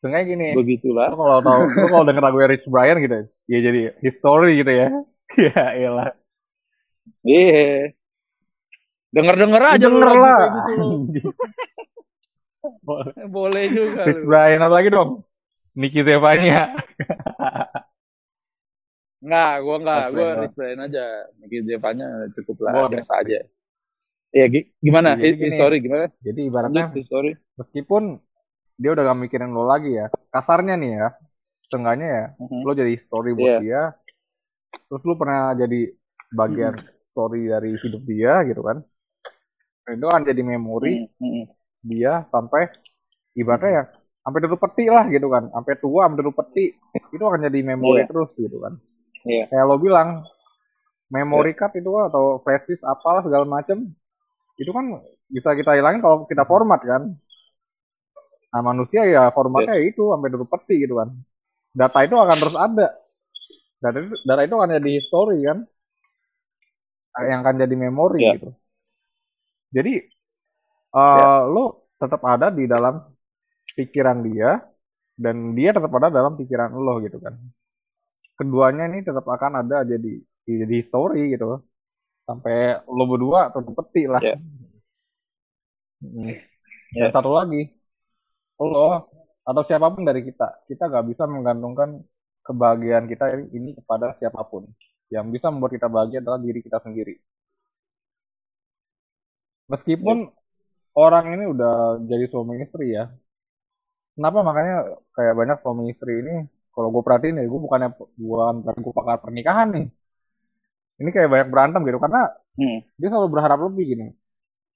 Tengahnya 0.00 0.26
gini. 0.26 0.46
begitulah. 0.56 1.12
Kalau 1.12 1.44
tahu, 1.44 1.60
kalau 1.76 2.04
denger 2.08 2.24
lagu 2.24 2.40
Rich 2.40 2.66
Brian 2.72 2.96
gitu, 3.04 3.20
ya 3.46 3.58
jadi 3.60 3.80
history 4.00 4.56
gitu 4.60 4.72
ya. 4.72 4.88
Ya 5.38 5.62
elah. 5.78 6.10
Iya. 7.22 7.94
Denger-denger 9.14 9.62
aja 9.62 9.86
Denger 9.86 10.10
lah. 10.18 10.40
gitu 10.58 10.72
loh. 10.82 10.90
Boleh 13.30 13.64
juga. 13.70 14.10
Rich 14.10 14.26
lu. 14.26 14.28
Brian 14.28 14.58
apa 14.58 14.74
lagi 14.74 14.90
dong? 14.90 15.22
Nicky 15.78 16.02
Zevanya. 16.02 16.74
Enggak, 19.20 19.52
gua 19.62 19.76
enggak, 19.78 20.02
Brian. 20.10 20.36
Rich 20.42 20.56
Brian 20.56 20.80
aja. 20.80 21.04
Nicky 21.38 21.58
Zevanya 21.62 22.08
cukup 22.34 22.56
lah, 22.64 22.72
Gua 22.74 22.86
biasa 22.90 23.12
aja. 23.22 23.38
Iya, 24.30 24.46
gi- 24.46 24.68
gimana? 24.78 25.14
Jadi 25.14 25.30
gini. 25.36 25.46
History 25.46 25.76
gimana? 25.78 26.06
Jadi 26.22 26.40
ibaratnya 26.46 26.84
history. 26.94 27.32
meskipun 27.54 28.18
dia 28.80 28.90
udah 28.96 29.04
gak 29.12 29.20
mikirin 29.20 29.52
lo 29.52 29.68
lagi 29.68 29.92
ya, 30.00 30.08
kasarnya 30.32 30.74
nih 30.80 30.90
ya, 30.96 31.06
setengahnya 31.68 32.08
ya, 32.08 32.24
Mhm. 32.40 32.60
lo 32.64 32.72
jadi 32.72 32.94
story 32.96 33.30
buat 33.36 33.52
Iya. 33.52 33.58
dia, 33.60 33.82
terus 34.88 35.02
lo 35.04 35.14
pernah 35.20 35.52
jadi 35.54 35.80
bagian 36.32 36.74
story 37.12 37.50
dari 37.50 37.76
hidup 37.76 38.02
dia 38.06 38.42
gitu 38.48 38.62
kan 38.64 38.80
Dan 39.84 39.98
itu 39.98 40.06
akan 40.06 40.22
jadi 40.22 40.42
memori 40.46 41.02
Hmm, 41.18 41.42
hmm, 41.42 41.44
dia 41.82 42.22
sampai 42.30 42.70
ibaratnya 43.34 43.70
ya 43.74 43.84
sampai 44.22 44.38
dulu 44.46 44.56
peti 44.62 44.86
lah 44.86 45.02
gitu 45.10 45.26
kan 45.26 45.50
sampai 45.50 45.74
tua 45.82 46.06
sampai 46.06 46.20
dulu 46.22 46.32
peti 46.38 46.64
itu 47.10 47.24
akan 47.26 47.40
jadi 47.50 47.58
memori 47.74 48.04
Iya. 48.04 48.06
terus 48.06 48.30
gitu 48.38 48.62
kan 48.62 48.78
Iya. 49.26 49.50
kayak 49.50 49.64
lo 49.66 49.76
bilang 49.82 50.22
memory 51.10 51.58
card 51.58 51.74
itu 51.74 51.90
kan, 51.90 52.04
atau 52.14 52.38
flash 52.46 52.62
disk 52.70 52.86
apalah 52.86 53.26
segala 53.26 53.42
macem 53.42 53.90
itu 54.60 54.70
kan 54.70 54.84
bisa 55.26 55.50
kita 55.58 55.74
hilangin 55.74 55.98
kalau 56.04 56.28
kita 56.30 56.46
format 56.46 56.78
kan 56.86 57.02
nah 58.50 58.62
manusia 58.66 59.00
ya 59.06 59.22
formatnya 59.36 59.74
ya 59.78 59.84
itu 59.90 60.02
sampai 60.12 60.28
dulu 60.34 60.44
peti 60.52 60.74
gitu 60.84 60.94
kan. 61.00 61.08
Data 61.80 61.98
itu 62.06 62.14
akan 62.18 62.36
terus 62.42 62.56
ada. 62.58 62.86
Data 63.82 63.96
itu, 64.02 64.14
data 64.28 64.42
itu 64.46 64.54
akan 64.58 64.70
jadi 64.78 64.90
history 64.98 65.38
kan. 65.48 65.58
Yang 67.20 67.40
akan 67.42 67.54
jadi 67.62 67.74
memori 67.76 68.18
Iya. 68.22 68.32
gitu. 68.38 68.48
Jadi 69.76 69.92
eh 71.00 71.40
lo 71.54 71.64
tetap 72.00 72.20
ada 72.26 72.46
di 72.58 72.64
dalam 72.66 72.94
pikiran 73.78 74.18
dia 74.26 74.50
dan 75.24 75.36
dia 75.58 75.70
tetap 75.76 75.92
ada 75.98 76.08
dalam 76.18 76.34
pikiran 76.40 76.70
lo 76.86 76.94
gitu 77.06 77.18
kan. 77.24 77.34
Keduanya 78.38 78.88
ini 78.90 79.04
tetap 79.04 79.26
akan 79.28 79.52
ada 79.62 79.84
jadi 79.84 80.12
jadi 80.48 80.76
story 80.88 81.36
gitu. 81.36 81.60
Sampai 82.28 82.80
lo 82.88 83.04
berdua 83.10 83.50
tetap 83.54 83.72
peti 83.78 84.04
lah. 84.08 84.22
Iya. 84.22 84.36
Hmm. 86.00 86.32
Iya. 86.96 87.12
satu 87.14 87.30
lagi 87.38 87.60
lo 88.68 89.08
atau 89.50 89.62
siapa 89.64 89.86
pun 89.94 90.02
dari 90.04 90.20
kita. 90.28 90.68
Kita 90.68 90.84
nggak 90.90 91.04
bisa 91.10 91.24
menggantungkan 91.24 92.00
kebahagiaan 92.44 93.06
kita 93.08 93.24
ini 93.56 93.70
kepada 93.78 94.12
siapa 94.20 94.40
pun. 94.50 94.68
Yang 95.10 95.26
bisa 95.40 95.46
membuat 95.50 95.72
kita 95.76 95.88
bahagia 95.90 96.18
adalah 96.22 96.38
diri 96.38 96.60
kita 96.62 96.78
sendiri. 96.84 97.14
Meskipun 99.70 100.16
orang 100.98 101.24
ini 101.34 101.44
udah 101.54 102.02
jadi 102.10 102.26
suami 102.30 102.60
istri 102.62 102.94
ya. 102.96 103.10
Kenapa 104.14 104.38
makanya 104.48 104.76
kayak 105.16 105.34
banyak 105.40 105.58
suami 105.62 105.82
istri 105.92 106.12
ini 106.20 106.34
kalau 106.74 106.88
gue 106.94 107.02
perhatiin 107.06 107.40
ya 107.40 107.44
gue 107.50 107.60
bukannya 107.66 107.88
bukan 108.18 108.54
bukan 108.62 108.76
gue 108.84 108.92
pakar 108.98 109.16
pernikahan 109.24 109.68
nih. 109.74 109.86
Ini 111.00 111.10
kayak 111.14 111.28
banyak 111.32 111.48
berantem 111.52 111.80
gitu 111.88 111.98
karena 112.04 112.20
hmm. 112.60 112.78
dia 113.00 113.08
selalu 113.08 113.28
berharap 113.34 113.58
lebih 113.66 113.84
gini. 113.96 114.06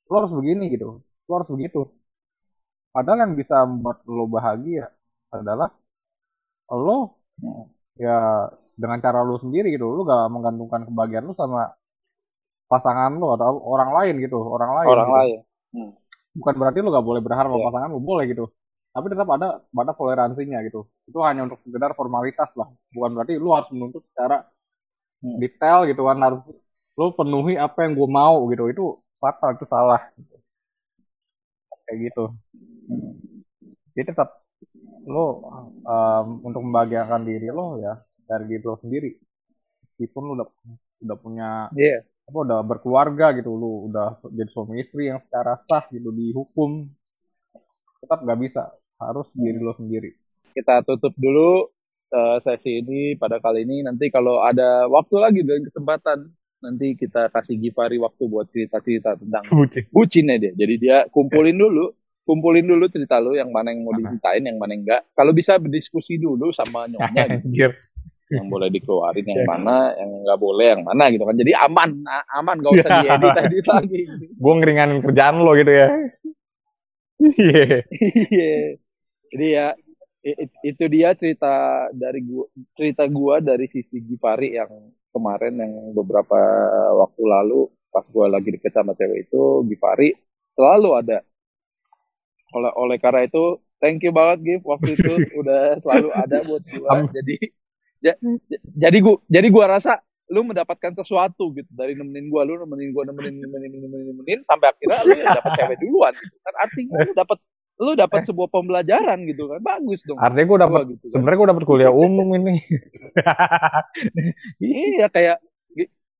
Lo 0.09 0.15
harus 0.25 0.33
begini 0.33 0.65
gitu. 0.73 1.05
Lo 1.29 1.33
harus 1.37 1.51
begitu 1.53 1.79
padahal 2.95 3.19
yang 3.25 3.35
bisa 3.41 3.57
membuat 3.71 3.99
lo 4.17 4.25
bahagia 4.37 4.85
adalah 5.37 5.69
lo 6.85 6.97
Hmm. 7.43 7.65
ya 8.05 8.17
dengan 8.83 8.99
cara 9.05 9.21
lo 9.29 9.35
sendiri 9.45 9.67
gitu 9.75 9.87
lo 9.97 10.01
gak 10.11 10.23
menggantungkan 10.35 10.83
kebahagiaan 10.89 11.27
lo 11.29 11.35
sama 11.43 11.61
pasangan 12.71 13.13
lo 13.21 13.27
atau 13.37 13.55
orang 13.73 13.91
lain 13.97 14.15
gitu 14.25 14.37
orang 14.57 14.71
lain 14.79 14.89
orang 14.93 15.09
gitu. 15.09 15.11
lain 15.17 15.39
bukan 16.35 16.55
berarti 16.61 16.79
lo 16.83 16.89
gak 16.95 17.07
boleh 17.09 17.23
berharap 17.27 17.49
sama 17.51 17.61
Iya. 17.61 17.67
pasangan 17.71 17.91
lo 17.95 18.01
boleh 18.03 18.25
gitu 18.33 18.45
tapi 18.95 19.07
tetap 19.11 19.29
ada 19.37 19.49
ada 19.83 19.93
toleransinya 19.99 20.59
gitu 20.67 20.81
itu 21.11 21.19
hanya 21.27 21.41
untuk 21.47 21.59
sekedar 21.67 21.91
formalitas 21.99 22.51
lah 22.59 22.69
bukan 22.95 23.11
berarti 23.19 23.35
lo 23.43 23.51
harus 23.57 23.71
menuntut 23.75 24.03
secara 24.11 24.37
Hmm. 25.23 25.41
detail 25.43 25.79
gitu 25.91 26.03
kan 26.09 26.19
harus 26.27 26.43
lo 26.99 27.07
penuhi 27.19 27.55
apa 27.59 27.79
yang 27.87 27.93
gue 27.99 28.09
mau 28.21 28.37
gitu 28.53 28.65
itu 28.73 28.83
fatal 29.23 29.51
itu 29.57 29.67
salah 29.67 30.01
gitu. 30.19 30.35
Kayak 31.85 31.99
gitu. 32.11 32.25
Jadi 33.95 34.05
tetap 34.11 34.29
lo 35.05 35.45
um, 35.85 36.27
untuk 36.43 36.65
membahagiakan 36.65 37.23
diri 37.29 37.49
lo 37.53 37.79
ya 37.81 37.95
dari 38.25 38.45
diri 38.49 38.65
lo 38.65 38.77
sendiri. 38.81 39.11
Meskipun 39.85 40.23
lo 40.27 40.33
udah 40.41 40.49
udah 41.05 41.17
punya 41.21 41.49
Iya. 41.77 42.03
apa 42.25 42.39
udah 42.41 42.61
berkeluarga 42.65 43.37
gitu 43.37 43.53
lo 43.53 43.85
udah 43.93 44.17
jadi 44.33 44.49
suami 44.49 44.81
istri 44.81 45.13
yang 45.13 45.21
secara 45.21 45.61
sah 45.61 45.85
gitu 45.93 46.09
dihukum 46.09 46.89
tetap 48.01 48.21
nggak 48.25 48.41
bisa. 48.41 48.73
Harus 49.01 49.29
diri 49.37 49.61
lo 49.61 49.73
sendiri. 49.77 50.13
Kita 50.55 50.81
tutup 50.87 51.13
dulu 51.19 51.69
eh, 52.15 52.39
sesi 52.41 52.81
ini 52.81 53.17
pada 53.21 53.39
kali 53.43 53.65
ini. 53.69 53.85
Nanti 53.85 54.09
kalau 54.09 54.41
ada 54.41 54.89
waktu 54.89 55.17
lagi 55.21 55.41
dan 55.45 55.61
kesempatan 55.67 56.19
nanti 56.65 56.97
kita 56.97 57.29
kasih 57.29 57.61
Gifari 57.61 57.97
waktu 57.97 58.25
buat 58.25 58.49
cerita-cerita 58.49 59.15
tentang 59.15 59.45
bucin 59.47 59.85
bucinnya 59.89 60.37
dia 60.37 60.53
jadi 60.53 60.75
dia 60.75 60.97
kumpulin 61.07 61.53
dulu 61.55 61.93
kumpulin 62.25 62.65
dulu 62.65 62.89
cerita 62.89 63.21
lu 63.21 63.33
yang 63.33 63.53
mana 63.53 63.69
yang 63.69 63.85
mau 63.85 63.93
diceritain 63.93 64.41
yang 64.41 64.57
mana 64.57 64.73
yang 64.73 64.83
enggak 64.83 65.03
kalau 65.13 65.31
bisa 65.31 65.55
berdiskusi 65.55 66.17
dulu 66.17 66.49
sama 66.51 66.89
nyonya 66.89 67.37
gitu. 67.45 67.69
yang 68.33 68.49
boleh 68.49 68.67
dikeluarin 68.69 69.21
yang 69.23 69.39
Ya. 69.39 69.47
mana 69.47 69.77
yang 69.93 70.11
nggak 70.25 70.41
boleh 70.41 70.67
yang 70.73 70.83
mana 70.83 71.05
gitu 71.07 71.23
kan 71.23 71.37
jadi 71.37 71.53
aman 71.61 71.91
aman 72.33 72.57
gak 72.59 72.73
usah 72.75 72.89
Ya. 72.97 73.01
diedit 73.13 73.37
edit 73.39 73.67
lagi 73.69 74.01
gue 74.33 74.53
ngeringanin 74.57 74.99
kerjaan 75.01 75.37
lo 75.39 75.53
gitu 75.53 75.69
ya 75.71 75.89
Iya. 77.15 77.85
Iya. 78.27 78.57
Jadi 79.31 79.47
ya 79.49 79.67
i- 80.21 80.39
i- 80.41 80.61
itu 80.67 80.85
dia 80.89 81.13
cerita 81.13 81.53
dari 81.91 82.21
gua 82.21 82.47
cerita 82.75 83.05
gua 83.07 83.39
dari 83.39 83.65
sisi 83.65 84.01
Gipari 84.01 84.55
yang 84.55 84.71
kemarin 85.15 85.55
yang 85.55 85.73
beberapa 85.95 86.37
waktu 86.99 87.23
lalu 87.23 87.71
pas 87.95 88.03
gua 88.11 88.27
lagi 88.27 88.51
deket 88.51 88.75
sama 88.75 88.99
cewek 88.99 89.31
itu 89.31 89.63
Gipari 89.71 90.11
selalu 90.51 90.91
ada. 90.99 91.19
Oleh 92.51 92.73
oleh 92.75 92.97
karena 92.99 93.23
itu 93.23 93.63
thank 93.79 94.03
you 94.03 94.11
banget 94.11 94.43
Gif 94.43 94.63
waktu 94.67 94.99
itu 94.99 95.13
udah 95.41 95.79
selalu 95.79 96.09
ada 96.11 96.43
buat. 96.43 96.63
Am- 96.91 97.11
Jadi 97.15 97.39
ja- 98.03 98.19
ja- 98.51 98.63
jadi 98.75 98.99
gua 98.99 99.17
jadi 99.31 99.49
gua 99.49 99.67
rasa 99.79 100.03
lu 100.33 100.41
mendapatkan 100.41 100.97
sesuatu 100.97 101.53
gitu 101.55 101.69
dari 101.71 101.95
nemenin 101.95 102.33
gua 102.33 102.43
lu 102.49 102.59
nemenin 102.59 102.91
gua 102.91 103.05
nemenin 103.07 103.45
nemenin 103.45 103.71
nemenin, 103.77 104.05
nemenin 104.11 104.39
sampai 104.49 104.73
akhirnya 104.73 104.99
lu 105.05 105.15
yang 105.21 105.37
dapat 105.37 105.53
cewek 105.55 105.77
duluan 105.85 106.13
gitu 106.17 106.37
kan 106.43 106.55
artinya 106.65 106.97
lu 107.05 107.13
dapat 107.13 107.39
lu 107.75 107.93
dapat 107.93 108.23
sebuah 108.23 108.49
pembelajaran 108.49 109.19
gitu 109.27 109.51
kan 109.51 109.59
bagus 109.59 110.01
dong. 110.03 110.15
Artinya 110.17 110.47
gue 110.47 110.59
dapat 110.61 110.81
Gua 110.81 110.91
gitu 110.95 111.05
kan. 111.05 111.11
sebenarnya 111.11 111.39
gue 111.39 111.49
dapat 111.51 111.65
kuliah 111.65 111.91
umum 111.91 112.29
ini. 112.35 112.55
Iya. 114.61 115.07
Kayak 115.09 115.39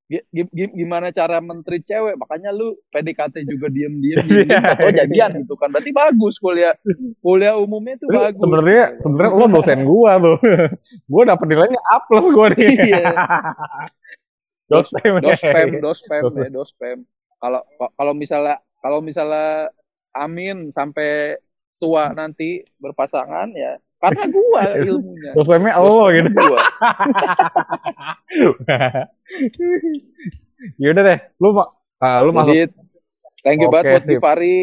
gi- 0.05 0.27
gi- 0.53 0.75
gimana 0.75 1.09
cara 1.11 1.41
menteri 1.41 1.81
cewek 1.81 2.15
makanya 2.15 2.53
lu 2.53 2.77
PDKT 2.91 3.49
juga 3.49 3.73
diem 3.73 3.95
diem 3.99 4.21
Iya. 4.21 4.61
oh 4.85 4.93
jadian 4.93 5.31
gitu 5.41 5.55
kan 5.55 5.71
berarti 5.71 5.91
bagus 5.91 6.37
kuliah. 6.37 6.75
Kuliah 7.19 7.57
umumnya 7.57 7.97
itu 7.97 8.07
bagus. 8.09 8.37
sebenarnya 8.37 8.85
sebenarnya 9.01 9.33
lo 9.33 9.47
dosen 9.49 9.79
gue 9.83 10.13
tuh. 10.21 10.37
Gue 11.13 11.23
dapat 11.25 11.47
nilainya 11.47 11.81
A 11.87 11.97
plus 12.03 12.27
gue 12.27 12.47
nih. 12.53 12.69
Iya. 12.85 13.03
dospem 14.65 15.15
dos 15.25 15.39
spam 15.39 15.69
dos 15.79 15.99
spam 16.01 16.23
Dos- 16.25 16.37
ya 16.37 16.49
dos 16.49 16.69
spam 16.73 16.99
kalau 17.37 17.61
kalau 17.95 18.13
misalnya 18.13 18.57
kalau 18.81 18.99
misalnya 18.99 19.69
Amin 20.15 20.71
sampai 20.71 21.35
tua 21.83 22.15
nanti 22.15 22.63
berpasangan 22.79 23.51
ya. 23.53 23.77
Karena 23.99 24.25
gua 24.31 24.63
ilmunya. 24.81 25.35
Dospemnya 25.35 25.75
Dos 25.75 25.85
lo 25.85 26.07
spam 26.07 26.15
gitu. 26.15 26.29
gua. 26.39 26.61
yaudah 30.81 31.03
deh 31.05 31.19
lu 31.43 31.49
ma- 31.53 31.73
ah, 32.01 32.19
lu 32.23 32.31
masuk. 32.33 32.55
Jadi 32.55 32.65
thank 33.43 33.59
you 33.61 33.69
Oke, 33.69 33.75
banget 33.75 33.91
buat. 33.91 34.05
Gifari. 34.17 34.59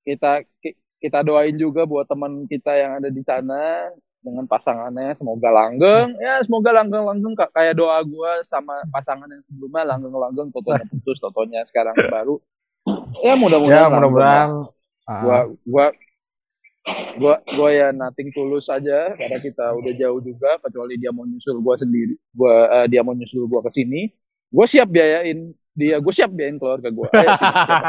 Kita 0.00 0.32
ki- 0.64 0.78
kita 1.00 1.18
doain 1.22 1.54
juga 1.54 1.84
buat 1.84 2.08
teman 2.08 2.48
kita 2.48 2.72
yang 2.76 2.92
ada 2.98 3.08
di 3.12 3.22
sana 3.22 3.92
dengan 4.20 4.44
pasangannya. 4.48 5.16
Semoga 5.16 5.48
langgeng. 5.52 6.16
Ya 6.18 6.40
semoga 6.44 6.72
langgeng 6.72 7.04
langgeng 7.04 7.34
Kak. 7.36 7.52
kayak 7.52 7.76
doa 7.76 8.00
gua 8.04 8.40
sama 8.48 8.80
pasangan 8.90 9.28
yang 9.28 9.42
sebelumnya 9.44 9.84
langgeng 9.96 10.16
langgeng 10.16 10.48
totonya 10.52 10.84
putus 10.88 11.20
totonya 11.20 11.60
sekarang 11.68 11.94
baru 12.08 12.40
ya 13.20 13.34
mudah-mudahan 13.36 13.86
ya 13.86 13.92
mudah-mudahan. 13.92 14.48
ah, 15.04 15.20
gua 15.22 15.38
gua 15.68 15.86
gua 17.20 17.34
gua 17.54 17.68
ya 17.70 17.88
nothing 17.92 18.32
tulus 18.32 18.66
aja 18.72 19.12
karena 19.14 19.38
kita 19.38 19.64
udah 19.76 19.92
jauh 19.94 20.20
juga 20.24 20.56
kecuali 20.64 20.96
dia 20.96 21.12
mau 21.12 21.28
nyusul 21.28 21.60
gua 21.60 21.76
sendiri 21.76 22.16
gua 22.32 22.82
eh, 22.82 22.86
dia 22.88 23.04
mau 23.04 23.12
nyusul 23.12 23.44
gua 23.46 23.60
ke 23.66 23.70
sini. 23.74 24.08
Gua 24.50 24.66
siap 24.66 24.90
biayain 24.90 25.54
dia 25.76 26.02
gua 26.02 26.12
siap 26.14 26.30
biayain 26.32 26.58
keluarga 26.58 26.88
gua. 26.90 27.06
Ayo, 27.14 27.28
sini, 27.36 27.54
siap. 27.68 27.80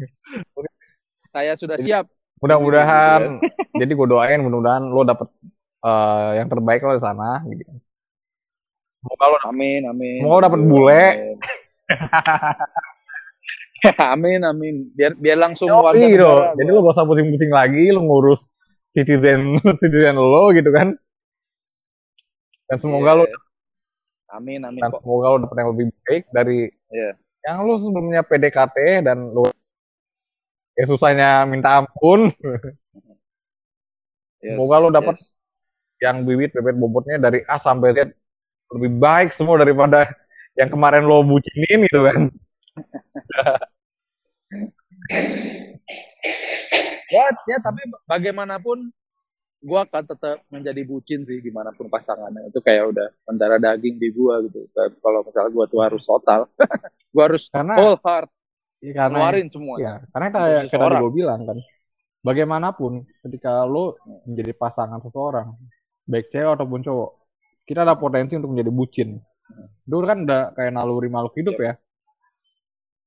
saya 1.34 1.52
sudah 1.56 1.76
siap. 1.80 2.04
mudah-mudahan. 2.42 3.38
Jadi 3.80 3.92
gue 3.94 4.06
doain 4.06 4.42
mudah-mudahan 4.42 4.84
lo 4.84 5.02
dapet 5.06 5.28
eh, 5.86 6.30
yang 6.42 6.48
terbaik 6.50 6.84
lo 6.84 6.94
di 6.94 7.02
sana 7.02 7.40
gitu. 7.48 7.70
semoga 9.02 9.24
lo 9.34 9.38
amin 9.50 9.82
amin. 9.90 10.20
Semoga 10.22 10.46
dapet 10.46 10.60
bule. 10.62 11.04
amin 14.14 14.40
amin 14.46 14.74
biar 14.94 15.12
biar 15.18 15.38
langsung 15.38 15.66
Yoi, 15.66 15.82
warga 15.82 15.98
negara 16.06 16.54
Jadi 16.54 16.70
lo 16.70 16.80
gak 16.86 16.94
usah 16.94 17.06
pusing-pusing 17.06 17.50
lagi, 17.50 17.84
lo 17.90 18.00
ngurus 18.06 18.42
citizen 18.92 19.58
citizen 19.80 20.14
lo 20.16 20.52
gitu 20.54 20.70
kan. 20.70 20.94
Dan 22.70 22.76
semoga 22.78 23.10
lo 23.18 23.24
Iya. 23.26 23.38
amin 24.32 24.60
amin 24.64 24.80
dan 24.80 24.88
kok 24.94 25.02
semoga 25.04 25.26
lo 25.34 25.36
dapet 25.44 25.56
yang 25.60 25.70
lebih 25.76 25.86
baik 26.06 26.24
dari 26.32 26.58
Iya. 26.88 27.10
yang 27.44 27.56
lo 27.66 27.74
sebelumnya 27.76 28.22
PDKT 28.22 28.76
dan 29.04 29.18
lo 29.28 29.44
ya 30.72 30.84
susahnya 30.88 31.44
minta 31.44 31.82
ampun 31.82 32.30
Yes, 34.42 34.58
Semoga 34.58 34.82
lo 34.82 34.88
dapet 34.90 35.14
yes. 35.14 35.38
yang 36.02 36.26
bibit 36.26 36.50
bebet 36.50 36.74
bobotnya 36.74 37.14
dari 37.14 37.46
A 37.46 37.62
sampai 37.62 37.94
Z 37.94 38.10
lebih 38.74 38.90
baik 38.98 39.30
semua 39.30 39.54
daripada 39.54 40.10
yang 40.58 40.66
kemarin 40.66 41.06
lo 41.06 41.22
bucinin 41.22 41.86
gitu 41.86 42.02
kan 42.02 42.26
ya 47.12 47.26
ya 47.48 47.58
tapi 47.60 47.80
bagaimanapun 48.08 48.92
gue 49.62 49.78
akan 49.78 50.02
tetap 50.02 50.42
menjadi 50.50 50.82
bucin 50.82 51.22
sih 51.22 51.38
gimana 51.38 51.70
pun 51.70 51.86
pasangannya. 51.86 52.50
Itu 52.50 52.58
kayak 52.58 52.90
udah 52.90 53.08
mendarah 53.30 53.62
daging 53.62 53.94
di 54.02 54.10
gue 54.10 54.34
gitu. 54.50 54.66
Kalau 54.74 55.22
misalnya 55.22 55.50
gue 55.54 55.64
tuh 55.70 55.80
harus 55.80 56.02
total 56.02 56.50
gue 57.14 57.22
harus 57.22 57.46
karena 57.52 57.74
full 57.78 57.96
heart 58.02 58.28
ya, 58.82 58.92
karena 59.06 59.16
keluarin 59.20 59.48
semua. 59.52 59.76
ya 59.78 59.94
karena 60.10 60.28
kayak 60.32 60.60
tadi 60.72 60.96
gue 60.96 61.12
bilang 61.12 61.40
kan 61.44 61.58
bagaimanapun 62.24 62.92
ketika 63.22 63.62
lo 63.68 64.00
menjadi 64.26 64.52
pasangan 64.56 64.98
seseorang 65.04 65.54
baik 66.08 66.32
cewek 66.32 66.56
ataupun 66.58 66.80
cowok 66.82 67.10
kita 67.62 67.86
ada 67.86 67.94
potensi 67.94 68.34
untuk 68.34 68.58
menjadi 68.58 68.72
bucin. 68.74 69.10
Dulu 69.86 70.04
kan 70.08 70.18
udah 70.26 70.42
kayak 70.56 70.72
naluri 70.74 71.06
makhluk 71.06 71.38
hidup 71.38 71.54
yep. 71.60 71.62
ya 71.62 71.72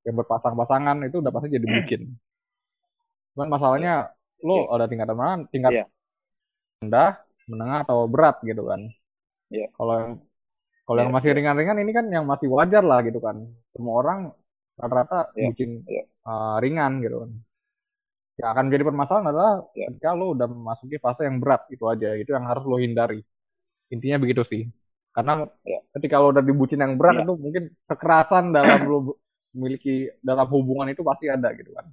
yang 0.06 0.16
berpasang-pasangan 0.22 1.02
itu 1.10 1.20
udah 1.20 1.32
pasti 1.34 1.50
jadi 1.50 1.66
bucin 1.66 2.02
cuman 3.36 3.48
masalahnya 3.52 3.94
lo 4.46 4.70
yeah. 4.70 4.74
ada 4.78 4.86
tingkatan 4.88 5.16
mana 5.18 5.34
tingkat 5.50 5.84
yeah 5.84 5.88
rendah, 6.86 7.18
menengah 7.50 7.80
atau 7.88 8.06
berat 8.06 8.38
gitu 8.44 8.70
kan. 8.70 8.82
Yeah. 9.50 9.70
Kalau 9.74 9.94
yang 9.98 10.12
kalau 10.86 10.98
yeah, 11.02 11.06
yang 11.10 11.14
masih 11.18 11.30
ringan-ringan 11.34 11.78
ini 11.82 11.92
kan 11.98 12.06
yang 12.14 12.26
masih 12.30 12.48
wajar 12.54 12.86
lah 12.86 13.02
gitu 13.02 13.18
kan. 13.18 13.42
Semua 13.74 14.06
orang 14.06 14.20
rata-rata 14.78 15.34
yeah. 15.34 15.50
bikin 15.50 15.82
yeah. 15.90 16.06
Uh, 16.26 16.58
ringan 16.62 17.02
gitu 17.02 17.26
kan. 17.26 17.32
Yang 18.36 18.50
akan 18.52 18.64
menjadi 18.70 18.84
permasalahan 18.86 19.28
adalah 19.34 19.54
yeah. 19.74 19.88
ketika 19.90 20.10
lo 20.14 20.38
udah 20.38 20.48
memasuki 20.50 20.98
fase 21.02 21.26
yang 21.26 21.42
berat 21.42 21.66
itu 21.74 21.84
aja. 21.90 22.14
Itu 22.14 22.38
yang 22.38 22.46
harus 22.46 22.64
lo 22.70 22.78
hindari. 22.78 23.22
Intinya 23.90 24.22
begitu 24.22 24.46
sih. 24.46 24.70
Karena 25.16 25.48
yeah. 25.66 25.82
ketika 25.98 26.22
lo 26.22 26.36
udah 26.36 26.44
dibucin 26.46 26.82
yang 26.86 27.02
berat 27.02 27.22
yeah. 27.22 27.26
itu 27.26 27.34
mungkin 27.34 27.64
kekerasan 27.90 28.54
dalam 28.54 28.80
lo 28.92 29.18
memiliki 29.56 30.12
dalam 30.20 30.48
hubungan 30.52 30.92
itu 30.92 31.02
pasti 31.02 31.26
ada 31.32 31.50
gitu 31.56 31.72
kan. 31.78 31.88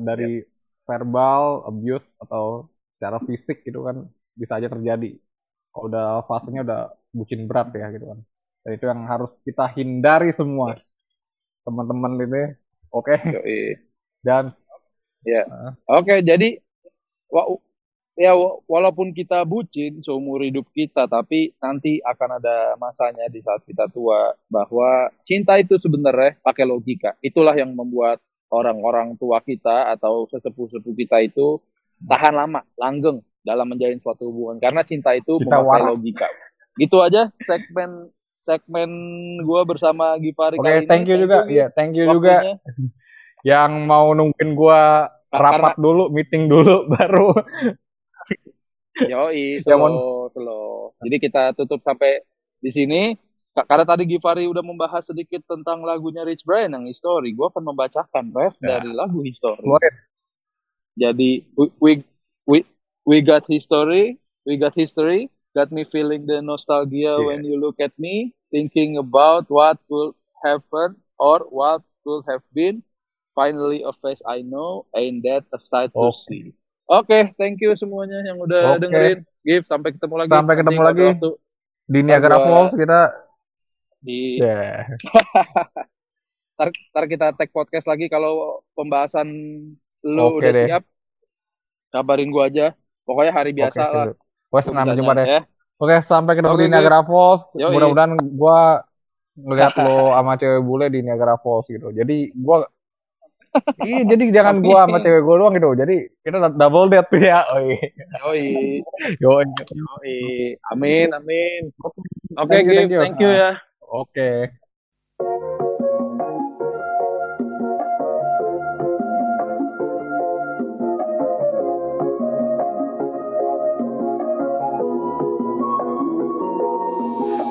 Dari 0.00 0.42
yeah 0.42 0.56
verbal 0.86 1.66
abuse 1.66 2.06
atau 2.22 2.70
secara 2.96 3.18
fisik 3.26 3.66
gitu 3.66 3.84
kan 3.84 4.06
bisa 4.38 4.56
aja 4.56 4.70
terjadi. 4.70 5.18
Kalau 5.74 5.84
udah 5.90 6.06
fasenya 6.30 6.62
udah 6.64 6.82
bucin 7.12 7.44
berat 7.50 7.74
ya 7.74 7.90
gitu 7.92 8.06
kan. 8.14 8.18
Dan 8.64 8.70
itu 8.78 8.84
yang 8.86 9.02
harus 9.10 9.32
kita 9.42 9.66
hindari 9.76 10.30
semua. 10.32 10.78
Teman-teman 11.66 12.12
ini 12.22 12.42
oke. 12.94 13.12
Okay? 13.12 13.82
dan 14.26 14.54
ya. 15.26 15.42
Uh, 15.44 15.74
oke 15.98 16.06
okay, 16.06 16.18
jadi 16.22 16.62
ya 18.16 18.32
walaupun 18.64 19.12
kita 19.12 19.44
bucin 19.44 20.00
seumur 20.00 20.40
hidup 20.40 20.64
kita 20.72 21.04
tapi 21.04 21.52
nanti 21.60 22.00
akan 22.00 22.40
ada 22.40 22.74
masanya 22.80 23.28
di 23.28 23.44
saat 23.44 23.60
kita 23.68 23.92
tua 23.92 24.32
bahwa 24.48 25.12
cinta 25.22 25.60
itu 25.60 25.76
sebenarnya 25.76 26.40
pakai 26.40 26.64
logika 26.64 27.12
itulah 27.20 27.52
yang 27.52 27.76
membuat 27.76 28.18
orang-orang 28.50 29.18
tua 29.18 29.42
kita 29.42 29.92
atau 29.94 30.24
sesepuh-sepuh 30.30 30.94
kita 30.94 31.22
itu 31.22 31.58
tahan 32.04 32.34
lama, 32.36 32.60
langgeng 32.76 33.24
dalam 33.42 33.66
menjalin 33.70 33.98
suatu 34.02 34.28
hubungan 34.28 34.58
karena 34.58 34.82
cinta 34.82 35.14
itu 35.14 35.38
kita 35.38 35.62
memakai 35.62 35.82
waras. 35.82 35.88
logika. 35.94 36.28
Gitu 36.76 36.96
aja 37.00 37.32
segmen 37.46 38.10
segmen 38.46 38.90
gue 39.42 39.60
bersama 39.66 40.14
Gipari 40.22 40.60
Oke, 40.60 40.66
okay, 40.66 40.78
thank 40.86 41.06
you 41.08 41.16
juga. 41.18 41.46
Iya, 41.46 41.66
thank 41.72 41.96
you 41.96 42.06
juga. 42.10 42.58
Yang 43.50 43.72
mau 43.86 44.10
nungguin 44.14 44.58
gue 44.58 44.80
rapat 45.30 45.74
karena, 45.74 45.82
dulu, 45.82 46.04
meeting 46.10 46.50
dulu 46.50 46.86
baru. 46.94 47.30
Yoi, 49.04 49.58
slow, 49.64 50.32
slow. 50.32 50.96
Jadi 51.04 51.16
kita 51.20 51.52
tutup 51.52 51.84
sampai 51.84 52.24
di 52.60 52.70
sini. 52.72 53.02
Karena 53.56 53.88
tadi 53.88 54.04
Givari 54.04 54.44
udah 54.44 54.60
membahas 54.60 55.08
sedikit 55.08 55.40
tentang 55.48 55.80
lagunya 55.80 56.28
Rich 56.28 56.44
Brian 56.44 56.76
yang 56.76 56.84
History, 56.84 57.32
gue 57.32 57.46
akan 57.48 57.64
membacakan 57.72 58.28
ref 58.36 58.52
ya. 58.60 58.76
dari 58.76 58.92
lagu 58.92 59.24
History. 59.24 59.64
Boleh. 59.64 59.92
Jadi 60.96 61.44
we, 61.56 62.04
we 62.44 62.60
we 63.06 63.22
got 63.22 63.46
history, 63.48 64.18
we 64.44 64.58
got 64.58 64.74
history, 64.74 65.30
got 65.54 65.70
me 65.70 65.86
feeling 65.88 66.26
the 66.26 66.42
nostalgia 66.42 67.16
yeah. 67.16 67.24
when 67.24 67.44
you 67.44 67.56
look 67.56 67.78
at 67.80 67.92
me, 67.96 68.34
thinking 68.50 68.98
about 68.98 69.46
what 69.48 69.78
will 69.88 70.12
happen 70.44 70.96
or 71.16 71.40
what 71.48 71.80
will 72.04 72.24
have 72.28 72.42
been. 72.52 72.82
Finally 73.36 73.84
a 73.84 73.92
face 74.00 74.20
I 74.26 74.40
know, 74.40 74.88
ain't 74.96 75.22
that 75.24 75.44
a 75.52 75.60
sight 75.60 75.92
to 75.92 76.12
see. 76.24 76.56
Oke, 76.86 77.10
okay, 77.10 77.22
thank 77.34 77.58
you 77.58 77.74
semuanya 77.74 78.22
yang 78.22 78.38
udah 78.38 78.78
okay. 78.78 78.86
dengerin. 78.86 79.18
Give, 79.42 79.66
sampai 79.66 79.90
ketemu 79.90 80.14
lagi. 80.22 80.30
Sampai 80.30 80.54
ketemu 80.54 80.80
lagi. 80.86 81.06
Di 81.86 81.98
Niagara 82.02 82.38
Falls 82.38 82.74
kita 82.78 83.00
di 84.06 84.38
yeah. 84.44 84.86
tar, 86.54 86.70
tar 86.70 87.04
kita 87.10 87.34
tag 87.34 87.50
podcast 87.50 87.90
lagi 87.90 88.06
kalau 88.06 88.62
pembahasan 88.78 89.26
lu 90.06 90.24
okay 90.30 90.38
udah 90.38 90.52
deh. 90.52 90.66
siap 90.70 90.82
kabarin 91.90 92.30
gua 92.30 92.46
aja 92.46 92.76
pokoknya 93.02 93.32
hari 93.34 93.50
biasa 93.50 93.80
okay, 93.82 93.94
lah 93.94 94.04
Wes 94.54 94.64
senang 94.68 94.94
jumpa 94.94 95.12
deh 95.18 95.26
ya. 95.26 95.40
Oke, 95.76 96.00
sampai 96.08 96.32
ketemu 96.40 96.56
okay, 96.56 96.64
di 96.64 96.72
Niagara 96.72 97.04
Falls. 97.04 97.42
Mudah-mudahan 97.52 98.16
gua 98.32 98.80
ngeliat 99.36 99.76
lo 99.84 100.16
sama 100.16 100.32
cewek 100.40 100.62
bule 100.64 100.86
di 100.88 101.04
Niagara 101.04 101.36
Falls 101.36 101.68
gitu. 101.68 101.92
Jadi 101.92 102.32
gua 102.32 102.64
Iya, 103.82 104.00
jadi 104.08 104.24
jangan 104.32 104.60
gua 104.60 104.84
sama 104.84 104.98
cewek 105.00 105.22
gua 105.24 105.36
doang 105.40 105.54
gitu. 105.54 105.70
Jadi 105.76 105.96
kita 106.24 106.52
double 106.54 106.88
date 106.92 107.08
tuh 107.08 107.20
ya. 107.22 107.40
Oi. 107.56 107.76
Yoi. 108.22 108.44
Yoi. 109.20 109.44
Yoi. 109.46 110.18
Amin, 110.72 111.08
amin. 111.12 111.72
Oke, 111.80 111.96
okay, 112.36 112.60
thank, 112.62 112.66
thank 112.72 112.90
you, 112.92 113.00
thank 113.00 113.18
you 113.20 113.30
ya. 113.30 113.50
Oke. 113.86 114.50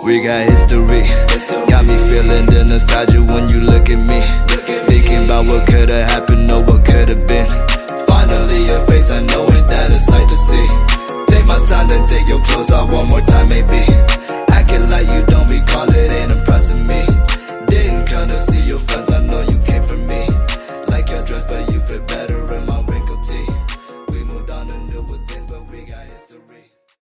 We 0.06 0.22
got 0.22 0.46
history. 0.46 1.02
Got 1.66 1.90
me 1.90 1.98
feeling 2.06 2.46
the 2.46 2.62
nostalgia 2.70 3.26
when 3.26 3.50
you 3.50 3.60
look 3.66 3.90
at 3.90 3.98
me. 3.98 4.55
about 5.26 5.46
what 5.48 5.68
could've 5.68 6.10
happened, 6.10 6.48
no 6.48 6.56
what 6.56 6.86
could've 6.86 7.28
been. 7.28 7.48
Finally 8.08 8.66
your 8.66 8.86
face, 8.88 9.12
I 9.12 9.22
know 9.22 9.44
ain't 9.50 9.68
that 9.68 9.92
a 9.92 9.98
sight 9.98 10.28
to 10.30 10.36
see. 10.36 10.68
Take 11.28 11.46
my 11.46 11.58
time, 11.66 11.88
then 11.88 12.08
take 12.08 12.28
your 12.30 12.42
clothes 12.46 12.72
off 12.72 12.92
one 12.92 13.08
more 13.08 13.22
time, 13.22 13.48
maybe. 13.50 13.82
Acting 14.50 14.88
like 14.90 15.10
you 15.10 15.26
don't 15.26 15.50
recall 15.50 15.90
it, 15.90 16.12
ain't 16.12 16.32
impressing 16.32 16.86
me. 16.86 17.25